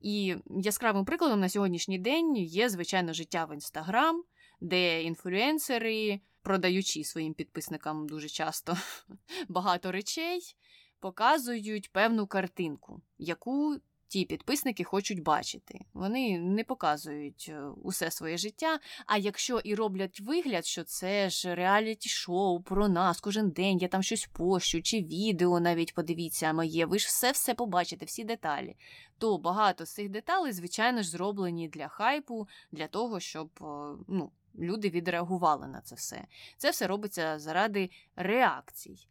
І 0.00 0.36
яскравим 0.46 1.04
прикладом 1.04 1.40
на 1.40 1.48
сьогоднішній 1.48 1.98
день 1.98 2.36
є, 2.36 2.68
звичайно, 2.68 3.12
життя 3.12 3.44
в 3.44 3.54
інстаграм, 3.54 4.24
де 4.60 5.02
інфлюенсери, 5.02 6.20
продаючи 6.42 7.04
своїм 7.04 7.34
підписникам 7.34 8.08
дуже 8.08 8.28
часто 8.28 8.76
багато 9.48 9.92
речей, 9.92 10.56
показують 11.00 11.92
певну 11.92 12.26
картинку, 12.26 13.00
яку 13.18 13.76
ті 14.10 14.24
підписники 14.24 14.84
хочуть 14.84 15.22
бачити. 15.22 15.80
Вони 15.94 16.38
не 16.38 16.64
показують 16.64 17.46
е, 17.48 17.62
усе 17.82 18.10
своє 18.10 18.36
життя. 18.36 18.78
А 19.06 19.16
якщо 19.16 19.58
і 19.58 19.74
роблять 19.74 20.20
вигляд, 20.20 20.66
що 20.66 20.84
це 20.84 21.30
ж 21.30 21.54
реаліті-шоу 21.54 22.60
про 22.60 22.88
нас 22.88 23.20
кожен 23.20 23.50
день, 23.50 23.78
я 23.78 23.88
там 23.88 24.02
щось 24.02 24.26
пощу, 24.32 24.82
чи 24.82 25.00
відео 25.02 25.60
навіть 25.60 25.94
подивіться 25.94 26.52
моє, 26.52 26.86
ви 26.86 26.98
ж 26.98 27.06
все 27.06 27.32
все 27.32 27.54
побачите, 27.54 28.06
всі 28.06 28.24
деталі. 28.24 28.76
То 29.18 29.38
багато 29.38 29.86
з 29.86 29.94
цих 29.94 30.08
деталей, 30.08 30.52
звичайно 30.52 31.02
ж, 31.02 31.10
зроблені 31.10 31.68
для 31.68 31.88
хайпу, 31.88 32.48
для 32.72 32.86
того, 32.86 33.20
щоб 33.20 33.50
е, 33.60 33.64
ну, 34.08 34.30
люди 34.58 34.90
відреагували 34.90 35.66
на 35.66 35.80
це 35.80 35.94
все. 35.94 36.26
Це 36.56 36.70
все 36.70 36.86
робиться 36.86 37.38
заради 37.38 37.90
реакцій. 38.16 39.08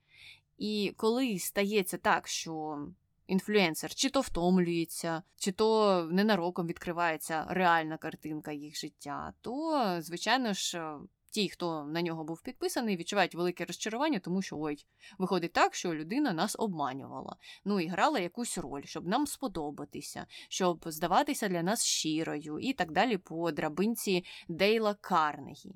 І 0.58 0.94
коли 0.98 1.40
стається 1.40 1.98
так, 1.98 2.28
що 2.28 2.86
інфлюенсер 3.30 3.96
чи 3.96 4.10
то 4.10 4.22
втомлюється, 4.22 5.24
чи 5.38 5.52
то 5.52 6.04
ненароком 6.12 6.68
відкривається 6.68 7.46
реальна 7.50 7.98
картинка 7.98 8.52
їх 8.52 8.78
життя, 8.78 9.34
то, 9.42 9.96
звичайно 10.02 10.54
ж, 10.54 10.98
ті, 11.30 11.50
хто 11.50 11.84
на 11.84 12.02
нього 12.02 12.24
був 12.24 12.42
підписаний, 12.42 12.98
відчувають 12.98 13.36
велике 13.36 13.66
розчарування, 13.66 14.20
тому 14.20 14.42
що 14.42 14.60
ой, 14.60 14.86
виходить 15.18 15.54
так, 15.54 15.76
що 15.76 15.94
людина 15.94 16.34
нас 16.34 16.56
обманювала. 16.60 17.36
Ну 17.66 17.80
і 17.80 17.88
грала 17.88 18.20
якусь 18.20 18.58
роль, 18.58 18.84
щоб 18.86 19.08
нам 19.08 19.28
сподобатися, 19.28 20.26
щоб 20.50 20.84
здаватися 20.86 21.48
для 21.48 21.64
нас 21.64 21.86
щирою, 21.86 22.60
і 22.60 22.74
так 22.74 22.92
далі 22.92 23.18
по 23.18 23.52
драбинці 23.52 24.26
Дейла 24.48 24.94
Карнегі. 24.94 25.76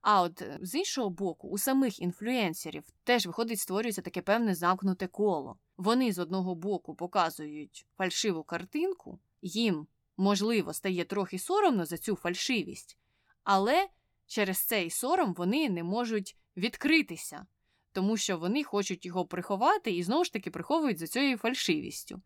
А 0.00 0.22
от 0.22 0.42
е, 0.42 0.58
з 0.62 0.74
іншого 0.74 1.10
боку, 1.10 1.48
у 1.48 1.58
самих 1.58 2.00
інфлюенсерів 2.00 2.84
теж 3.04 3.26
виходить, 3.26 3.60
створюється 3.60 4.02
таке 4.02 4.22
певне 4.22 4.54
замкнуте 4.54 5.06
коло. 5.06 5.58
вони 5.76 6.12
з 6.12 6.18
одного 6.18 6.54
боку 6.54 6.94
показують 6.94 7.86
фальшиву 7.96 8.42
картинку, 8.42 9.18
їм, 9.42 9.86
можливо, 10.16 10.72
стає 10.72 11.04
трохи 11.04 11.38
соромно 11.38 11.84
за 11.84 11.98
цю 11.98 12.16
фальшивість, 12.16 12.98
але 13.44 13.88
через 14.26 14.58
цей 14.58 14.90
сором 14.90 15.34
вони 15.34 15.70
не 15.70 15.82
можуть 15.82 16.36
відкритися, 16.56 17.46
тому 17.92 18.16
що 18.16 18.38
вони 18.38 18.64
хочуть 18.64 19.06
його 19.06 19.26
приховати 19.26 19.90
і 19.90 20.02
знову 20.02 20.24
ж 20.24 20.32
таки 20.32 20.50
приховують 20.50 20.98
за 20.98 21.06
цією 21.06 21.38
фальшивістю. 21.38 22.22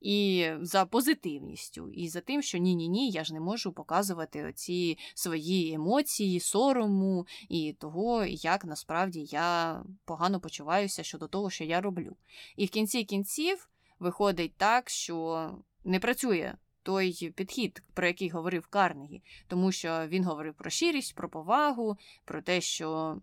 І 0.00 0.50
за 0.60 0.84
позитивністю, 0.84 1.90
і 1.90 2.08
за 2.08 2.20
тим, 2.20 2.42
що 2.42 2.58
ні-ні 2.58 2.88
ні, 2.88 3.10
я 3.10 3.24
ж 3.24 3.34
не 3.34 3.40
можу 3.40 3.72
показувати 3.72 4.44
оці 4.44 4.98
свої 5.14 5.72
емоції, 5.72 6.40
сорому 6.40 7.26
і 7.48 7.72
того, 7.72 8.24
як 8.24 8.64
насправді 8.64 9.24
я 9.30 9.82
погано 10.04 10.40
почуваюся 10.40 11.02
щодо 11.02 11.28
того, 11.28 11.50
що 11.50 11.64
я 11.64 11.80
роблю. 11.80 12.16
І 12.56 12.66
в 12.66 12.70
кінці 12.70 13.04
кінців 13.04 13.68
виходить 13.98 14.56
так, 14.56 14.90
що 14.90 15.50
не 15.84 16.00
працює 16.00 16.54
той 16.82 17.32
підхід, 17.36 17.82
про 17.94 18.06
який 18.06 18.28
говорив 18.28 18.66
Карнегі, 18.66 19.22
тому 19.48 19.72
що 19.72 20.06
він 20.08 20.24
говорив 20.24 20.54
про 20.54 20.70
щирість, 20.70 21.14
про 21.14 21.28
повагу, 21.28 21.96
про 22.24 22.42
те, 22.42 22.60
що 22.60 23.16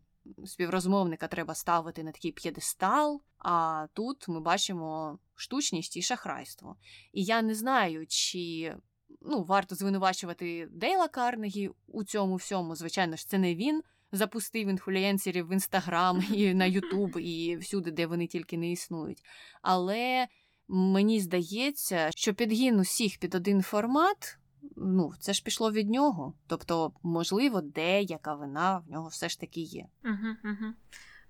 співрозмовника 0.45 1.27
треба 1.27 1.55
ставити 1.55 2.03
на 2.03 2.11
такий 2.11 2.31
п'єдестал. 2.31 3.21
А 3.37 3.87
тут 3.93 4.27
ми 4.27 4.39
бачимо 4.39 5.19
штучність 5.35 5.97
і 5.97 6.01
шахрайство. 6.01 6.75
І 7.13 7.23
я 7.23 7.41
не 7.41 7.55
знаю, 7.55 8.05
чи 8.07 8.75
ну, 9.21 9.43
варто 9.43 9.75
звинувачувати 9.75 10.67
Дейла 10.71 11.07
Карнегі 11.07 11.69
у 11.87 12.03
цьому 12.03 12.35
всьому. 12.35 12.75
Звичайно 12.75 13.15
ж, 13.15 13.27
це 13.27 13.37
не 13.37 13.55
він. 13.55 13.83
Запустив 14.11 14.67
інфлюенсерів 14.67 15.47
в 15.47 15.53
інстаграм 15.53 16.23
і 16.33 16.53
на 16.53 16.65
Ютуб, 16.65 17.17
і 17.17 17.57
всюди, 17.57 17.91
де 17.91 18.07
вони 18.07 18.27
тільки 18.27 18.57
не 18.57 18.71
існують. 18.71 19.23
Але 19.61 20.27
мені 20.67 21.19
здається, 21.19 22.09
що 22.15 22.33
підгін 22.33 22.79
усіх 22.79 23.17
під 23.17 23.35
один 23.35 23.61
формат 23.61 24.37
ну, 24.75 25.13
це 25.19 25.33
ж 25.33 25.43
пішло 25.43 25.71
від 25.71 25.89
нього. 25.89 26.33
Тобто, 26.47 26.93
можливо, 27.03 27.61
деяка 27.61 28.35
вина 28.35 28.77
в 28.77 28.91
нього 28.91 29.07
все 29.07 29.29
ж 29.29 29.39
таки 29.39 29.61
є. 29.61 29.85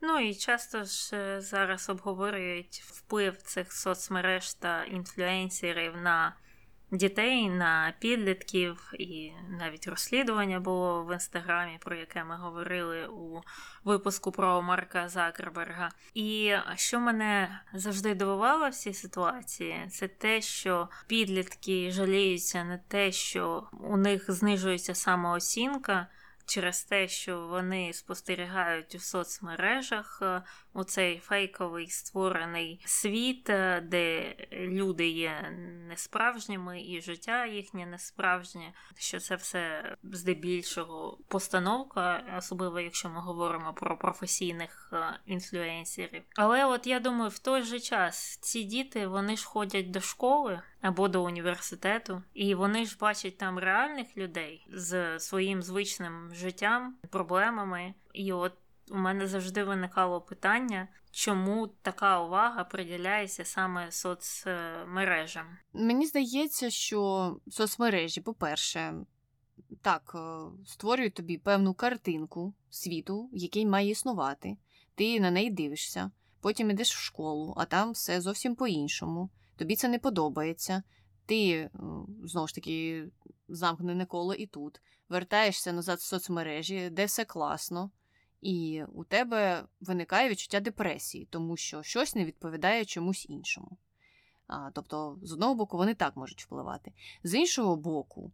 Ну 0.01 0.19
і 0.19 0.35
часто 0.35 0.83
ж 0.83 1.15
е, 1.15 1.41
зараз 1.41 1.89
обговорюють 1.89 2.83
вплив 2.85 3.37
цих 3.37 3.73
соцмереж 3.73 4.53
та 4.53 4.83
інфлюенсерів 4.83 5.97
на 5.97 6.35
дітей, 6.91 7.49
на 7.49 7.93
підлітків, 7.99 8.91
і 8.99 9.31
навіть 9.59 9.87
розслідування 9.87 10.59
було 10.59 11.03
в 11.03 11.13
інстаграмі, 11.13 11.77
про 11.81 11.95
яке 11.95 12.23
ми 12.23 12.37
говорили 12.37 13.07
у 13.07 13.41
випуску 13.83 14.31
про 14.31 14.61
Марка 14.61 15.09
Закерберга. 15.09 15.91
І 16.13 16.55
що 16.75 16.99
мене 16.99 17.61
завжди 17.73 18.15
дивувало 18.15 18.69
в 18.69 18.73
цій 18.73 18.93
ситуації, 18.93 19.87
це 19.91 20.07
те, 20.07 20.41
що 20.41 20.89
підлітки 21.07 21.91
жаліються 21.91 22.63
на 22.63 22.77
те, 22.77 23.11
що 23.11 23.67
у 23.79 23.97
них 23.97 24.31
знижується 24.31 24.95
самооцінка 24.95 26.07
через 26.45 26.83
те, 26.83 27.07
що 27.07 27.47
вони 27.47 27.93
спостерігають 27.93 28.95
у 28.95 28.99
соцмережах 28.99 30.21
у 30.75 30.83
цей 30.83 31.19
фейковий 31.19 31.87
створений 31.87 32.81
світ, 32.85 33.49
е, 33.49 33.81
де 33.81 34.35
люди 34.51 35.07
є 35.07 35.53
несправжніми 35.87 36.81
і 36.81 37.01
життя 37.01 37.45
їхнє 37.45 37.85
несправжнє, 37.85 38.73
що 38.97 39.19
це 39.19 39.35
все 39.35 39.95
здебільшого 40.03 41.17
постановка, 41.27 42.23
особливо 42.37 42.79
якщо 42.79 43.09
ми 43.09 43.19
говоримо 43.21 43.73
про 43.73 43.97
професійних 43.97 44.89
е, 44.93 45.19
інфлюенсерів. 45.25 46.23
Але 46.35 46.65
от 46.65 46.87
я 46.87 46.99
думаю, 46.99 47.29
в 47.29 47.39
той 47.39 47.61
же 47.61 47.79
час 47.79 48.37
ці 48.41 48.63
діти 48.63 49.07
вони 49.07 49.37
ж 49.37 49.47
ходять 49.47 49.91
до 49.91 50.01
школи 50.01 50.61
або 50.81 51.07
до 51.07 51.23
університету, 51.23 52.23
і 52.33 52.55
вони 52.55 52.85
ж 52.85 52.97
бачать 52.99 53.37
там 53.37 53.59
реальних 53.59 54.17
людей 54.17 54.67
з 54.69 55.19
своїм 55.19 55.61
звичним 55.61 56.31
життям, 56.33 56.95
проблемами. 57.09 57.93
І 58.13 58.33
от 58.33 58.53
у 58.91 58.95
мене 58.95 59.27
завжди 59.27 59.63
виникало 59.63 60.21
питання, 60.21 60.87
чому 61.11 61.67
така 61.67 62.21
увага 62.21 62.63
приділяється 62.63 63.45
саме 63.45 63.91
соцмережам. 63.91 65.45
Мені 65.73 66.05
здається, 66.05 66.69
що 66.69 67.39
соцмережі, 67.49 68.21
по-перше, 68.21 68.93
так, 69.81 70.11
е, 70.15 70.39
створюють 70.65 71.13
тобі 71.13 71.37
певну 71.37 71.73
картинку 71.73 72.53
світу, 72.69 73.29
який 73.33 73.65
має 73.65 73.89
існувати. 73.89 74.57
Ти 74.95 75.19
на 75.19 75.31
неї 75.31 75.49
дивишся, 75.51 76.11
потім 76.41 76.69
йдеш 76.69 76.95
в 76.95 76.99
школу, 76.99 77.53
а 77.57 77.65
там 77.65 77.91
все 77.91 78.21
зовсім 78.21 78.55
по-іншому 78.55 79.29
тобі 79.55 79.75
це 79.75 79.87
не 79.87 79.99
подобається, 79.99 80.83
ти 81.25 81.69
знову 82.23 82.47
ж 82.47 82.55
таки 82.55 83.05
замкнене 83.47 84.05
коло 84.05 84.33
і 84.33 84.45
тут, 84.45 84.81
вертаєшся 85.09 85.73
назад 85.73 85.99
в 85.99 86.03
соцмережі, 86.03 86.89
де 86.89 87.05
все 87.05 87.25
класно, 87.25 87.91
і 88.41 88.83
у 88.93 89.03
тебе 89.03 89.63
виникає 89.81 90.29
відчуття 90.29 90.59
депресії, 90.59 91.27
тому 91.31 91.57
що 91.57 91.83
щось 91.83 92.15
не 92.15 92.25
відповідає 92.25 92.85
чомусь 92.85 93.25
іншому. 93.29 93.77
А, 94.47 94.71
Тобто, 94.73 95.19
з 95.21 95.31
одного 95.31 95.55
боку, 95.55 95.77
вони 95.77 95.93
так 95.93 96.15
можуть 96.15 96.43
впливати. 96.43 96.93
З 97.23 97.33
іншого 97.35 97.75
боку, 97.75 98.31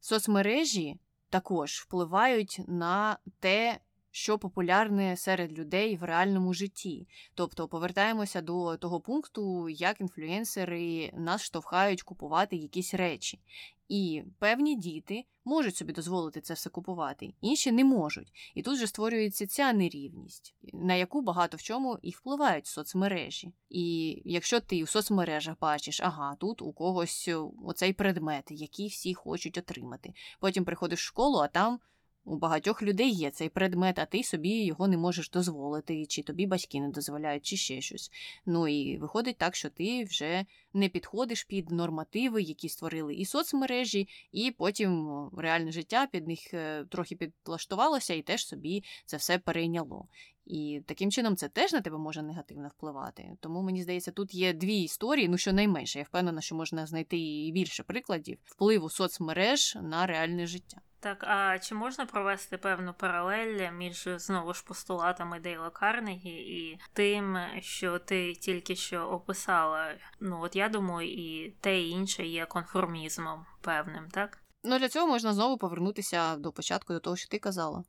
соцмережі 0.00 0.98
також 1.30 1.72
впливають 1.72 2.60
на 2.66 3.18
те, 3.40 3.80
що 4.10 4.38
популярне 4.38 5.16
серед 5.16 5.58
людей 5.58 5.96
в 5.96 6.02
реальному 6.02 6.54
житті. 6.54 7.08
Тобто 7.34 7.68
повертаємося 7.68 8.40
до 8.40 8.76
того 8.76 9.00
пункту, 9.00 9.68
як 9.68 10.00
інфлюенсери 10.00 11.10
нас 11.14 11.42
штовхають 11.42 12.02
купувати 12.02 12.56
якісь 12.56 12.94
речі. 12.94 13.40
І 13.88 14.22
певні 14.38 14.76
діти 14.76 15.24
можуть 15.44 15.76
собі 15.76 15.92
дозволити 15.92 16.40
це 16.40 16.54
все 16.54 16.70
купувати, 16.70 17.34
інші 17.40 17.72
не 17.72 17.84
можуть. 17.84 18.32
І 18.54 18.62
тут 18.62 18.78
же 18.78 18.86
створюється 18.86 19.46
ця 19.46 19.72
нерівність, 19.72 20.54
на 20.72 20.94
яку 20.94 21.22
багато 21.22 21.56
в 21.56 21.62
чому 21.62 21.98
і 22.02 22.10
впливають 22.10 22.66
соцмережі. 22.66 23.52
І 23.70 24.16
якщо 24.24 24.60
ти 24.60 24.82
у 24.82 24.86
соцмережах 24.86 25.56
бачиш, 25.60 26.00
ага, 26.00 26.36
тут 26.40 26.62
у 26.62 26.72
когось 26.72 27.30
оцей 27.64 27.92
предмет, 27.92 28.44
який 28.50 28.88
всі 28.88 29.14
хочуть 29.14 29.58
отримати. 29.58 30.12
Потім 30.40 30.64
приходиш 30.64 31.00
в 31.00 31.06
школу, 31.06 31.38
а 31.38 31.48
там 31.48 31.80
у 32.28 32.36
багатьох 32.36 32.82
людей 32.82 33.10
є 33.10 33.30
цей 33.30 33.48
предмет, 33.48 33.98
а 33.98 34.06
ти 34.06 34.22
собі 34.22 34.64
його 34.64 34.88
не 34.88 34.96
можеш 34.96 35.30
дозволити, 35.30 36.06
чи 36.06 36.22
тобі 36.22 36.46
батьки 36.46 36.80
не 36.80 36.88
дозволяють, 36.88 37.46
чи 37.46 37.56
ще 37.56 37.80
щось. 37.80 38.10
Ну 38.46 38.68
і 38.68 38.98
виходить 38.98 39.38
так, 39.38 39.56
що 39.56 39.70
ти 39.70 40.04
вже 40.04 40.44
не 40.72 40.88
підходиш 40.88 41.44
під 41.44 41.70
нормативи, 41.70 42.42
які 42.42 42.68
створили 42.68 43.14
і 43.14 43.24
соцмережі, 43.24 44.08
і 44.32 44.50
потім 44.50 45.08
реальне 45.36 45.72
життя 45.72 46.06
під 46.12 46.28
них 46.28 46.54
е, 46.54 46.84
трохи 46.84 47.16
підлаштувалося 47.16 48.14
і 48.14 48.22
теж 48.22 48.46
собі 48.46 48.84
це 49.06 49.16
все 49.16 49.38
перейняло. 49.38 50.06
І 50.46 50.82
таким 50.86 51.10
чином 51.10 51.36
це 51.36 51.48
теж 51.48 51.72
на 51.72 51.80
тебе 51.80 51.98
може 51.98 52.22
негативно 52.22 52.68
впливати. 52.68 53.36
Тому 53.40 53.62
мені 53.62 53.82
здається, 53.82 54.10
тут 54.10 54.34
є 54.34 54.52
дві 54.52 54.82
історії, 54.82 55.28
ну 55.28 55.38
щонайменше. 55.38 55.98
Я 55.98 56.04
впевнена, 56.04 56.40
що 56.40 56.54
можна 56.54 56.86
знайти 56.86 57.18
і 57.18 57.52
більше 57.52 57.82
прикладів 57.82 58.38
впливу 58.44 58.90
соцмереж 58.90 59.78
на 59.82 60.06
реальне 60.06 60.46
життя. 60.46 60.80
Так, 61.00 61.24
а 61.24 61.58
чи 61.58 61.74
можна 61.74 62.06
провести 62.06 62.58
певну 62.58 62.94
паралель 62.94 63.70
між 63.72 64.08
знову 64.16 64.54
ж 64.54 64.64
постулатами 64.64 65.40
Дейла 65.40 65.70
Карнегі 65.70 66.30
і 66.30 66.80
тим, 66.92 67.38
що 67.60 67.98
ти 67.98 68.34
тільки 68.34 68.76
що 68.76 69.00
описала? 69.00 69.94
Ну 70.20 70.40
от 70.42 70.56
я 70.56 70.68
думаю, 70.68 71.12
і 71.12 71.50
те 71.60 71.80
і 71.80 71.90
інше 71.90 72.26
є 72.26 72.46
конформізмом 72.46 73.46
певним, 73.60 74.08
так? 74.10 74.38
Ну 74.64 74.78
для 74.78 74.88
цього 74.88 75.06
можна 75.06 75.34
знову 75.34 75.58
повернутися 75.58 76.36
до 76.36 76.52
початку, 76.52 76.92
до 76.92 77.00
того, 77.00 77.16
що 77.16 77.28
ти 77.28 77.38
казала. 77.38 77.84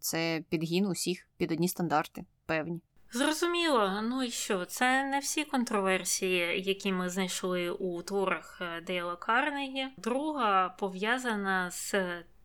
Це 0.00 0.44
підгін 0.48 0.86
усіх 0.86 1.28
під 1.36 1.52
одні 1.52 1.68
стандарти, 1.68 2.24
певні. 2.46 2.80
Зрозуміло, 3.12 4.00
ну 4.02 4.22
і 4.22 4.30
що? 4.30 4.64
Це 4.64 5.04
не 5.04 5.18
всі 5.18 5.44
контроверсії, 5.44 6.62
які 6.62 6.92
ми 6.92 7.10
знайшли 7.10 7.70
у 7.70 8.02
творах 8.02 8.58
е, 8.60 8.80
Дейла 8.80 9.16
Карнегі. 9.16 9.86
Друга 9.96 10.68
пов'язана 10.68 11.70
з 11.70 11.94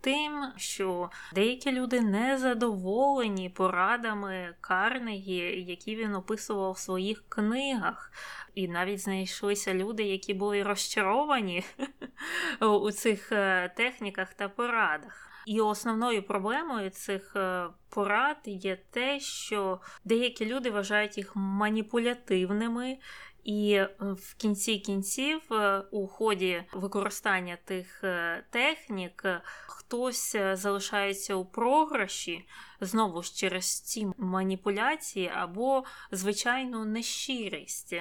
тим, 0.06 0.46
що 0.56 1.10
деякі 1.34 1.72
люди 1.72 2.02
не 2.02 2.38
задоволені 2.38 3.50
порадами 3.50 4.56
Карнегі, 4.62 5.66
які 5.68 5.96
він 5.96 6.16
описував 6.16 6.72
в 6.72 6.78
своїх 6.78 7.24
книгах. 7.30 8.12
І 8.56 8.68
навіть 8.68 9.00
знайшлися 9.00 9.74
люди, 9.74 10.04
які 10.04 10.34
були 10.34 10.64
розчаровані 10.64 11.64
у 12.62 12.92
цих 12.92 13.32
е, 13.32 13.74
техніках 13.78 14.34
та 14.34 14.50
порадах. 14.50 15.30
І 15.46 15.62
основною 15.62 16.24
проблемою 16.24 16.90
цих 16.90 17.36
е, 17.36 17.68
порад 17.90 18.38
є 18.46 18.78
те, 18.92 19.20
що 19.20 19.80
деякі 20.04 20.46
люди 20.46 20.72
вважають 20.72 21.18
їх 21.18 21.36
маніпулятивними. 21.36 22.98
І 23.46 23.74
е, 23.74 23.90
в 24.00 24.36
кінці 24.36 24.78
кінців, 24.80 25.42
е, 25.52 25.84
у 25.92 26.08
ході 26.08 26.64
використання 26.74 27.58
тих 27.66 28.04
технік, 28.50 29.26
хтось 29.68 30.36
залишається 30.54 31.36
у 31.36 31.46
програші 31.46 32.48
знову 32.82 33.24
ж 33.24 33.36
через 33.36 33.82
ці 33.82 34.08
маніпуляції 34.18 35.32
або 35.36 35.84
звичайну 36.12 36.86
нещирість. 36.86 37.96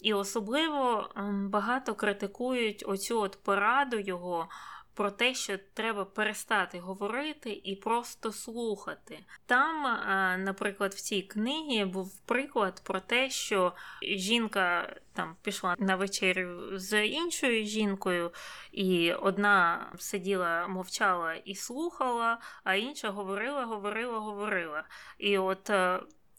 І 0.00 0.14
особливо 0.14 1.10
багато 1.50 1.94
критикують 1.94 2.84
оцю 2.86 3.20
от 3.20 3.38
пораду 3.42 3.98
його 3.98 4.48
про 4.94 5.10
те, 5.10 5.34
що 5.34 5.58
треба 5.74 6.04
перестати 6.04 6.78
говорити 6.78 7.60
і 7.64 7.76
просто 7.76 8.32
слухати. 8.32 9.18
Там, 9.46 9.86
е, 9.86 10.36
наприклад, 10.38 10.94
в 10.94 11.00
цій 11.00 11.22
книгі 11.22 11.84
був 11.84 12.20
приклад 12.20 12.82
про 12.84 13.00
те, 13.00 13.30
що 13.30 13.72
жінка 14.02 14.96
там 15.12 15.36
пішла 15.42 15.76
на 15.78 15.96
вечерю 15.96 16.78
з 16.78 17.06
іншою 17.06 17.64
жінкою, 17.64 18.32
і 18.72 19.12
одна 19.12 19.86
сиділа, 19.98 20.66
мовчала 20.68 21.34
і 21.34 21.54
слухала, 21.54 22.38
а 22.64 22.74
інша 22.74 23.10
говорила, 23.10 23.64
говорила, 23.64 24.18
говорила. 24.18 24.84
І 25.18 25.38
от. 25.38 25.70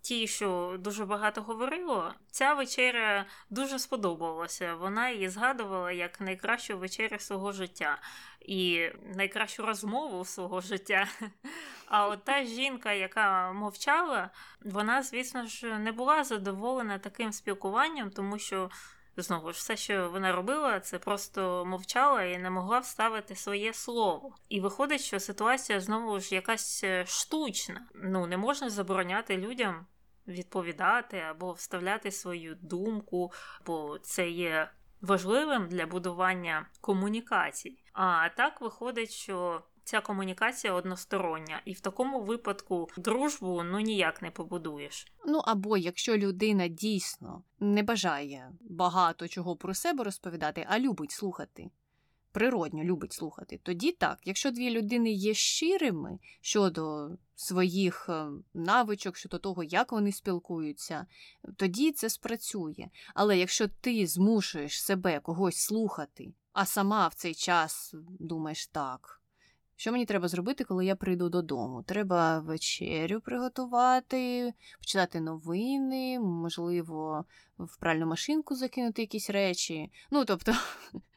Ті, 0.06 0.28
що 0.28 0.76
дуже 0.80 1.06
багато 1.06 1.42
говорило, 1.42 2.14
ця 2.32 2.54
вечеря 2.54 3.26
дуже 3.50 3.80
сподобалася. 3.80 4.76
Вона 4.76 5.10
її 5.10 5.30
згадувала 5.30 5.92
як 5.92 6.22
найкращу 6.22 6.78
вечерю 6.78 7.20
свого 7.20 7.52
життя 7.52 7.98
і 8.42 8.90
найкращу 9.16 9.66
розмову 9.66 10.26
свого 10.26 10.62
життя. 10.62 11.08
А 11.88 12.08
от 12.08 12.24
та 12.24 12.44
жінка, 12.44 12.92
яка 12.92 13.52
мовчала, 13.52 14.30
вона, 14.62 15.04
звісно 15.04 15.46
ж, 15.46 15.80
не 15.80 15.92
була 15.92 16.24
задоволена 16.24 17.00
таким 17.00 17.32
спілкуванням, 17.32 18.12
тому 18.12 18.40
що. 18.40 18.70
Знову 19.18 19.52
ж 19.52 19.58
все, 19.58 19.78
що 19.78 20.10
вона 20.10 20.32
робила, 20.32 20.80
це 20.80 21.00
просто 21.00 21.66
мовчала 21.66 22.24
і 22.24 22.38
не 22.38 22.50
могла 22.50 22.80
вставити 22.80 23.36
своє 23.36 23.74
слово. 23.74 24.36
І 24.50 24.62
виходить, 24.62 25.02
що 25.02 25.20
ситуація 25.20 25.80
знову 25.80 26.20
ж 26.20 26.36
якась 26.36 26.84
е, 26.84 27.06
штучна. 27.08 27.88
Ну 27.96 28.28
не 28.28 28.38
можна 28.38 28.70
забороняти 28.70 29.38
людям 29.38 29.86
відповідати 30.28 31.18
або 31.18 31.52
вставляти 31.52 32.12
свою 32.12 32.56
думку, 32.56 33.32
бо 33.66 34.00
це 34.02 34.30
є 34.30 34.70
важливим 35.02 35.68
для 35.68 35.86
будування 35.86 36.66
комунікацій. 36.82 37.78
А 37.94 38.30
так 38.30 38.62
виходить, 38.62 39.12
що 39.12 39.62
ця 39.84 40.02
комунікація 40.02 40.74
одностороння, 40.74 41.62
і 41.66 41.74
в 41.74 41.80
такому 41.80 42.22
випадку 42.22 42.90
дружбу 42.98 43.64
ну 43.64 43.80
ніяк 43.80 44.22
не 44.22 44.32
побудуєш. 44.32 45.08
Ну 45.26 45.42
або 45.46 45.78
якщо 45.78 46.18
людина 46.18 46.68
дійсно 46.68 47.44
не 47.60 47.84
бажає 47.84 48.52
багато 48.62 49.28
чого 49.28 49.56
про 49.56 49.74
себе 49.74 50.04
розповідати, 50.04 50.66
а 50.70 50.80
любить 50.80 51.12
слухати 51.12 51.70
природньо 52.36 52.84
любить 52.84 53.14
слухати. 53.14 53.60
Тоді 53.64 53.92
так, 53.92 54.20
якщо 54.26 54.52
дві 54.52 54.70
людини 54.70 55.12
є 55.12 55.34
щирими 55.34 56.20
щодо 56.42 57.10
своїх 57.36 58.10
е, 58.10 58.26
навичок, 58.54 59.18
щодо 59.18 59.40
того, 59.40 59.64
як 59.64 59.92
вони 59.92 60.12
спілкуються, 60.12 61.06
тоді 61.56 61.92
це 61.92 62.10
спрацює. 62.10 62.88
Але 63.14 63.38
якщо 63.38 63.68
ти 63.68 64.08
змушуєш 64.08 64.82
себе 64.82 65.20
когось 65.20 65.58
слухати, 65.58 66.34
а 66.54 66.66
сама 66.66 67.08
в 67.08 67.14
цей 67.14 67.34
час 67.34 67.96
думаєш 68.20 68.68
так. 68.68 69.22
Що 69.76 69.92
мені 69.92 70.06
треба 70.06 70.28
зробити, 70.28 70.64
коли 70.64 70.86
я 70.86 70.96
прийду 70.96 71.30
додому? 71.30 71.84
Треба 71.84 72.40
вечерю 72.40 73.22
приготувати, 73.22 74.54
почитати 74.80 75.20
новини, 75.20 76.20
можливо, 76.20 77.26
в 77.58 77.78
пральну 77.78 78.06
машинку 78.06 78.56
закинути 78.56 79.02
якісь 79.02 79.30
речі. 79.30 79.92
Ну, 80.12 80.26
тобто, 80.26 80.54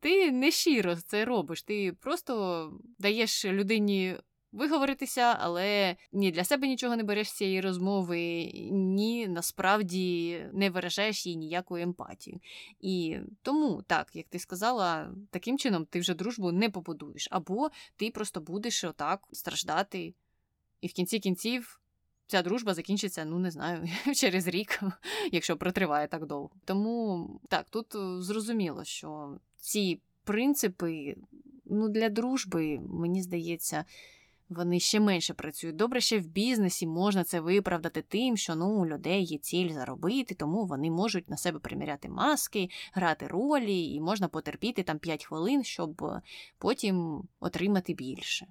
ти 0.00 0.32
не 0.32 0.50
щиро 0.50 0.96
це 0.96 1.24
робиш. 1.24 1.62
Ти 1.62 1.92
просто 1.92 2.72
даєш 2.98 3.44
людині 3.44 4.16
виговоритися, 4.52 5.36
але 5.40 5.96
ні 6.12 6.30
для 6.30 6.44
себе 6.44 6.66
нічого 6.66 6.96
не 6.96 7.02
береш 7.02 7.28
з 7.28 7.32
цієї 7.32 7.60
розмови, 7.60 8.50
ні 8.70 9.28
насправді 9.28 10.40
не 10.52 10.70
виражаєш 10.70 11.26
їй 11.26 11.36
ніякої 11.36 11.84
емпатії. 11.84 12.40
І 12.80 13.18
тому, 13.42 13.82
так, 13.86 14.16
як 14.16 14.26
ти 14.28 14.38
сказала, 14.38 15.14
таким 15.30 15.58
чином 15.58 15.84
ти 15.84 16.00
вже 16.00 16.14
дружбу 16.14 16.52
не 16.52 16.70
побудуєш, 16.70 17.28
або 17.30 17.70
ти 17.96 18.10
просто 18.10 18.40
будеш 18.40 18.84
отак 18.84 19.28
страждати. 19.32 20.14
І 20.80 20.86
в 20.86 20.92
кінці 20.92 21.18
кінців 21.18 21.79
ця 22.30 22.42
дружба 22.42 22.74
закінчиться, 22.74 23.24
ну 23.24 23.38
не 23.38 23.50
знаю, 23.50 23.88
через 24.14 24.46
рік, 24.46 24.80
якщо 25.32 25.56
протриває 25.56 26.08
так 26.08 26.26
довго. 26.26 26.50
Тому 26.64 27.28
так, 27.48 27.66
тут 27.70 27.94
е, 27.94 28.22
зрозуміло, 28.22 28.84
що 28.84 29.38
ці 29.56 30.00
принципи 30.24 31.16
ну, 31.64 31.88
для 31.88 32.08
дружби, 32.08 32.80
мені 32.88 33.22
здається, 33.22 33.84
вони 34.48 34.80
ще 34.80 35.00
менше 35.00 35.34
працюють. 35.34 35.76
Добре, 35.76 36.00
ще 36.00 36.18
в 36.18 36.26
бізнесі 36.26 36.86
можна 36.86 37.24
це 37.24 37.40
виправдати 37.40 38.02
тим, 38.02 38.36
що 38.36 38.54
ну, 38.54 38.80
у 38.80 38.86
людей 38.86 39.24
є 39.24 39.38
ціль 39.38 39.72
заробити, 39.72 40.34
тому 40.34 40.64
вони 40.64 40.90
можуть 40.90 41.30
на 41.30 41.36
себе 41.36 41.58
приміряти 41.58 42.08
маски, 42.08 42.68
грати 42.92 43.26
ролі, 43.26 43.92
і 43.92 44.00
можна 44.00 44.28
потерпіти 44.28 44.82
там 44.82 44.98
5 44.98 45.24
хвилин, 45.24 45.64
щоб 45.64 46.04
потім 46.58 47.22
отримати 47.40 47.94
більше. 47.94 48.46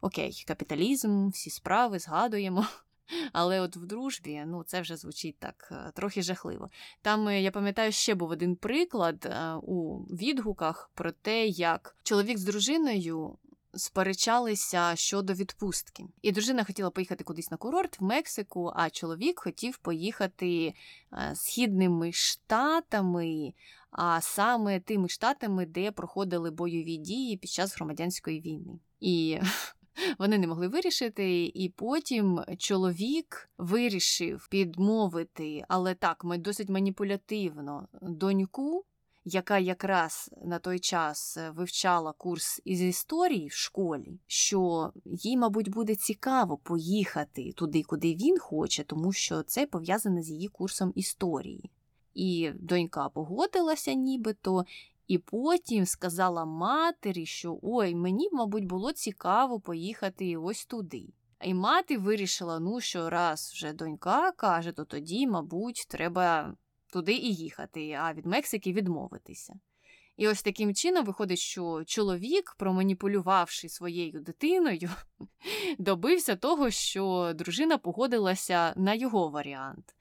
Окей, 0.00 0.44
капіталізм, 0.46 1.28
всі 1.28 1.50
справи 1.50 1.98
згадуємо. 1.98 2.66
Але 3.32 3.60
от 3.60 3.76
в 3.76 3.86
дружбі 3.86 4.42
ну, 4.46 4.64
це 4.64 4.80
вже 4.80 4.96
звучить 4.96 5.36
так 5.38 5.68
е, 5.72 5.92
трохи 5.94 6.22
жахливо. 6.22 6.70
Там, 7.02 7.28
е, 7.28 7.42
я 7.42 7.50
пам'ятаю, 7.50 7.92
ще 7.92 8.14
був 8.14 8.30
один 8.30 8.56
приклад 8.56 9.26
е, 9.26 9.54
у 9.62 9.98
відгуках 9.98 10.90
про 10.94 11.12
те, 11.12 11.46
як 11.46 11.96
чоловік 12.02 12.38
з 12.38 12.44
дружиною. 12.44 13.38
Сперечалися 13.74 14.96
щодо 14.96 15.32
відпустки. 15.32 16.04
І 16.22 16.32
дружина 16.32 16.64
хотіла 16.64 16.90
поїхати 16.90 17.24
кудись 17.24 17.50
на 17.50 17.56
курорт 17.56 18.00
в 18.00 18.04
Мексику, 18.04 18.72
а 18.76 18.90
чоловік 18.90 19.40
хотів 19.40 19.78
поїхати 19.78 20.74
східними 21.34 22.12
штатами, 22.12 23.52
а 23.90 24.20
саме 24.20 24.80
тими 24.80 25.08
штатами, 25.08 25.66
де 25.66 25.92
проходили 25.92 26.50
бойові 26.50 26.96
дії 26.96 27.36
під 27.36 27.50
час 27.50 27.76
громадянської 27.76 28.40
війни. 28.40 28.78
І 29.00 29.40
вони 30.18 30.38
не 30.38 30.46
могли 30.46 30.68
вирішити, 30.68 31.44
і 31.54 31.68
потім 31.76 32.40
чоловік 32.58 33.50
вирішив 33.58 34.48
підмовити, 34.50 35.64
але 35.68 35.94
так, 35.94 36.24
досить 36.38 36.68
маніпулятивно 36.68 37.88
доньку. 38.02 38.84
Яка 39.24 39.58
якраз 39.58 40.30
на 40.44 40.58
той 40.58 40.78
час 40.78 41.38
вивчала 41.54 42.12
курс 42.12 42.60
із 42.64 42.82
історії 42.82 43.48
в 43.48 43.52
школі, 43.52 44.20
що 44.26 44.92
їй, 45.04 45.36
мабуть, 45.36 45.70
буде 45.70 45.94
цікаво 45.94 46.56
поїхати 46.56 47.52
туди, 47.52 47.82
куди 47.82 48.14
він 48.14 48.38
хоче, 48.38 48.84
тому 48.84 49.12
що 49.12 49.42
це 49.42 49.66
пов'язане 49.66 50.22
з 50.22 50.30
її 50.30 50.48
курсом 50.48 50.92
історії. 50.94 51.70
І 52.14 52.50
донька 52.54 53.08
погодилася, 53.08 53.92
нібито, 53.92 54.64
і 55.06 55.18
потім 55.18 55.86
сказала 55.86 56.44
матері, 56.44 57.26
що 57.26 57.58
ой, 57.62 57.94
мені, 57.94 58.28
мабуть, 58.32 58.66
було 58.66 58.92
цікаво 58.92 59.60
поїхати 59.60 60.36
ось 60.36 60.66
туди. 60.66 61.08
І 61.44 61.54
мати 61.54 61.98
вирішила, 61.98 62.60
ну 62.60 62.80
що 62.80 63.10
раз 63.10 63.52
вже 63.54 63.72
донька 63.72 64.32
каже, 64.32 64.72
то 64.72 64.84
тоді, 64.84 65.26
мабуть, 65.26 65.86
треба 65.88 66.56
туди 66.92 67.12
і 67.12 67.34
їхати, 67.34 67.98
а 68.00 68.12
від 68.12 68.26
Мексики 68.26 68.72
відмовитися. 68.72 69.54
І 70.16 70.28
ось 70.28 70.42
таким 70.42 70.74
чином 70.74 71.04
виходить, 71.04 71.38
що 71.38 71.84
чоловік, 71.86 72.54
проманіпулювавши 72.58 73.68
своєю 73.68 74.20
дитиною, 74.20 74.90
добився 75.78 76.36
того, 76.36 76.70
що 76.70 77.32
дружина 77.34 77.78
погодилася 77.78 78.74
на 78.76 78.94
його 78.94 79.28
варіант. 79.28 79.94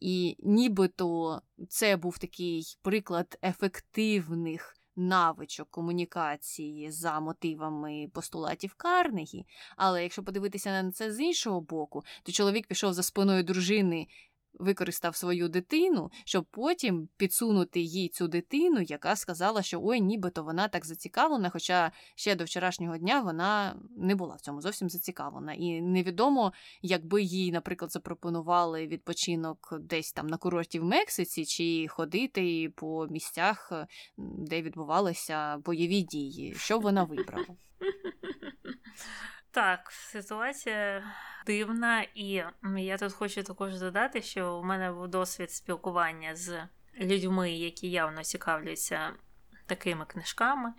І 0.00 0.36
нібито 0.38 1.40
це 1.68 1.96
був 1.96 2.18
такий 2.18 2.76
приклад 2.82 3.38
ефективних 3.42 4.76
навичок 4.96 5.70
комунікації 5.70 6.90
за 6.90 7.20
мотивами 7.20 8.08
постулатів 8.12 8.74
Карнегі. 8.74 9.46
Але 9.76 10.02
якщо 10.02 10.22
подивитися 10.22 10.82
на 10.82 10.92
це 10.92 11.12
з 11.12 11.20
іншого 11.20 11.60
боку, 11.60 12.04
то 12.22 12.32
чоловік 12.32 12.66
пішов 12.66 12.92
за 12.94 13.02
спиною 13.02 13.42
дружини 13.42 14.06
використав 14.54 15.16
свою 15.16 15.48
дитину, 15.48 16.10
щоб 16.24 16.44
потім 16.50 17.08
підсунути 17.16 17.80
їй 17.80 18.08
цю 18.08 18.28
дитину, 18.28 18.80
яка 18.80 19.16
сказала, 19.16 19.62
що 19.62 19.80
ой, 19.82 20.00
нібито 20.00 20.42
вона 20.42 20.68
так 20.68 20.86
зацікавлена, 20.86 21.50
хоча 21.50 21.92
ще 22.14 22.34
до 22.34 22.44
вчорашнього 22.44 22.98
дня 22.98 23.20
вона 23.20 23.76
не 23.96 24.14
була 24.14 24.34
в 24.34 24.40
цьому 24.40 24.60
зовсім 24.60 24.88
зацікавлена. 24.88 25.52
І 25.52 25.80
невідомо, 25.80 26.52
якби 26.82 27.22
їй, 27.22 27.52
наприклад, 27.52 27.92
запропонували 27.92 28.86
відпочинок 28.86 29.74
десь 29.80 30.12
там 30.12 30.26
на 30.26 30.36
курорті 30.36 30.80
в 30.80 30.84
Мексиці, 30.84 31.44
чи 31.44 31.88
ходити 31.88 32.72
по 32.76 33.06
місцях, 33.06 33.72
де 34.18 34.62
відбувалися 34.62 35.58
бойові 35.58 36.02
дії, 36.02 36.54
що 36.54 36.78
вона 36.78 37.04
вибрала. 37.04 37.46
Так, 39.52 39.90
ситуація 39.90 41.04
дивна, 41.46 42.02
і 42.14 42.44
я 42.76 42.98
тут 42.98 43.12
хочу 43.12 43.42
також 43.42 43.78
додати, 43.78 44.22
що 44.22 44.54
у 44.54 44.64
мене 44.64 44.92
був 44.92 45.08
досвід 45.08 45.50
спілкування 45.50 46.36
з 46.36 46.62
людьми, 47.00 47.52
які 47.52 47.90
явно 47.90 48.24
цікавляться 48.24 49.12
такими 49.66 50.04
книжками, 50.04 50.72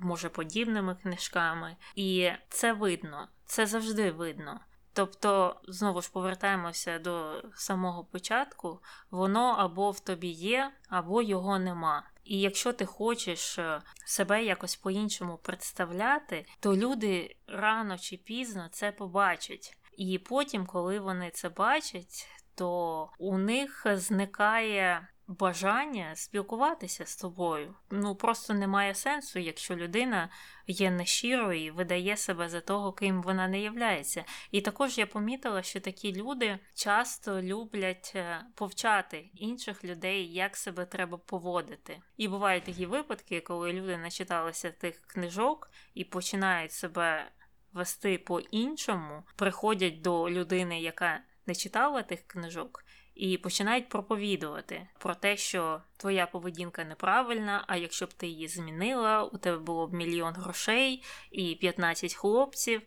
може 0.00 0.28
подібними 0.28 0.94
книжками. 0.94 1.76
І 1.94 2.30
це 2.48 2.72
видно, 2.72 3.28
це 3.46 3.66
завжди 3.66 4.10
видно. 4.10 4.60
Тобто, 4.92 5.60
знову 5.68 6.02
ж 6.02 6.12
повертаємося 6.12 6.98
до 6.98 7.42
самого 7.54 8.04
початку, 8.04 8.82
воно 9.10 9.44
або 9.58 9.90
в 9.90 10.00
тобі 10.00 10.28
є, 10.28 10.72
або 10.88 11.22
його 11.22 11.58
нема. 11.58 12.02
І 12.30 12.40
якщо 12.40 12.72
ти 12.72 12.86
хочеш 12.86 13.58
е, 13.58 13.80
себе 14.04 14.44
якось 14.44 14.76
по-іншому 14.76 15.38
представляти, 15.42 16.46
то 16.60 16.76
люди 16.76 17.36
рано 17.46 17.98
чи 17.98 18.16
пізно 18.16 18.68
це 18.72 18.92
побачать. 18.92 19.76
І 19.96 20.18
потім, 20.18 20.66
коли 20.66 21.00
вони 21.00 21.30
це 21.30 21.48
бачать, 21.48 22.28
то 22.54 23.10
у 23.18 23.38
них 23.38 23.86
зникає 23.94 25.08
бажання 25.38 26.16
спілкуватися 26.16 27.06
з 27.06 27.16
тобою. 27.16 27.74
Ну 27.90 28.14
просто 28.14 28.54
немає 28.54 28.94
сенсу, 28.94 29.38
якщо 29.38 29.76
людина 29.76 30.28
є 30.66 30.90
нещирою 30.90 31.64
і 31.64 31.70
видає 31.70 32.16
себе 32.16 32.48
за 32.48 32.60
того, 32.60 32.92
ким 32.92 33.22
вона 33.22 33.48
не 33.48 33.60
являється. 33.60 34.24
І 34.50 34.60
також 34.60 34.98
я 34.98 35.06
помітила, 35.06 35.62
що 35.62 35.80
такі 35.80 36.14
люди 36.14 36.58
часто 36.74 37.42
люблять 37.42 38.12
е, 38.14 38.44
повчати 38.54 39.30
інших 39.34 39.84
людей, 39.84 40.32
як 40.32 40.56
себе 40.56 40.86
треба 40.86 41.18
поводити. 41.18 42.00
І 42.16 42.28
бувають 42.28 42.64
такі 42.64 42.86
випадки, 42.86 43.40
коли 43.40 43.72
люди 43.72 43.96
начиталися 43.96 44.70
тих 44.70 45.00
книжок 45.00 45.70
і 45.94 46.04
починають 46.04 46.72
себе 46.72 47.30
вести 47.72 48.18
по-іншому, 48.18 49.22
приходять 49.36 50.00
до 50.00 50.30
людини, 50.30 50.80
яка 50.80 51.20
не 51.46 51.54
читала 51.54 52.02
тих 52.02 52.26
книжок, 52.26 52.84
і 53.20 53.38
починають 53.38 53.88
проповідувати 53.88 54.86
про 54.98 55.14
те, 55.14 55.36
що 55.36 55.82
твоя 55.96 56.26
поведінка 56.26 56.84
неправильна, 56.84 57.64
а 57.66 57.76
якщо 57.76 58.06
б 58.06 58.12
ти 58.12 58.26
її 58.26 58.48
змінила, 58.48 59.24
у 59.24 59.38
тебе 59.38 59.58
було 59.58 59.86
б 59.86 59.94
мільйон 59.94 60.34
грошей 60.34 61.04
і 61.30 61.54
15 61.54 62.14
хлопців, 62.14 62.82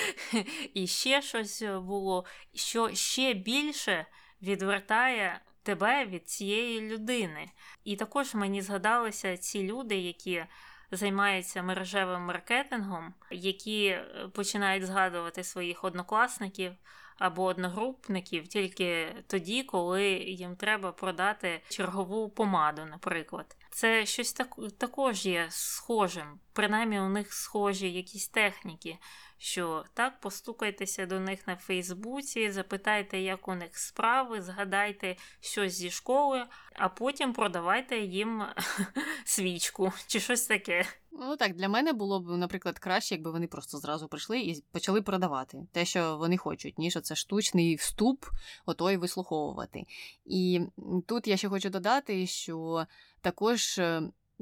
і 0.74 0.86
ще 0.86 1.22
щось 1.22 1.62
було, 1.62 2.24
що 2.54 2.94
ще 2.94 3.34
більше 3.34 4.06
відвертає. 4.42 5.40
Тебе 5.62 6.04
від 6.04 6.28
цієї 6.28 6.80
людини. 6.80 7.50
І 7.84 7.96
також 7.96 8.34
мені 8.34 8.62
згадалися 8.62 9.36
ці 9.36 9.62
люди, 9.62 9.96
які 9.96 10.44
займаються 10.90 11.62
мережевим 11.62 12.20
маркетингом, 12.20 13.14
які 13.30 13.98
починають 14.32 14.86
згадувати 14.86 15.44
своїх 15.44 15.84
однокласників 15.84 16.72
або 17.18 17.44
одногрупників 17.44 18.48
тільки 18.48 19.14
тоді, 19.26 19.62
коли 19.62 20.04
їм 20.12 20.56
треба 20.56 20.92
продати 20.92 21.60
чергову 21.68 22.28
помаду, 22.28 22.84
наприклад. 22.84 23.56
Це 23.70 24.06
щось 24.06 24.32
так, 24.32 24.56
також 24.78 25.26
є 25.26 25.46
схожим, 25.50 26.40
принаймні 26.52 27.00
у 27.00 27.08
них 27.08 27.32
схожі 27.32 27.92
якісь 27.92 28.28
техніки. 28.28 28.98
Що 29.44 29.84
так, 29.94 30.20
постукайтеся 30.20 31.06
до 31.06 31.20
них 31.20 31.46
на 31.46 31.56
Фейсбуці, 31.56 32.50
запитайте, 32.50 33.20
як 33.20 33.48
у 33.48 33.54
них 33.54 33.78
справи, 33.78 34.42
згадайте 34.42 35.16
щось 35.40 35.72
зі 35.72 35.90
школи, 35.90 36.44
а 36.74 36.88
потім 36.88 37.32
продавайте 37.32 37.98
їм 37.98 38.42
свічку 39.24 39.92
чи 40.06 40.20
щось 40.20 40.46
таке. 40.46 40.86
Ну 41.12 41.36
так, 41.36 41.54
для 41.54 41.68
мене 41.68 41.92
було 41.92 42.20
б, 42.20 42.36
наприклад, 42.36 42.78
краще, 42.78 43.14
якби 43.14 43.30
вони 43.30 43.46
просто 43.46 43.78
зразу 43.78 44.08
прийшли 44.08 44.40
і 44.40 44.64
почали 44.72 45.02
продавати 45.02 45.66
те, 45.72 45.84
що 45.84 46.16
вони 46.16 46.36
хочуть, 46.36 46.78
ніж 46.78 46.98
це 47.02 47.14
штучний 47.14 47.74
вступ, 47.74 48.24
отой 48.66 48.96
вислуховувати. 48.96 49.84
І 50.24 50.60
тут 51.06 51.26
я 51.26 51.36
ще 51.36 51.48
хочу 51.48 51.70
додати, 51.70 52.26
що 52.26 52.86
також. 53.20 53.80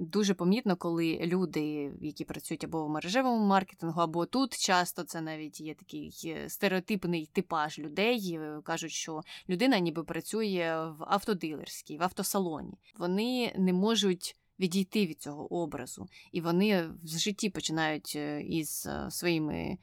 Дуже 0.02 0.34
помітно, 0.34 0.76
коли 0.76 1.18
люди, 1.22 1.92
які 2.00 2.24
працюють 2.24 2.64
або 2.64 2.86
в 2.86 2.88
мережевому 2.88 3.46
маркетингу, 3.46 4.00
або 4.00 4.26
тут 4.26 4.58
часто 4.58 5.02
це 5.02 5.20
навіть 5.20 5.60
є 5.60 5.74
такий 5.74 6.14
е, 6.24 6.48
стереотипний 6.48 7.28
типаж 7.32 7.78
людей. 7.78 8.38
Е, 8.40 8.60
кажуть, 8.64 8.90
що 8.90 9.20
людина 9.48 9.78
ніби 9.78 10.04
працює 10.04 10.92
в 10.98 11.04
автодилерській, 11.04 11.98
в 11.98 12.02
автосалоні. 12.02 12.72
Вони 12.98 13.54
не 13.58 13.72
можуть 13.72 14.36
відійти 14.60 15.06
від 15.06 15.22
цього 15.22 15.54
образу. 15.54 16.08
І 16.32 16.40
вони 16.40 16.88
в 17.02 17.18
житті 17.18 17.50
починають 17.50 18.12
е, 18.16 18.42
із 18.42 18.88
своїми 19.10 19.78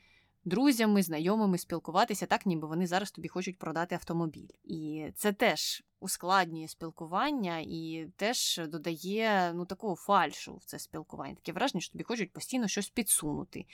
друзями, 0.45 1.03
знайомими 1.03 1.57
спілкуватися, 1.57 2.25
так 2.25 2.45
ніби 2.45 2.67
вони 2.67 2.87
зараз 2.87 3.11
тобі 3.11 3.27
хочуть 3.27 3.57
продати 3.57 3.95
автомобіль. 3.95 4.49
І 4.63 5.05
це 5.15 5.33
теж 5.33 5.83
ускладнює 5.99 6.67
спілкування 6.67 7.59
і 7.59 8.07
теж 8.15 8.61
додає 8.67 9.53
ну 9.55 9.65
такого 9.65 9.95
фальшу 9.95 10.55
в 10.55 10.63
це 10.65 10.79
спілкування. 10.79 11.35
Таке 11.35 11.51
враження, 11.51 11.81
що 11.81 11.91
тобі 11.91 12.03
хочуть 12.03 12.31
постійно 12.31 12.67
щось 12.67 12.89
підсунути 12.89 13.65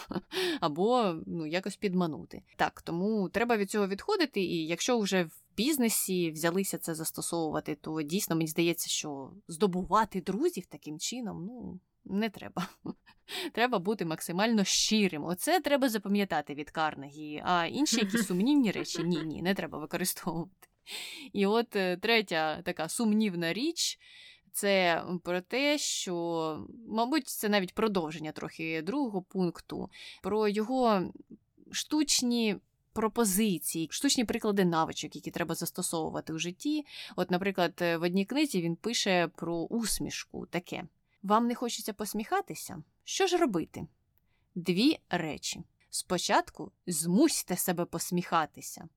або 0.60 1.14
ну, 1.26 1.46
якось 1.46 1.76
підманути. 1.76 2.42
Так, 2.56 2.82
тому 2.82 3.28
треба 3.28 3.56
від 3.56 3.70
цього 3.70 3.88
відходити, 3.88 4.40
і 4.40 4.66
якщо 4.66 4.98
вже 4.98 5.24
в 5.24 5.42
бізнесі 5.56 6.30
взялися 6.30 6.78
це 6.78 6.94
застосовувати, 6.94 7.74
то 7.74 8.02
дійсно 8.02 8.36
мені 8.36 8.48
здається, 8.48 8.88
що 8.88 9.30
здобувати 9.48 10.20
друзів 10.20 10.66
таким 10.66 10.98
чином, 10.98 11.44
ну. 11.46 11.80
Не 12.04 12.30
треба. 12.30 12.68
Треба 13.52 13.78
бути 13.78 14.04
максимально 14.04 14.64
щирим. 14.64 15.24
Оце 15.24 15.60
треба 15.60 15.88
запам'ятати 15.88 16.54
від 16.54 16.70
Карнегі, 16.70 17.42
а 17.44 17.66
інші 17.66 17.96
якісь 17.96 18.26
сумнівні 18.26 18.70
речі 18.70 19.02
ні, 19.02 19.22
ні, 19.22 19.42
не 19.42 19.54
треба 19.54 19.78
використовувати. 19.78 20.68
І 21.32 21.46
от 21.46 21.76
е, 21.76 21.96
третя 21.96 22.62
така 22.62 22.88
сумнівна 22.88 23.52
річ 23.52 23.98
це 24.52 25.04
про 25.22 25.40
те, 25.40 25.78
що, 25.78 26.66
мабуть, 26.88 27.28
це 27.28 27.48
навіть 27.48 27.74
продовження 27.74 28.32
трохи 28.32 28.82
другого 28.82 29.22
пункту, 29.22 29.90
про 30.22 30.48
його 30.48 31.12
штучні 31.70 32.56
пропозиції, 32.92 33.88
штучні 33.90 34.24
приклади 34.24 34.64
навичок, 34.64 35.16
які 35.16 35.30
треба 35.30 35.54
застосовувати 35.54 36.32
у 36.32 36.38
житті. 36.38 36.84
От, 37.16 37.30
наприклад, 37.30 37.72
в 37.80 37.98
одній 37.98 38.24
книзі 38.24 38.62
він 38.62 38.76
пише 38.76 39.28
про 39.36 39.56
усмішку 39.56 40.46
таке: 40.46 40.84
Вам 41.24 41.46
не 41.46 41.54
хочеться 41.54 41.92
посміхатися? 41.92 42.82
Що 43.04 43.26
ж 43.26 43.36
робити? 43.36 43.86
Дві 44.54 44.98
речі. 45.10 45.64
Спочатку 45.90 46.72
змусьте 46.86 47.56
себе 47.56 47.84
посміхатися. 47.84 48.88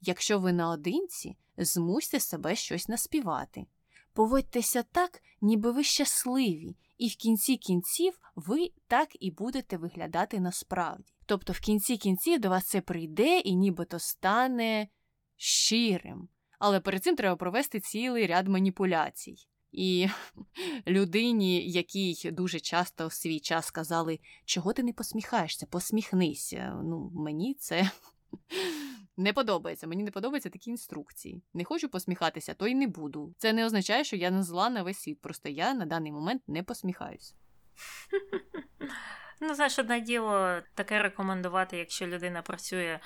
Якщо 0.00 0.38
ви 0.38 0.52
наодинці, 0.52 1.36
змусьте 1.56 2.20
себе 2.20 2.56
щось 2.56 2.88
наспівати. 2.88 3.66
Поводьтеся 4.12 4.82
так, 4.82 5.22
ніби 5.40 5.70
ви 5.70 5.84
щасливі, 5.84 6.76
і 6.98 7.08
в 7.08 7.16
кінці 7.16 7.56
кінців 7.56 8.20
ви 8.36 8.70
так 8.86 9.08
і 9.20 9.30
будете 9.30 9.76
виглядати 9.76 10.40
насправді. 10.40 11.12
Тобто, 11.26 11.52
в 11.52 11.60
кінці 11.60 11.96
кінців 11.96 12.40
до 12.40 12.48
вас 12.48 12.66
це 12.66 12.80
прийде 12.80 13.38
і 13.38 13.54
нібито 13.54 13.98
стане 13.98 14.88
щирим. 15.36 16.28
Але 16.58 16.80
перед 16.80 17.04
цим 17.04 17.16
треба 17.16 17.36
провести 17.36 17.80
цілий 17.80 18.26
ряд 18.26 18.48
маніпуляцій. 18.48 19.49
І 19.72 20.08
людині, 20.86 21.70
якій 21.70 22.30
дуже 22.30 22.60
часто 22.60 23.06
в 23.06 23.12
свій 23.12 23.40
час 23.40 23.66
сказали, 23.66 24.18
чого 24.44 24.72
ти 24.72 24.82
не 24.82 24.92
посміхаєшся, 24.92 25.66
посміхнися. 25.66 26.80
Ну, 26.84 27.10
мені 27.14 27.54
це 27.54 27.90
не 29.16 29.32
подобається. 29.32 29.86
Мені 29.86 30.02
не 30.02 30.10
подобаються 30.10 30.50
такі 30.50 30.70
інструкції. 30.70 31.42
Не 31.54 31.64
хочу 31.64 31.88
посміхатися, 31.88 32.54
то 32.54 32.66
й 32.66 32.74
не 32.74 32.86
буду. 32.86 33.34
Це 33.38 33.52
не 33.52 33.66
означає, 33.66 34.04
що 34.04 34.16
я 34.16 34.30
не 34.30 34.42
зла 34.42 34.70
на 34.70 34.82
весь 34.82 34.98
світ. 34.98 35.20
Просто 35.20 35.48
я 35.48 35.74
на 35.74 35.86
даний 35.86 36.12
момент 36.12 36.42
не 36.46 36.62
посміхаюся. 36.62 37.34
Ну, 39.42 39.54
знаєш, 39.54 39.78
одне 39.78 40.00
діло 40.00 40.60
таке 40.74 41.02
рекомендувати, 41.02 41.76
якщо 41.76 42.06
людина 42.06 42.42
працює 42.42 43.00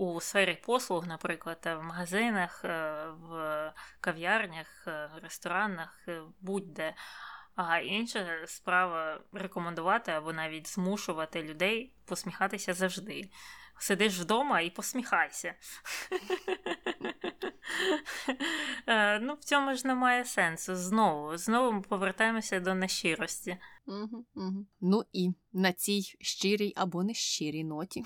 у 0.00 0.20
сфері 0.20 0.58
послуг, 0.66 1.06
наприклад, 1.06 1.58
в 1.64 1.82
магазинах, 1.82 2.64
е, 2.64 3.04
в 3.20 3.72
кав'ярнях, 4.00 4.84
е, 4.86 5.10
ресторанах, 5.22 6.04
е, 6.08 6.22
будь-де. 6.40 6.94
А 7.54 7.78
інша 7.78 8.46
справа 8.46 9.20
рекомендувати 9.32 10.12
або 10.12 10.32
навіть 10.32 10.68
змушувати 10.68 11.42
людей 11.42 11.94
посміхатися 12.04 12.74
завжди. 12.74 13.30
Сидиш 13.78 14.18
вдома 14.18 14.60
і 14.60 14.70
посміхайся. 14.70 15.54
Ну, 19.20 19.34
в 19.34 19.44
цьому 19.44 19.74
ж 19.74 19.86
немає 19.86 20.24
сенсу. 20.24 20.76
Знову 20.76 21.36
знову 21.36 21.72
ми 21.72 21.80
повертаємося 21.80 22.60
до 22.60 22.74
нещирості. 22.74 23.56
Угу, 23.86 24.26
угу. 24.34 24.66
Ну 24.80 25.04
і 25.12 25.30
на 25.52 25.72
цій 25.72 26.02
щирій 26.20 26.72
або 26.76 27.04
нещирій 27.04 27.64
ноті 27.64 28.04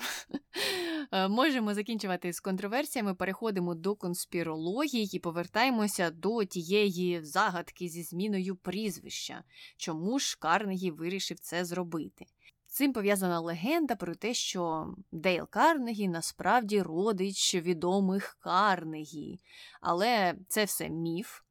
можемо 1.29 1.73
закінчувати 1.73 2.33
з 2.33 2.39
контроверсіями, 2.39 3.15
переходимо 3.15 3.75
до 3.75 3.95
конспірології 3.95 5.09
і 5.15 5.19
повертаємося 5.19 6.09
до 6.09 6.45
тієї 6.45 7.23
загадки 7.23 7.87
зі 7.87 8.03
зміною 8.03 8.55
прізвища. 8.55 9.43
Чому 9.77 10.19
ж 10.19 10.37
Карнегі 10.39 10.91
вирішив 10.91 11.39
це 11.39 11.65
зробити? 11.65 12.25
цим 12.75 12.93
пов'язана 12.93 13.39
легенда 13.39 13.95
про 13.95 14.15
те, 14.15 14.33
що 14.33 14.93
Дейл 15.11 15.47
Карнегі 15.49 16.07
насправді 16.07 16.81
родич 16.81 17.55
відомих 17.55 18.37
Карнегі. 18.39 19.39
Але 19.81 20.35
це 20.47 20.65
все 20.65 20.89
міф. 20.89 21.44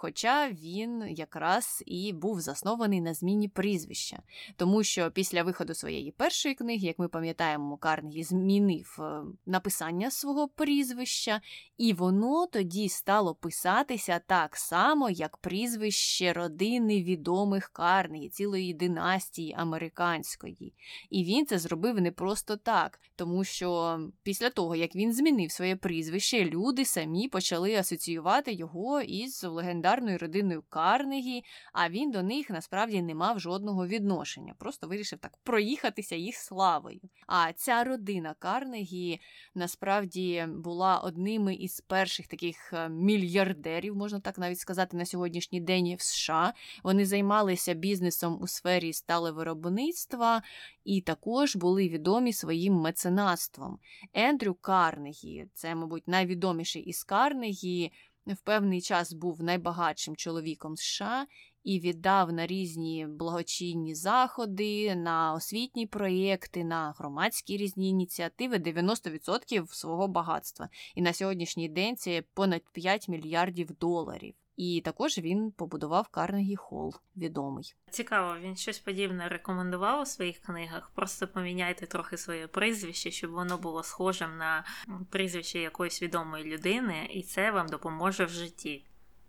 Хоча 0.00 0.50
він 0.50 1.04
якраз 1.08 1.82
і 1.86 2.12
був 2.12 2.40
заснований 2.40 3.00
на 3.00 3.14
зміні 3.14 3.48
прізвища, 3.48 4.22
тому 4.56 4.82
що 4.82 5.10
після 5.10 5.42
виходу 5.42 5.74
своєї 5.74 6.10
першої 6.10 6.54
книги, 6.54 6.86
як 6.86 6.98
ми 6.98 7.08
пам'ятаємо, 7.08 7.76
Карнегі 7.76 8.22
змінив 8.22 8.96
е, 9.00 9.22
написання 9.46 10.10
свого 10.10 10.48
прізвища, 10.48 11.40
і 11.78 11.92
воно 11.92 12.46
тоді 12.46 12.88
стало 12.88 13.34
писатися 13.34 14.20
так 14.26 14.56
само, 14.56 15.10
як 15.10 15.36
прізвище 15.36 16.32
родини 16.32 17.02
відомих 17.02 17.68
Карнегі, 17.68 18.28
цілої 18.28 18.74
династії 18.74 19.54
американської. 19.58 20.74
І 21.10 21.24
він 21.24 21.46
це 21.46 21.58
зробив 21.58 22.00
не 22.00 22.12
просто 22.12 22.56
так, 22.56 23.00
тому 23.16 23.44
що 23.44 24.00
після 24.22 24.50
того, 24.50 24.76
як 24.76 24.96
він 24.96 25.12
змінив 25.12 25.50
своє 25.50 25.76
прізвище, 25.76 26.44
люди 26.44 26.84
самі 26.84 27.28
почали 27.28 27.74
асоціювати 27.74 28.52
його 28.52 29.00
із 29.00 29.44
легендарною 29.88 30.18
родиною 30.18 30.62
Карнегі, 30.68 31.44
а 31.72 31.88
він 31.88 32.10
до 32.10 32.22
них 32.22 32.50
насправді 32.50 33.02
не 33.02 33.14
мав 33.14 33.40
жодного 33.40 33.86
відношення, 33.86 34.54
просто 34.58 34.88
вирішив 34.88 35.18
так 35.18 35.36
проїхатися 35.42 36.16
їх 36.16 36.36
славою. 36.36 37.00
А 37.26 37.52
ця 37.52 37.84
родина 37.84 38.34
Карнегі 38.38 39.20
насправді 39.54 40.46
була 40.48 40.98
одними 40.98 41.54
із 41.54 41.80
перших 41.80 42.26
таких 42.26 42.72
е, 42.72 42.88
мільярдерів, 42.88 43.96
можна 43.96 44.20
так 44.20 44.38
навіть 44.38 44.58
сказати, 44.58 44.96
на 44.96 45.04
сьогоднішній 45.04 45.60
день 45.60 45.94
в 45.94 46.00
США. 46.00 46.54
Вони 46.82 47.06
займалися 47.06 47.74
бізнесом 47.74 48.38
у 48.42 48.46
сфері 48.46 48.92
сталевиробництва 48.92 50.42
і 50.84 51.00
також 51.00 51.56
були 51.56 51.88
відомі 51.88 52.32
своїм 52.32 52.74
меценатством. 52.74 53.78
Ендрю 54.14 54.54
Карнегі, 54.54 55.46
це, 55.54 55.74
мабуть, 55.74 56.08
найвідоміший 56.08 56.82
із 56.82 57.04
Карнегі, 57.04 57.92
в 58.34 58.40
певний 58.40 58.80
час 58.80 59.12
був 59.12 59.42
найбагатшим 59.42 60.16
чоловіком 60.16 60.76
США 60.76 61.26
і 61.64 61.80
віддав 61.80 62.32
на 62.32 62.46
різні 62.46 63.06
благочинні 63.06 63.94
заходи, 63.94 64.94
на 64.94 65.32
освітні 65.34 65.86
проєкти, 65.86 66.64
на 66.64 66.94
громадські 66.98 67.56
різні 67.56 67.88
ініціативи 67.88 68.56
90% 68.56 69.66
свого 69.66 70.08
багатства. 70.08 70.68
І 70.94 71.02
на 71.02 71.12
сьогоднішній 71.12 71.68
день 71.68 71.96
це 71.96 72.22
понад 72.34 72.62
5 72.72 73.08
мільярдів 73.08 73.70
доларів. 73.80 74.34
І 74.58 74.80
також 74.84 75.18
він 75.18 75.50
побудував 75.50 76.08
Карнегі 76.08 76.56
Холл, 76.56 76.94
відомий. 77.16 77.74
Цікаво, 77.90 78.36
він 78.40 78.56
щось 78.56 78.78
подібне 78.78 79.28
рекомендував 79.28 80.02
у 80.02 80.06
своїх 80.06 80.38
книгах. 80.38 80.90
Просто 80.94 81.28
поміняйте 81.28 81.86
трохи 81.86 82.16
своє 82.16 82.46
прізвище, 82.46 83.10
щоб 83.10 83.30
воно 83.30 83.58
було 83.58 83.82
схожим 83.82 84.36
на 84.36 84.64
прізвище 85.10 85.58
якоїсь 85.58 86.02
відомої 86.02 86.44
людини, 86.44 87.08
і 87.10 87.22
це 87.22 87.50
вам 87.50 87.66
допоможе 87.66 88.24
в 88.24 88.28
житті. 88.28 88.84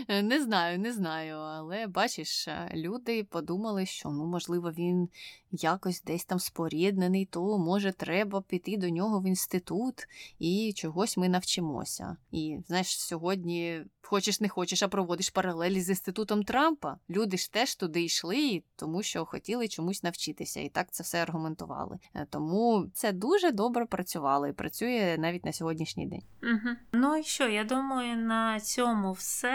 Не 0.09 0.43
знаю, 0.43 0.79
не 0.79 0.93
знаю, 0.93 1.37
але 1.37 1.87
бачиш, 1.87 2.49
люди 2.75 3.25
подумали, 3.25 3.87
що 3.87 4.09
ну, 4.11 4.27
можливо, 4.27 4.71
він 4.71 5.09
якось 5.53 6.03
десь 6.03 6.25
там 6.25 6.39
споріднений, 6.39 7.25
то 7.25 7.59
може 7.59 7.93
треба 7.93 8.43
піти 8.43 8.77
до 8.77 8.89
нього 8.89 9.21
в 9.21 9.27
інститут 9.27 10.09
і 10.39 10.73
чогось 10.77 11.17
ми 11.17 11.29
навчимося. 11.29 12.17
І 12.31 12.59
знаєш, 12.67 13.01
сьогодні 13.01 13.85
хочеш 14.03 14.41
не 14.41 14.49
хочеш, 14.49 14.83
а 14.83 14.89
проводиш 14.89 15.31
паралелі 15.31 15.81
з 15.81 15.89
інститутом 15.89 16.43
Трампа. 16.43 16.99
Люди 17.11 17.37
ж 17.37 17.53
теж 17.53 17.75
туди 17.75 18.03
йшли, 18.03 18.63
тому 18.77 19.03
що 19.03 19.25
хотіли 19.25 19.69
чомусь 19.69 20.03
навчитися, 20.03 20.61
і 20.61 20.69
так 20.69 20.91
це 20.91 21.03
все 21.03 21.23
аргументували. 21.23 21.99
Е, 22.15 22.27
тому 22.31 22.87
це 22.95 23.13
дуже 23.13 23.53
добре 23.53 23.87
працювало 23.87 24.47
і 24.47 24.53
працює 24.53 25.17
навіть 25.19 25.45
на 25.45 25.53
сьогоднішній 25.53 26.07
день. 26.07 26.23
Угу. 26.43 26.77
Ну 26.93 27.17
і 27.17 27.23
що? 27.23 27.49
Я 27.49 27.65
думаю, 27.65 28.17
на 28.17 28.61
цьому 28.61 29.13
все. 29.13 29.46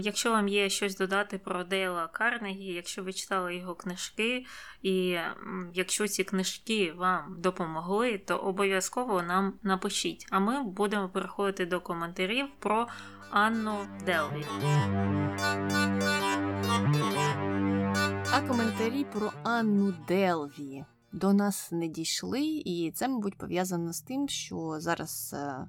Якщо 0.00 0.30
вам 0.30 0.48
є 0.48 0.68
щось 0.68 0.96
додати 0.96 1.38
про 1.38 1.64
Дейла 1.64 2.08
Карнегі, 2.08 2.72
якщо 2.72 3.02
ви 3.02 3.12
читали 3.12 3.56
його 3.56 3.74
книжки, 3.74 4.46
і 4.82 5.18
якщо 5.74 6.08
ці 6.08 6.24
книжки 6.24 6.92
вам 6.96 7.36
допомогли, 7.38 8.18
то 8.18 8.36
обов'язково 8.36 9.22
нам 9.22 9.54
напишіть. 9.62 10.26
А 10.30 10.38
ми 10.38 10.62
будемо 10.62 11.08
переходити 11.08 11.66
до 11.66 11.80
коментарів 11.80 12.46
про. 12.58 12.86
Анну 13.30 13.86
Делві. 14.06 14.46
А 18.32 18.40
коментарі 18.48 19.04
про 19.12 19.32
Анну 19.42 19.94
Делві 20.08 20.84
до 21.12 21.32
нас 21.32 21.72
не 21.72 21.88
дійшли, 21.88 22.40
і 22.42 22.92
це, 22.94 23.08
мабуть, 23.08 23.38
пов'язано 23.38 23.92
з 23.92 24.00
тим, 24.00 24.28
що 24.28 24.76
зараз 24.78 25.34
е, 25.38 25.68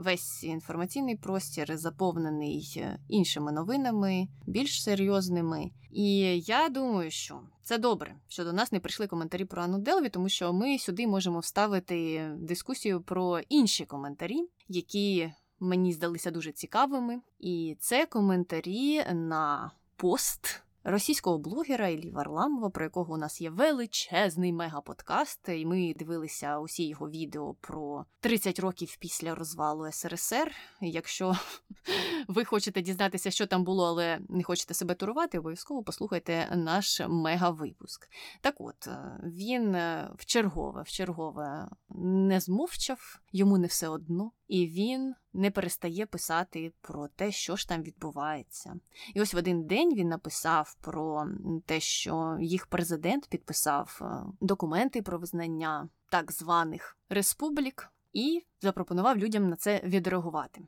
весь 0.00 0.44
інформаційний 0.44 1.16
простір 1.16 1.76
заповнений 1.76 2.74
е, 2.76 2.98
іншими 3.08 3.52
новинами, 3.52 4.28
більш 4.46 4.82
серйозними. 4.82 5.70
І 5.90 6.18
я 6.46 6.68
думаю, 6.68 7.10
що 7.10 7.40
це 7.62 7.78
добре, 7.78 8.14
що 8.28 8.44
до 8.44 8.52
нас 8.52 8.72
не 8.72 8.80
прийшли 8.80 9.06
коментарі 9.06 9.44
про 9.44 9.62
Анну 9.62 9.78
Делві, 9.78 10.08
тому 10.08 10.28
що 10.28 10.52
ми 10.52 10.78
сюди 10.78 11.06
можемо 11.06 11.38
вставити 11.38 12.30
дискусію 12.38 13.00
про 13.00 13.40
інші 13.48 13.84
коментарі, 13.84 14.48
які 14.68 15.32
мені 15.60 15.92
здалися 15.92 16.30
дуже 16.30 16.52
цікавими. 16.52 17.20
І 17.38 17.76
це 17.80 18.06
коментарі 18.06 19.04
на 19.12 19.70
пост 19.96 20.62
російського 20.84 21.38
блогера 21.38 21.88
Іллі 21.88 22.10
Варламова, 22.10 22.70
про 22.70 22.84
якого 22.84 23.14
у 23.14 23.16
нас 23.16 23.40
є 23.40 23.50
величезний 23.50 24.52
мегаподкаст, 24.52 25.48
і 25.48 25.66
ми 25.66 25.94
дивилися 25.98 26.58
усі 26.58 26.88
його 26.88 27.10
відео 27.10 27.54
про 27.60 28.04
30 28.20 28.58
років 28.58 28.96
після 29.00 29.34
розвалу 29.34 29.92
СРСР. 29.92 30.52
Якщо 30.80 31.36
ви 32.28 32.44
хочете 32.44 32.82
дізнатися, 32.82 33.30
що 33.30 33.46
там 33.46 33.64
було, 33.64 33.86
але 33.88 34.20
не 34.28 34.42
хочете 34.42 34.74
себе 34.74 34.94
турувати, 34.94 35.38
обов'язково 35.38 35.82
послухайте 35.82 36.52
наш 36.56 37.00
мегавипуск. 37.08 38.08
Так 38.40 38.54
от, 38.58 38.86
е, 38.86 39.20
він 39.24 39.74
е, 39.74 40.10
в 40.16 40.24
чергове, 40.24 40.82
в 40.82 40.88
чергове 40.88 41.68
не 42.04 42.40
змовчав, 42.40 43.20
йому 43.32 43.58
не 43.58 43.66
все 43.66 43.88
одно, 43.88 44.32
і 44.50 44.66
він 44.66 45.14
не 45.32 45.50
перестає 45.50 46.06
писати 46.06 46.72
про 46.80 47.08
те, 47.08 47.32
що 47.32 47.56
ж 47.56 47.68
там 47.68 47.82
відбувається. 47.82 48.76
І 49.14 49.20
ось 49.20 49.34
в 49.34 49.36
один 49.36 49.66
день 49.66 49.94
він 49.94 50.08
написав 50.08 50.76
про 50.80 51.26
те, 51.66 51.80
що 51.80 52.38
їх 52.40 52.66
президент 52.66 53.28
підписав 53.28 54.00
е, 54.02 54.04
документи 54.40 55.02
про 55.02 55.18
визнання 55.18 55.88
так 56.10 56.32
званих 56.32 56.98
республік, 57.08 57.92
і 58.12 58.42
запропонував 58.60 59.18
людям 59.18 59.48
на 59.48 59.56
це 59.56 59.80
відреагувати. 59.84 60.60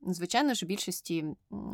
Звичайно 0.00 0.54
ж, 0.54 0.66
більшості 0.66 1.26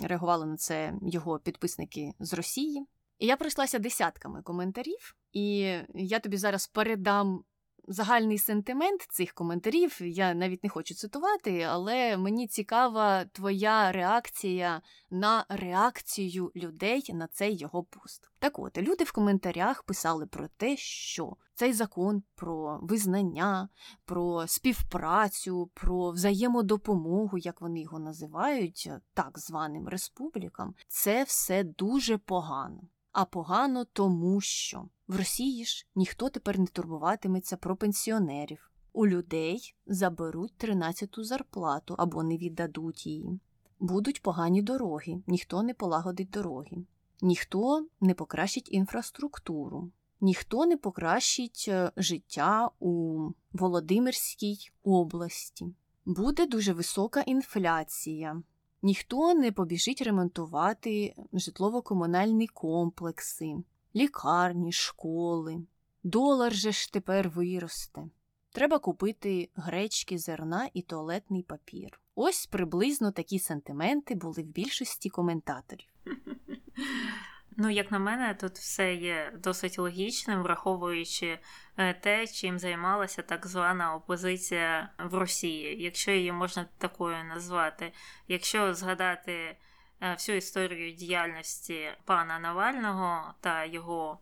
реагували 0.03 0.47
на 0.47 0.57
це 0.57 0.95
його 1.03 1.39
підписники 1.39 2.13
з 2.19 2.33
Росії. 2.33 2.87
І 3.19 3.27
я 3.27 3.37
пройшлася 3.37 3.79
десятками 3.79 4.43
коментарів, 4.43 5.17
і 5.33 5.75
я 5.95 6.19
тобі 6.19 6.37
зараз 6.37 6.67
передам 6.67 7.45
загальний 7.89 8.39
сентимент 8.39 9.07
цих 9.11 9.33
коментарів. 9.33 9.99
Я 10.01 10.35
навіть 10.35 10.65
не 10.65 10.71
хочу 10.71 10.95
цитувати, 10.95 11.63
але 11.63 12.17
мені 12.17 12.47
цікава 12.47 13.25
твоя 13.25 13.93
реакція 13.93 14.83
на 15.11 15.45
реакцію 15.49 16.53
людей 16.57 17.11
на 17.15 17.27
цей 17.27 17.57
його 17.57 17.83
пост. 17.83 18.31
Так 18.39 18.59
от, 18.59 18.79
люди 18.79 19.05
в 19.05 19.13
коментарях 19.13 19.83
писали 19.83 20.27
про 20.27 20.49
те, 20.49 20.77
що 20.77 21.37
цей 21.55 21.73
закон 21.73 22.23
про 22.35 22.79
визнання, 22.83 23.69
про 24.05 24.47
співпрацю, 24.47 25.71
про 25.75 26.11
взаємодопомогу, 26.11 27.39
як 27.39 27.61
вони 27.61 27.81
його 27.81 27.99
називають, 27.99 28.91
так 29.15 29.39
званим 29.39 29.89
республікам, 29.89 30.75
це 30.89 31.25
все 31.25 31.65
дуже 31.65 32.19
погано. 32.19 32.81
А 33.21 33.25
погано 33.25 33.85
тому, 33.85 34.41
що 34.41 34.89
в 35.09 35.17
Росії 35.17 35.65
ж 35.65 35.87
ніхто 35.95 36.29
тепер 36.29 36.59
не 36.59 36.67
турбуватиметься 36.67 37.57
про 37.57 37.77
пенсіонерів. 37.77 38.71
У 38.93 39.07
людей 39.07 39.75
заберуть 39.87 40.57
тринадцяту 40.57 41.25
зарплату 41.25 41.95
або 41.99 42.23
не 42.23 42.37
віддадуть 42.37 43.07
її. 43.07 43.41
Будуть 43.81 44.23
погані 44.23 44.63
дороги, 44.63 45.23
ніхто 45.27 45.63
не 45.63 45.75
полагодить 45.75 46.31
дороги, 46.31 46.77
ніхто 47.21 47.87
не 48.01 48.15
покращить 48.15 48.73
інфраструктуру, 48.73 49.91
ніхто 50.21 50.67
не 50.67 50.77
покращить 50.77 51.65
е, 51.69 51.93
життя 51.97 52.71
у 52.81 53.21
Володимирській 53.53 54.71
області. 54.83 55.75
Буде 56.05 56.47
дуже 56.47 56.73
висока 56.73 57.21
інфляція. 57.21 58.43
Ніхто 58.83 59.35
не 59.35 59.53
побіжить 59.53 60.03
ремонтувати 60.03 61.15
житлово-комунальні 61.33 62.47
комплекси, 62.47 63.55
лікарні, 63.97 64.73
школи. 64.73 65.63
Долар 66.03 66.55
же 66.55 66.73
ж 66.73 66.93
тепер 66.93 67.29
виросте. 67.29 68.05
Треба 68.53 68.79
купити 68.79 69.49
гречки, 69.55 70.19
зерна 70.19 70.69
і 70.75 70.83
туалетний 70.83 71.43
папір. 71.43 72.01
Ось 72.15 72.47
приблизно 72.47 73.13
такі 73.13 73.39
сентименти 73.39 74.15
були 74.15 74.43
в 74.43 74.47
більшості 74.47 75.09
коментаторів. 75.09 75.89
Ну, 77.61 77.71
як 77.71 77.91
на 77.91 77.99
мене, 77.99 78.35
тут 78.35 78.53
все 78.53 78.95
є 78.95 79.33
досить 79.37 79.79
логічним, 79.79 80.43
враховуючи 80.43 81.39
е, 81.77 81.95
те, 81.95 82.27
чим 82.27 82.59
займалася 82.59 83.23
так 83.23 83.47
звана 83.47 83.95
опозиція 83.95 84.91
в 84.99 85.15
Росії, 85.15 85.83
якщо 85.83 86.11
її 86.11 86.33
можна 86.33 86.67
такою 86.79 87.25
назвати. 87.25 87.93
Якщо 88.29 88.75
згадати 88.75 89.57
е, 90.01 90.13
всю 90.13 90.39
історію 90.39 90.93
діяльності 90.93 91.91
пана 92.05 92.39
Навального 92.39 93.35
та 93.41 93.65
його 93.65 94.21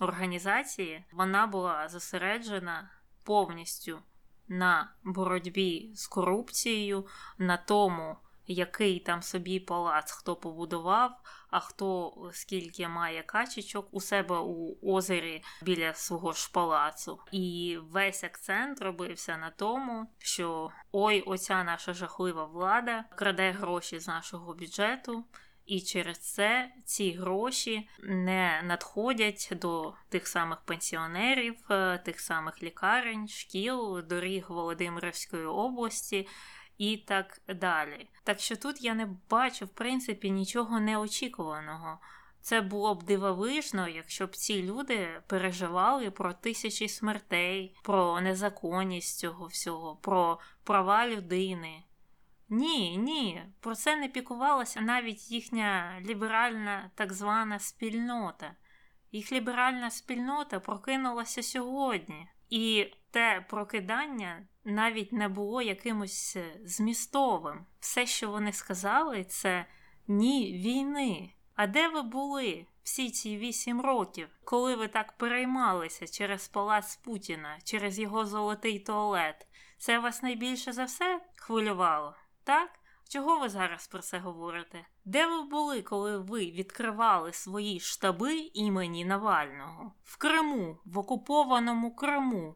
організації, 0.00 1.04
вона 1.12 1.46
була 1.46 1.88
зосереджена 1.88 2.90
повністю 3.24 3.98
на 4.48 4.94
боротьбі 5.04 5.92
з 5.94 6.06
корупцією, 6.06 7.06
на 7.38 7.56
тому, 7.56 8.16
який 8.46 9.00
там 9.00 9.22
собі 9.22 9.60
палац 9.60 10.12
хто 10.12 10.36
побудував, 10.36 11.20
а 11.56 11.60
хто 11.60 12.12
скільки 12.32 12.88
має 12.88 13.22
качечок 13.22 13.88
у 13.90 14.00
себе 14.00 14.38
у 14.38 14.76
озері 14.94 15.42
біля 15.62 15.94
свого 15.94 16.32
ж 16.32 16.50
палацу. 16.52 17.18
І 17.32 17.78
весь 17.82 18.24
акцент 18.24 18.82
робився 18.82 19.36
на 19.36 19.50
тому, 19.50 20.06
що 20.18 20.70
ой, 20.92 21.20
оця 21.20 21.64
наша 21.64 21.92
жахлива 21.92 22.44
влада 22.44 23.04
краде 23.16 23.50
гроші 23.50 23.98
з 23.98 24.08
нашого 24.08 24.54
бюджету. 24.54 25.24
І 25.66 25.80
через 25.80 26.18
це 26.18 26.72
ці 26.84 27.12
гроші 27.12 27.88
не 28.02 28.62
надходять 28.64 29.48
до 29.52 29.94
тих 30.08 30.28
самих 30.28 30.60
пенсіонерів, 30.60 31.54
е, 31.70 31.98
тих 31.98 32.20
самих 32.20 32.62
лікарень, 32.62 33.28
шкіл, 33.28 34.02
доріг 34.08 34.46
Володимирівської 34.48 35.46
області 35.46 36.28
і 36.78 36.96
так 36.96 37.40
далі. 37.48 38.08
Так 38.24 38.40
що 38.40 38.56
тут 38.56 38.82
я 38.82 38.94
не 38.94 39.08
бачу, 39.30 39.64
в 39.64 39.68
принципі, 39.68 40.30
нічого 40.30 40.80
неочікуваного. 40.80 41.98
Це 42.40 42.60
було 42.60 42.94
б 42.94 43.02
дивовижно, 43.02 43.88
якщо 43.88 44.26
б 44.26 44.36
ці 44.36 44.62
люди 44.62 45.08
переживали 45.26 46.10
про 46.10 46.32
тисячі 46.32 46.88
смертей, 46.88 47.76
про 47.82 48.20
незаконність 48.20 49.18
цього 49.18 49.46
всього, 49.46 49.96
про 49.96 50.38
права 50.64 51.08
людини. 51.08 51.82
Ні, 52.48 52.96
ні, 52.96 53.42
про 53.60 53.74
це 53.74 53.96
не 53.96 54.08
пікувалася 54.08 54.80
навіть 54.80 55.30
їхня 55.30 56.00
ліберальна 56.06 56.90
так 56.94 57.12
звана 57.12 57.58
спільнота. 57.58 58.54
Їх 59.12 59.32
ліберальна 59.32 59.90
спільнота 59.90 60.60
прокинулася 60.60 61.42
сьогодні. 61.42 62.28
І 62.50 62.92
те 63.10 63.46
прокидання 63.48 64.46
навіть 64.66 65.12
не 65.12 65.28
було 65.28 65.62
якимось 65.62 66.36
е, 66.36 66.60
змістовим. 66.64 67.66
Все, 67.80 68.06
що 68.06 68.30
вони 68.30 68.52
сказали, 68.52 69.24
це 69.24 69.66
ні 70.08 70.52
війни. 70.52 71.32
А 71.54 71.66
де 71.66 71.88
ви 71.88 72.02
були 72.02 72.66
всі 72.82 73.10
ці 73.10 73.36
вісім 73.36 73.80
років, 73.80 74.28
коли 74.44 74.76
ви 74.76 74.88
так 74.88 75.12
переймалися 75.12 76.06
через 76.06 76.48
палац 76.48 76.96
Путіна, 76.96 77.58
через 77.64 77.98
його 77.98 78.26
золотий 78.26 78.78
туалет? 78.78 79.46
Це 79.78 79.98
вас 79.98 80.22
найбільше 80.22 80.72
за 80.72 80.84
все 80.84 81.20
хвилювало? 81.36 82.14
Так? 82.44 82.70
Чого 83.08 83.38
ви 83.38 83.48
зараз 83.48 83.86
про 83.86 83.98
це 83.98 84.18
говорите? 84.18 84.86
Де 85.04 85.26
ви 85.26 85.42
були, 85.42 85.82
коли 85.82 86.18
ви 86.18 86.40
відкривали 86.40 87.32
свої 87.32 87.80
штаби 87.80 88.50
імені 88.54 89.04
Навального? 89.04 89.92
В 90.04 90.16
Криму, 90.16 90.78
в 90.84 90.98
окупованому 90.98 91.94
Криму? 91.94 92.54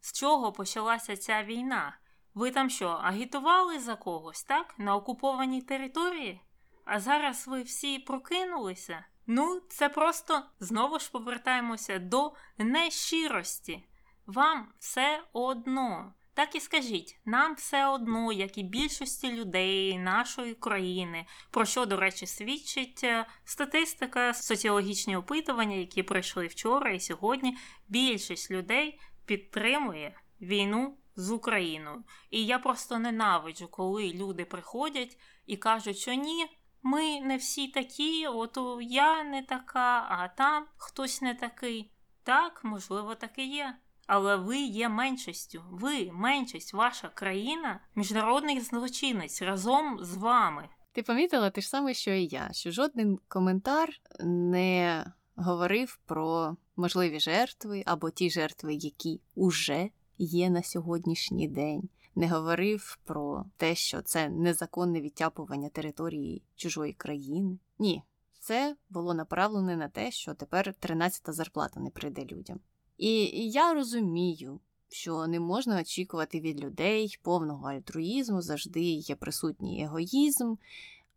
З 0.00 0.12
чого 0.12 0.52
почалася 0.52 1.16
ця 1.16 1.42
війна? 1.42 1.96
Ви 2.34 2.50
там 2.50 2.70
що, 2.70 2.88
агітували 2.88 3.78
за 3.78 3.96
когось, 3.96 4.42
так? 4.42 4.74
На 4.78 4.96
окупованій 4.96 5.62
території? 5.62 6.40
А 6.84 7.00
зараз 7.00 7.48
ви 7.48 7.62
всі 7.62 7.98
прокинулися? 7.98 9.04
Ну, 9.26 9.60
це 9.68 9.88
просто 9.88 10.42
знову 10.60 10.98
ж 10.98 11.10
повертаємося 11.10 11.98
до 11.98 12.32
нещирості. 12.58 13.86
Вам 14.26 14.68
все 14.78 15.22
одно. 15.32 16.14
Так 16.34 16.54
і 16.54 16.60
скажіть, 16.60 17.20
нам 17.24 17.54
все 17.54 17.86
одно, 17.86 18.32
як 18.32 18.58
і 18.58 18.62
більшості 18.62 19.32
людей 19.32 19.98
нашої 19.98 20.54
країни, 20.54 21.26
про 21.50 21.64
що, 21.64 21.86
до 21.86 21.96
речі, 21.96 22.26
свідчить 22.26 23.04
е, 23.04 23.26
статистика, 23.44 24.34
соціологічні 24.34 25.16
опитування, 25.16 25.76
які 25.76 26.02
пройшли 26.02 26.46
вчора 26.46 26.90
і 26.90 27.00
сьогодні. 27.00 27.56
Більшість 27.88 28.50
людей 28.50 29.00
підтримує 29.30 30.14
війну 30.40 30.96
з 31.16 31.30
Україною. 31.30 32.04
І 32.30 32.46
я 32.46 32.58
просто 32.58 32.98
ненавиджу, 32.98 33.68
коли 33.70 34.12
люди 34.12 34.44
приходять 34.44 35.18
і 35.46 35.56
кажуть, 35.56 35.96
що 35.96 36.14
ні, 36.14 36.46
ми 36.82 37.20
не 37.20 37.36
всі 37.36 37.68
такі, 37.68 38.26
от 38.26 38.58
я 38.80 39.24
не 39.24 39.42
така, 39.42 40.06
а 40.08 40.28
там 40.36 40.66
хтось 40.76 41.22
не 41.22 41.34
такий. 41.34 41.92
Так, 42.22 42.60
можливо, 42.64 43.14
так 43.14 43.30
і 43.36 43.46
є. 43.46 43.76
Але 44.06 44.36
ви 44.36 44.58
є 44.58 44.88
меншістю. 44.88 45.62
Ви 45.70 46.10
меншість, 46.12 46.74
ваша 46.74 47.08
країна, 47.08 47.80
міжнародний 47.94 48.60
злочинець 48.60 49.42
разом 49.42 49.98
з 50.00 50.16
вами. 50.16 50.68
Ти 50.92 51.02
помітила 51.02 51.50
те 51.50 51.60
ж 51.60 51.68
саме, 51.68 51.94
що 51.94 52.10
і 52.10 52.26
я, 52.26 52.48
що 52.52 52.70
жоден 52.70 53.18
коментар 53.28 53.88
не 54.24 55.04
говорив 55.36 55.98
про 56.06 56.56
можливі 56.80 57.20
жертви 57.20 57.82
або 57.86 58.10
ті 58.10 58.30
жертви, 58.30 58.74
які 58.74 59.20
уже 59.34 59.90
є 60.18 60.50
на 60.50 60.62
сьогоднішній 60.62 61.48
день. 61.48 61.88
Не 62.14 62.28
говорив 62.28 62.98
про 63.04 63.44
те, 63.56 63.74
що 63.74 64.02
це 64.02 64.28
незаконне 64.28 65.00
відтяпування 65.00 65.68
території 65.68 66.42
чужої 66.56 66.92
країни. 66.92 67.58
Ні, 67.78 68.02
це 68.40 68.76
було 68.90 69.14
направлене 69.14 69.76
на 69.76 69.88
те, 69.88 70.10
що 70.10 70.34
тепер 70.34 70.74
13-та 70.82 71.32
зарплата 71.32 71.80
не 71.80 71.90
прийде 71.90 72.24
людям. 72.24 72.60
І 72.98 73.24
я 73.50 73.74
розумію, 73.74 74.60
що 74.88 75.26
не 75.26 75.40
можна 75.40 75.80
очікувати 75.80 76.40
від 76.40 76.60
людей 76.60 77.18
повного 77.22 77.68
альтруїзму, 77.68 78.42
завжди 78.42 78.80
є 78.80 79.14
присутній 79.14 79.84
егоїзм, 79.84 80.54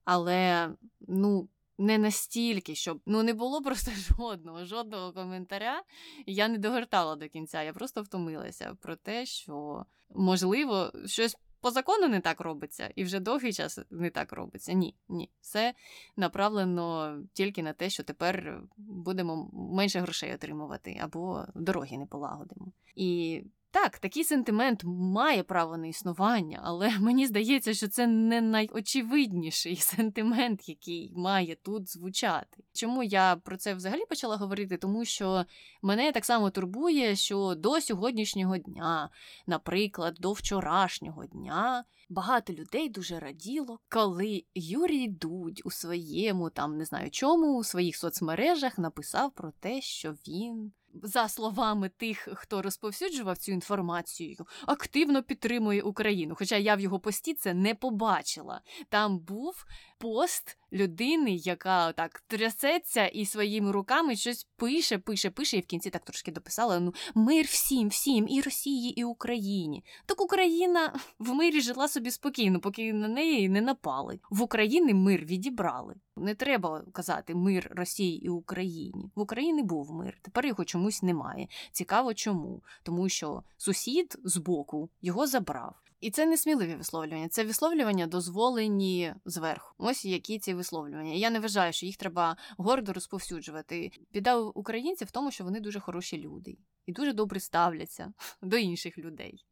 але 0.05 0.69
ну. 1.07 1.47
Не 1.77 1.97
настільки, 1.97 2.75
щоб 2.75 3.01
ну 3.05 3.23
не 3.23 3.33
було 3.33 3.61
просто 3.61 3.91
жодного, 4.17 4.65
жодного 4.65 5.13
коментаря. 5.13 5.83
Я 6.25 6.47
не 6.47 6.57
догортала 6.57 7.15
до 7.15 7.29
кінця. 7.29 7.63
Я 7.63 7.73
просто 7.73 8.01
втомилася 8.01 8.77
про 8.81 8.95
те, 8.95 9.25
що 9.25 9.85
можливо 10.09 10.91
щось 11.05 11.37
по 11.63 11.71
закону 11.71 12.07
не 12.07 12.19
так 12.19 12.41
робиться, 12.41 12.91
і 12.95 13.03
вже 13.03 13.19
довгий 13.19 13.53
час 13.53 13.79
не 13.89 14.09
так 14.09 14.33
робиться. 14.33 14.73
Ні, 14.73 14.95
ні. 15.09 15.29
Все 15.41 15.73
направлено 16.15 17.17
тільки 17.33 17.63
на 17.63 17.73
те, 17.73 17.89
що 17.89 18.03
тепер 18.03 18.61
будемо 18.77 19.49
менше 19.53 19.99
грошей 19.99 20.33
отримувати 20.33 20.99
або 21.01 21.45
дороги 21.55 21.97
не 21.97 22.05
полагодимо. 22.05 22.71
І 22.95 23.41
так, 23.73 23.97
такий 23.99 24.23
сентимент 24.23 24.83
має 24.83 25.43
право 25.43 25.77
на 25.77 25.87
існування, 25.87 26.59
але 26.63 26.89
мені 26.99 27.27
здається, 27.27 27.73
що 27.73 27.87
це 27.87 28.07
не 28.07 28.41
найочевидніший 28.41 29.75
сентимент, 29.81 30.69
який 30.69 31.11
має 31.15 31.55
тут 31.55 31.89
звучати. 31.89 32.63
Чому 32.73 33.03
я 33.03 33.35
про 33.35 33.57
це 33.57 33.73
взагалі 33.73 34.05
почала 34.09 34.37
говорити? 34.37 34.77
Тому 34.77 35.05
що 35.05 35.45
мене 35.81 36.11
так 36.11 36.25
само 36.25 36.49
турбує, 36.49 37.15
що 37.15 37.55
до 37.55 37.81
сьогоднішнього 37.81 38.57
дня, 38.57 39.09
наприклад, 39.47 40.17
до 40.19 40.31
вчорашнього 40.31 41.25
дня. 41.25 41.83
Багато 42.09 42.53
людей 42.53 42.89
дуже 42.89 43.19
раділо, 43.19 43.79
коли 43.89 44.43
Юрій 44.55 45.07
Дудь 45.07 45.61
у 45.65 45.71
своєму 45.71 46.49
там 46.49 46.77
не 46.77 46.85
знаю 46.85 47.11
чому 47.11 47.57
у 47.57 47.63
своїх 47.63 47.97
соцмережах 47.97 48.77
написав 48.77 49.31
про 49.31 49.51
те, 49.59 49.81
що 49.81 50.11
він 50.11 50.71
за 51.03 51.27
словами 51.27 51.89
тих, 51.89 52.27
хто 52.33 52.61
розповсюджував 52.61 53.37
цю 53.37 53.51
інформацію, 53.51 54.45
активно 54.65 55.23
підтримує 55.23 55.81
Україну. 55.81 56.35
Хоча 56.37 56.57
я 56.57 56.75
в 56.75 56.79
його 56.79 56.99
пості 56.99 57.33
це 57.33 57.53
не 57.53 57.75
побачила. 57.75 58.61
Там 58.89 59.19
був 59.19 59.65
пост 60.03 60.57
людини, 60.73 61.35
яка 61.35 61.91
так 61.91 62.23
трясеться 62.27 63.07
і 63.07 63.25
своїми 63.25 63.71
руками 63.71 64.15
щось 64.15 64.47
пише, 64.57 64.97
пише, 64.97 65.29
пише, 65.29 65.57
і 65.57 65.61
в 65.61 65.65
кінці 65.65 65.89
так 65.89 66.05
трошки 66.05 66.31
дописала: 66.31 66.79
ну, 66.79 66.93
мир 67.15 67.45
всім, 67.45 67.87
всім, 67.87 68.27
і 68.27 68.41
Росії, 68.41 68.99
і 68.99 69.03
Україні. 69.03 69.83
Так 70.05 70.21
Україна 70.21 70.93
в 71.19 71.33
мирі 71.33 71.61
жила 71.61 71.87
собі 71.87 72.11
спокійно, 72.11 72.59
поки 72.59 72.93
на 72.93 73.07
неї 73.07 73.49
не 73.49 73.61
напали. 73.61 74.19
В 74.29 74.41
Україні 74.41 74.93
мир 74.93 75.25
відібрали. 75.25 75.95
Не 76.15 76.35
треба 76.35 76.83
казати 76.91 77.35
мир 77.35 77.71
Росії 77.75 78.25
і 78.25 78.29
Україні. 78.29 79.11
В 79.15 79.21
Україні 79.21 79.63
був 79.63 79.91
мир. 79.91 80.17
Тепер 80.21 80.45
його 80.45 80.65
чомусь 80.65 81.03
немає. 81.03 81.47
Цікаво, 81.71 82.13
чому? 82.13 82.63
Тому 82.83 83.09
що 83.09 83.43
сусід 83.57 84.17
з 84.23 84.37
боку 84.37 84.89
його 85.01 85.27
забрав. 85.27 85.82
І 86.03 86.11
це 86.11 86.25
не 86.25 86.37
сміливі 86.37 86.75
висловлювання, 86.75 87.27
це 87.27 87.43
висловлювання 87.43 88.07
дозволені 88.07 89.13
зверху. 89.25 89.73
Ось 89.77 90.05
які 90.05 90.39
ці 90.39 90.53
висловлювання. 90.53 91.13
Я 91.13 91.29
не 91.29 91.39
вважаю, 91.39 91.73
що 91.73 91.85
їх 91.85 91.97
треба 91.97 92.37
гордо 92.57 92.93
розповсюджувати. 92.93 93.91
Біда 94.13 94.37
українців 94.37 95.07
в 95.07 95.11
тому, 95.11 95.31
що 95.31 95.43
вони 95.43 95.59
дуже 95.59 95.79
хороші 95.79 96.17
люди 96.17 96.57
і 96.85 96.91
дуже 96.91 97.13
добре 97.13 97.39
ставляться 97.39 98.13
до 98.41 98.57
інших 98.57 98.97
людей. 98.97 99.45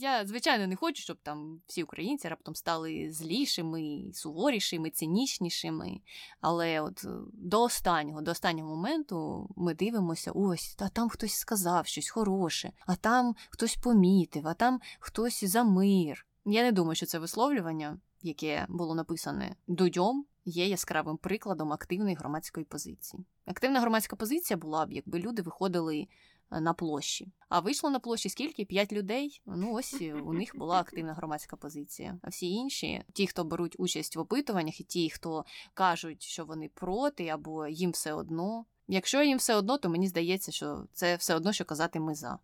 Я, 0.00 0.26
звичайно, 0.26 0.66
не 0.66 0.76
хочу, 0.76 1.02
щоб 1.02 1.16
там 1.22 1.60
всі 1.66 1.82
українці 1.82 2.28
раптом 2.28 2.54
стали 2.54 3.08
злішими, 3.12 4.10
суворішими, 4.12 4.90
цинічнішими. 4.90 6.00
Але 6.40 6.80
от 6.80 7.04
до 7.32 7.62
останнього, 7.62 8.20
до 8.20 8.30
останнього 8.30 8.76
моменту 8.76 9.48
ми 9.56 9.74
дивимося: 9.74 10.32
ось, 10.34 10.76
а 10.78 10.88
там 10.88 11.08
хтось 11.08 11.34
сказав 11.34 11.86
щось 11.86 12.10
хороше, 12.10 12.72
а 12.86 12.96
там 12.96 13.34
хтось 13.50 13.76
помітив, 13.76 14.48
а 14.48 14.54
там 14.54 14.80
хтось 15.00 15.44
за 15.44 15.64
мир. 15.92 16.26
Я 16.44 16.62
не 16.62 16.72
думаю, 16.72 16.94
що 16.94 17.06
це 17.06 17.18
висловлювання, 17.18 17.98
яке 18.22 18.66
було 18.68 18.94
написане 18.94 19.56
дудьом, 19.66 20.26
є 20.44 20.66
яскравим 20.66 21.16
прикладом 21.16 21.72
активної 21.72 22.16
громадської 22.16 22.66
позиції. 22.66 23.24
Активна 23.46 23.80
громадська 23.80 24.16
позиція 24.16 24.56
була 24.56 24.86
б, 24.86 24.92
якби 24.92 25.18
люди 25.18 25.42
виходили 25.42 26.06
е, 26.50 26.60
на 26.60 26.74
площі. 26.74 27.32
А 27.48 27.60
вийшло 27.60 27.90
на 27.90 27.98
площі 27.98 28.28
скільки? 28.28 28.64
П'ять 28.64 28.92
людей. 28.92 29.42
Ну 29.46 29.74
ось 29.74 29.96
е, 30.00 30.14
у 30.14 30.32
них 30.32 30.56
була 30.56 30.80
активна 30.80 31.14
громадська 31.14 31.56
позиція. 31.56 32.18
А 32.22 32.28
всі 32.28 32.50
інші, 32.50 33.04
ті, 33.12 33.26
хто 33.26 33.44
беруть 33.44 33.76
участь 33.78 34.16
в 34.16 34.20
опитуваннях, 34.20 34.80
і 34.80 34.84
ті, 34.84 35.10
хто 35.10 35.44
кажуть, 35.74 36.22
що 36.22 36.44
вони 36.44 36.70
проти, 36.74 37.28
або 37.28 37.66
їм 37.66 37.90
все 37.90 38.12
одно. 38.12 38.64
Якщо 38.88 39.22
їм 39.22 39.38
все 39.38 39.54
одно, 39.54 39.78
то 39.78 39.88
мені 39.88 40.08
здається, 40.08 40.52
що 40.52 40.84
це 40.92 41.16
все 41.16 41.34
одно, 41.34 41.52
що 41.52 41.64
казати 41.64 42.00
ми 42.00 42.14
за 42.14 42.38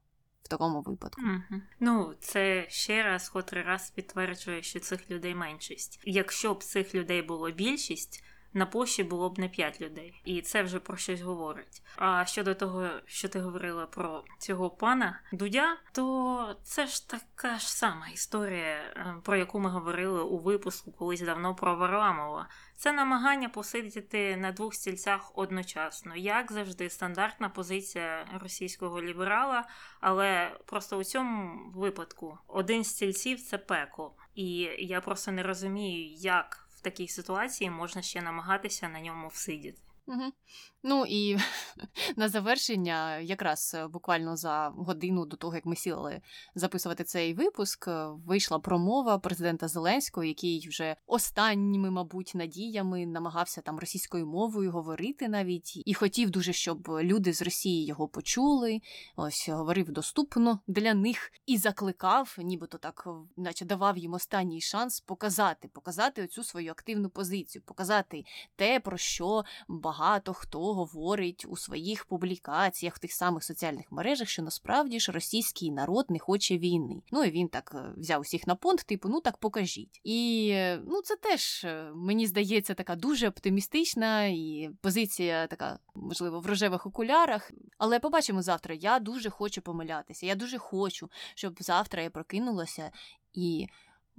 такому 0.48 0.80
випадку. 0.80 1.22
Угу. 1.22 1.60
Ну, 1.80 2.14
це 2.20 2.66
ще 2.68 3.02
раз, 3.02 3.28
котрий 3.28 3.64
раз 3.64 3.90
підтверджує, 3.90 4.62
що 4.62 4.80
цих 4.80 5.10
людей 5.10 5.34
меншість. 5.34 6.00
Якщо 6.04 6.54
б 6.54 6.64
цих 6.64 6.94
людей 6.94 7.22
було 7.22 7.50
більшість. 7.50 8.24
На 8.52 8.66
площі 8.66 9.04
було 9.04 9.30
б 9.30 9.38
не 9.38 9.48
5 9.48 9.80
людей, 9.80 10.22
і 10.24 10.42
це 10.42 10.62
вже 10.62 10.78
про 10.78 10.96
щось 10.96 11.20
говорить. 11.20 11.82
А 11.96 12.24
щодо 12.24 12.54
того, 12.54 12.88
що 13.06 13.28
ти 13.28 13.40
говорила 13.40 13.86
про 13.86 14.24
цього 14.38 14.70
пана 14.70 15.20
Дудя, 15.32 15.76
то 15.92 16.56
це 16.62 16.86
ж 16.86 17.08
така 17.08 17.58
ж 17.58 17.72
сама 17.72 18.08
історія, 18.08 18.76
е, 18.96 19.14
про 19.22 19.36
яку 19.36 19.60
ми 19.60 19.70
говорили 19.70 20.22
у 20.22 20.38
випуску 20.38 20.92
колись 20.92 21.20
давно 21.20 21.54
про 21.54 21.76
Варламова. 21.76 22.48
Це 22.76 22.92
намагання 22.92 23.48
посидіти 23.48 24.36
на 24.36 24.52
двох 24.52 24.74
стільцях 24.74 25.32
одночасно, 25.34 26.16
як 26.16 26.52
завжди, 26.52 26.90
стандартна 26.90 27.48
позиція 27.48 28.26
російського 28.42 29.02
ліберала, 29.02 29.64
але 30.00 30.58
просто 30.66 30.98
у 30.98 31.04
цьому 31.04 31.60
випадку 31.74 32.38
один 32.46 32.84
з 32.84 32.88
стільців 32.88 33.40
це 33.40 33.58
пекло. 33.58 34.14
І 34.34 34.48
я 34.78 35.00
просто 35.00 35.32
не 35.32 35.42
розумію, 35.42 36.14
як 36.14 36.67
в 36.78 36.80
такій 36.80 37.08
ситуації 37.08 37.70
можна 37.70 38.02
ще 38.02 38.22
намагатися 38.22 38.88
на 38.88 39.00
ньому 39.00 39.28
всидіти. 39.28 39.78
Угу. 40.08 40.32
Ну 40.82 41.04
і 41.08 41.36
на 42.16 42.28
завершення, 42.28 43.18
якраз 43.18 43.76
е, 43.78 43.86
буквально 43.86 44.36
за 44.36 44.72
годину 44.76 45.26
до 45.26 45.36
того, 45.36 45.54
як 45.54 45.66
ми 45.66 45.76
сіли 45.76 46.20
записувати 46.54 47.04
цей 47.04 47.34
випуск, 47.34 47.88
е, 47.88 48.06
вийшла 48.26 48.58
промова 48.58 49.18
президента 49.18 49.68
Зеленського, 49.68 50.24
який 50.24 50.68
вже 50.68 50.96
останніми, 51.06 51.90
мабуть, 51.90 52.32
надіями 52.34 53.06
намагався 53.06 53.60
там 53.60 53.78
російською 53.78 54.26
мовою 54.26 54.70
говорити 54.70 55.28
навіть, 55.28 55.82
і 55.88 55.94
хотів 55.94 56.30
дуже, 56.30 56.52
щоб 56.52 56.88
люди 56.88 57.32
з 57.32 57.42
Росії 57.42 57.86
його 57.86 58.08
почули. 58.08 58.80
Ось 59.16 59.48
говорив 59.48 59.90
доступно 59.90 60.60
для 60.66 60.94
них 60.94 61.32
і 61.46 61.56
закликав, 61.56 62.36
нібито 62.38 62.78
так, 62.78 63.08
наче 63.36 63.64
давав 63.64 63.98
їм 63.98 64.12
останній 64.12 64.60
шанс 64.60 65.00
показати, 65.00 65.68
показати 65.68 66.24
оцю 66.24 66.44
свою 66.44 66.70
активну 66.70 67.10
позицію, 67.10 67.62
показати 67.66 68.24
те, 68.56 68.80
про 68.80 68.96
що 68.96 69.44
багато 69.68 69.97
хто 70.34 70.74
говорить 70.74 71.46
у 71.48 71.56
своїх 71.56 72.04
публікаціях 72.04 72.96
в 72.96 72.98
тих 72.98 73.12
самих 73.12 73.44
соціальних 73.44 73.92
мережах, 73.92 74.28
що 74.28 74.42
насправді 74.42 75.00
ж 75.00 75.12
російський 75.12 75.70
народ 75.70 76.10
не 76.10 76.18
хоче 76.18 76.58
війни. 76.58 77.02
Ну 77.12 77.24
і 77.24 77.30
він 77.30 77.48
так 77.48 77.72
е, 77.74 77.92
взяв 77.96 78.20
усіх 78.20 78.46
на 78.46 78.54
понт, 78.54 78.80
типу, 78.80 79.08
ну 79.08 79.20
так 79.20 79.36
покажіть. 79.36 80.00
І 80.04 80.50
е, 80.52 80.80
ну 80.86 81.02
це 81.02 81.16
теж 81.16 81.64
е, 81.64 81.92
мені 81.94 82.26
здається 82.26 82.74
така 82.74 82.96
дуже 82.96 83.28
оптимістична 83.28 84.24
і 84.26 84.70
позиція 84.80 85.46
така, 85.46 85.78
можливо, 85.94 86.40
в 86.40 86.46
рожевих 86.46 86.86
окулярах. 86.86 87.50
Але 87.78 87.98
побачимо 87.98 88.42
завтра. 88.42 88.74
Я 88.74 88.98
дуже 88.98 89.30
хочу 89.30 89.62
помилятися. 89.62 90.26
Я 90.26 90.34
дуже 90.34 90.58
хочу, 90.58 91.10
щоб 91.34 91.56
завтра 91.60 92.02
я 92.02 92.10
прокинулася 92.10 92.90
і. 93.32 93.66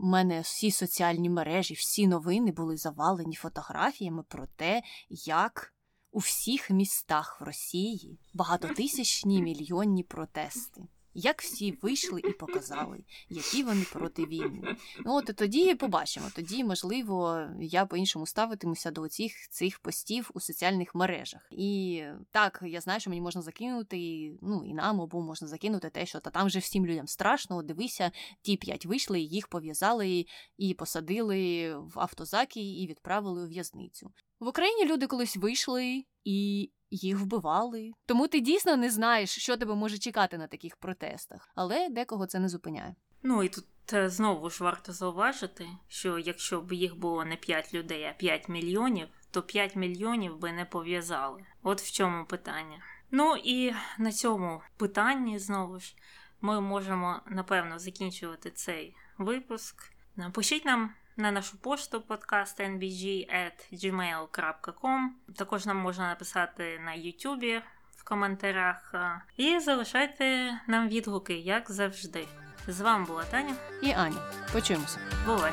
У 0.01 0.05
мене 0.05 0.41
всі 0.41 0.71
соціальні 0.71 1.29
мережі, 1.29 1.73
всі 1.73 2.07
новини 2.07 2.51
були 2.51 2.77
завалені 2.77 3.35
фотографіями 3.35 4.23
про 4.23 4.47
те, 4.47 4.81
як 5.09 5.73
у 6.11 6.19
всіх 6.19 6.69
містах 6.69 7.41
в 7.41 7.43
Росії 7.43 8.19
багатотисячні 8.33 9.41
мільйонні 9.41 10.03
протести. 10.03 10.81
Як 11.13 11.41
всі 11.41 11.71
вийшли 11.81 12.21
і 12.23 12.33
показали, 12.33 13.03
які 13.29 13.63
вони 13.63 13.85
проти 13.93 14.25
війни. 14.25 14.75
Ну 15.05 15.15
от 15.15 15.25
тоді 15.35 15.75
побачимо. 15.75 16.27
Тоді, 16.35 16.63
можливо, 16.63 17.47
я 17.59 17.85
по-іншому 17.85 18.25
ставитимуся 18.25 18.91
до 18.91 19.07
цих 19.07 19.49
цих 19.49 19.79
постів 19.79 20.31
у 20.33 20.39
соціальних 20.39 20.95
мережах. 20.95 21.47
І 21.51 22.03
так, 22.31 22.63
я 22.65 22.81
знаю, 22.81 22.99
що 22.99 23.09
мені 23.09 23.21
можна 23.21 23.41
закинути, 23.41 23.97
ну 24.41 24.63
і 24.65 24.73
нам 24.73 24.99
обом 24.99 25.25
можна 25.25 25.47
закинути 25.47 25.89
те, 25.89 26.05
що 26.05 26.19
та 26.19 26.29
там 26.29 26.47
вже 26.47 26.59
всім 26.59 26.85
людям 26.85 27.07
страшно. 27.07 27.57
От 27.57 27.65
дивися, 27.65 28.11
ті 28.41 28.57
п'ять 28.57 28.85
вийшли, 28.85 29.19
їх 29.19 29.47
пов'язали 29.47 30.25
і 30.57 30.73
посадили 30.73 31.73
в 31.75 31.99
автозаки 31.99 32.61
і 32.61 32.87
відправили 32.87 33.43
у 33.43 33.47
в'язницю. 33.47 34.11
В 34.39 34.47
Україні 34.47 34.85
люди 34.85 35.07
колись 35.07 35.37
вийшли 35.37 36.03
і 36.23 36.69
їх 36.91 37.19
вбивали. 37.19 37.91
Тому 38.05 38.27
ти 38.27 38.39
дійсно 38.39 38.77
не 38.77 38.89
знаєш, 38.89 39.29
що 39.29 39.57
тебе 39.57 39.75
може 39.75 39.97
чекати 39.97 40.37
на 40.37 40.47
таких 40.47 40.75
протестах, 40.75 41.49
але 41.55 41.89
декого 41.89 42.25
це 42.25 42.39
не 42.39 42.49
зупиняє. 42.49 42.95
Ну 43.23 43.43
і 43.43 43.49
тут 43.49 43.65
е, 43.93 44.09
знову 44.09 44.49
ж 44.49 44.63
варто 44.63 44.93
зауважити, 44.93 45.67
що 45.87 46.19
якщо 46.19 46.61
б 46.61 46.73
їх 46.73 46.97
було 46.97 47.25
не 47.25 47.35
5 47.35 47.73
людей, 47.73 48.03
а 48.03 48.13
5 48.13 48.49
мільйонів, 48.49 49.07
то 49.31 49.41
5 49.41 49.75
мільйонів 49.75 50.37
би 50.37 50.51
не 50.51 50.65
пов'язали. 50.65 51.43
От 51.63 51.81
в 51.81 51.91
чому 51.91 52.25
питання. 52.25 52.83
Ну 53.11 53.35
і 53.43 53.73
на 53.97 54.11
цьому 54.11 54.61
питанні 54.77 55.39
знову 55.39 55.79
ж 55.79 55.95
ми 56.41 56.61
можемо 56.61 57.21
напевно 57.27 57.79
закінчувати 57.79 58.51
цей 58.51 58.95
випуск. 59.17 59.93
Напишіть 60.15 60.65
нам 60.65 60.93
на 61.19 61.31
нашу 61.31 61.57
пошту 61.57 62.03
podcastnbg.gmail.com. 62.09 65.07
Також 65.35 65.65
нам 65.65 65.77
можна 65.77 66.07
написати 66.07 66.79
на 66.85 66.91
YouTube 66.91 67.61
в 67.97 68.03
коментарях. 68.03 68.93
І 69.37 69.59
залишайте 69.59 70.53
нам 70.67 70.87
відгуки, 70.87 71.33
як 71.33 71.71
завжди. 71.71 72.27
З 72.67 72.81
вами 72.81 73.05
була 73.05 73.23
Таня 73.23 73.53
і 73.81 73.91
Аня. 73.91 74.31
Почуємося. 74.53 74.99
Бувай! 75.25 75.51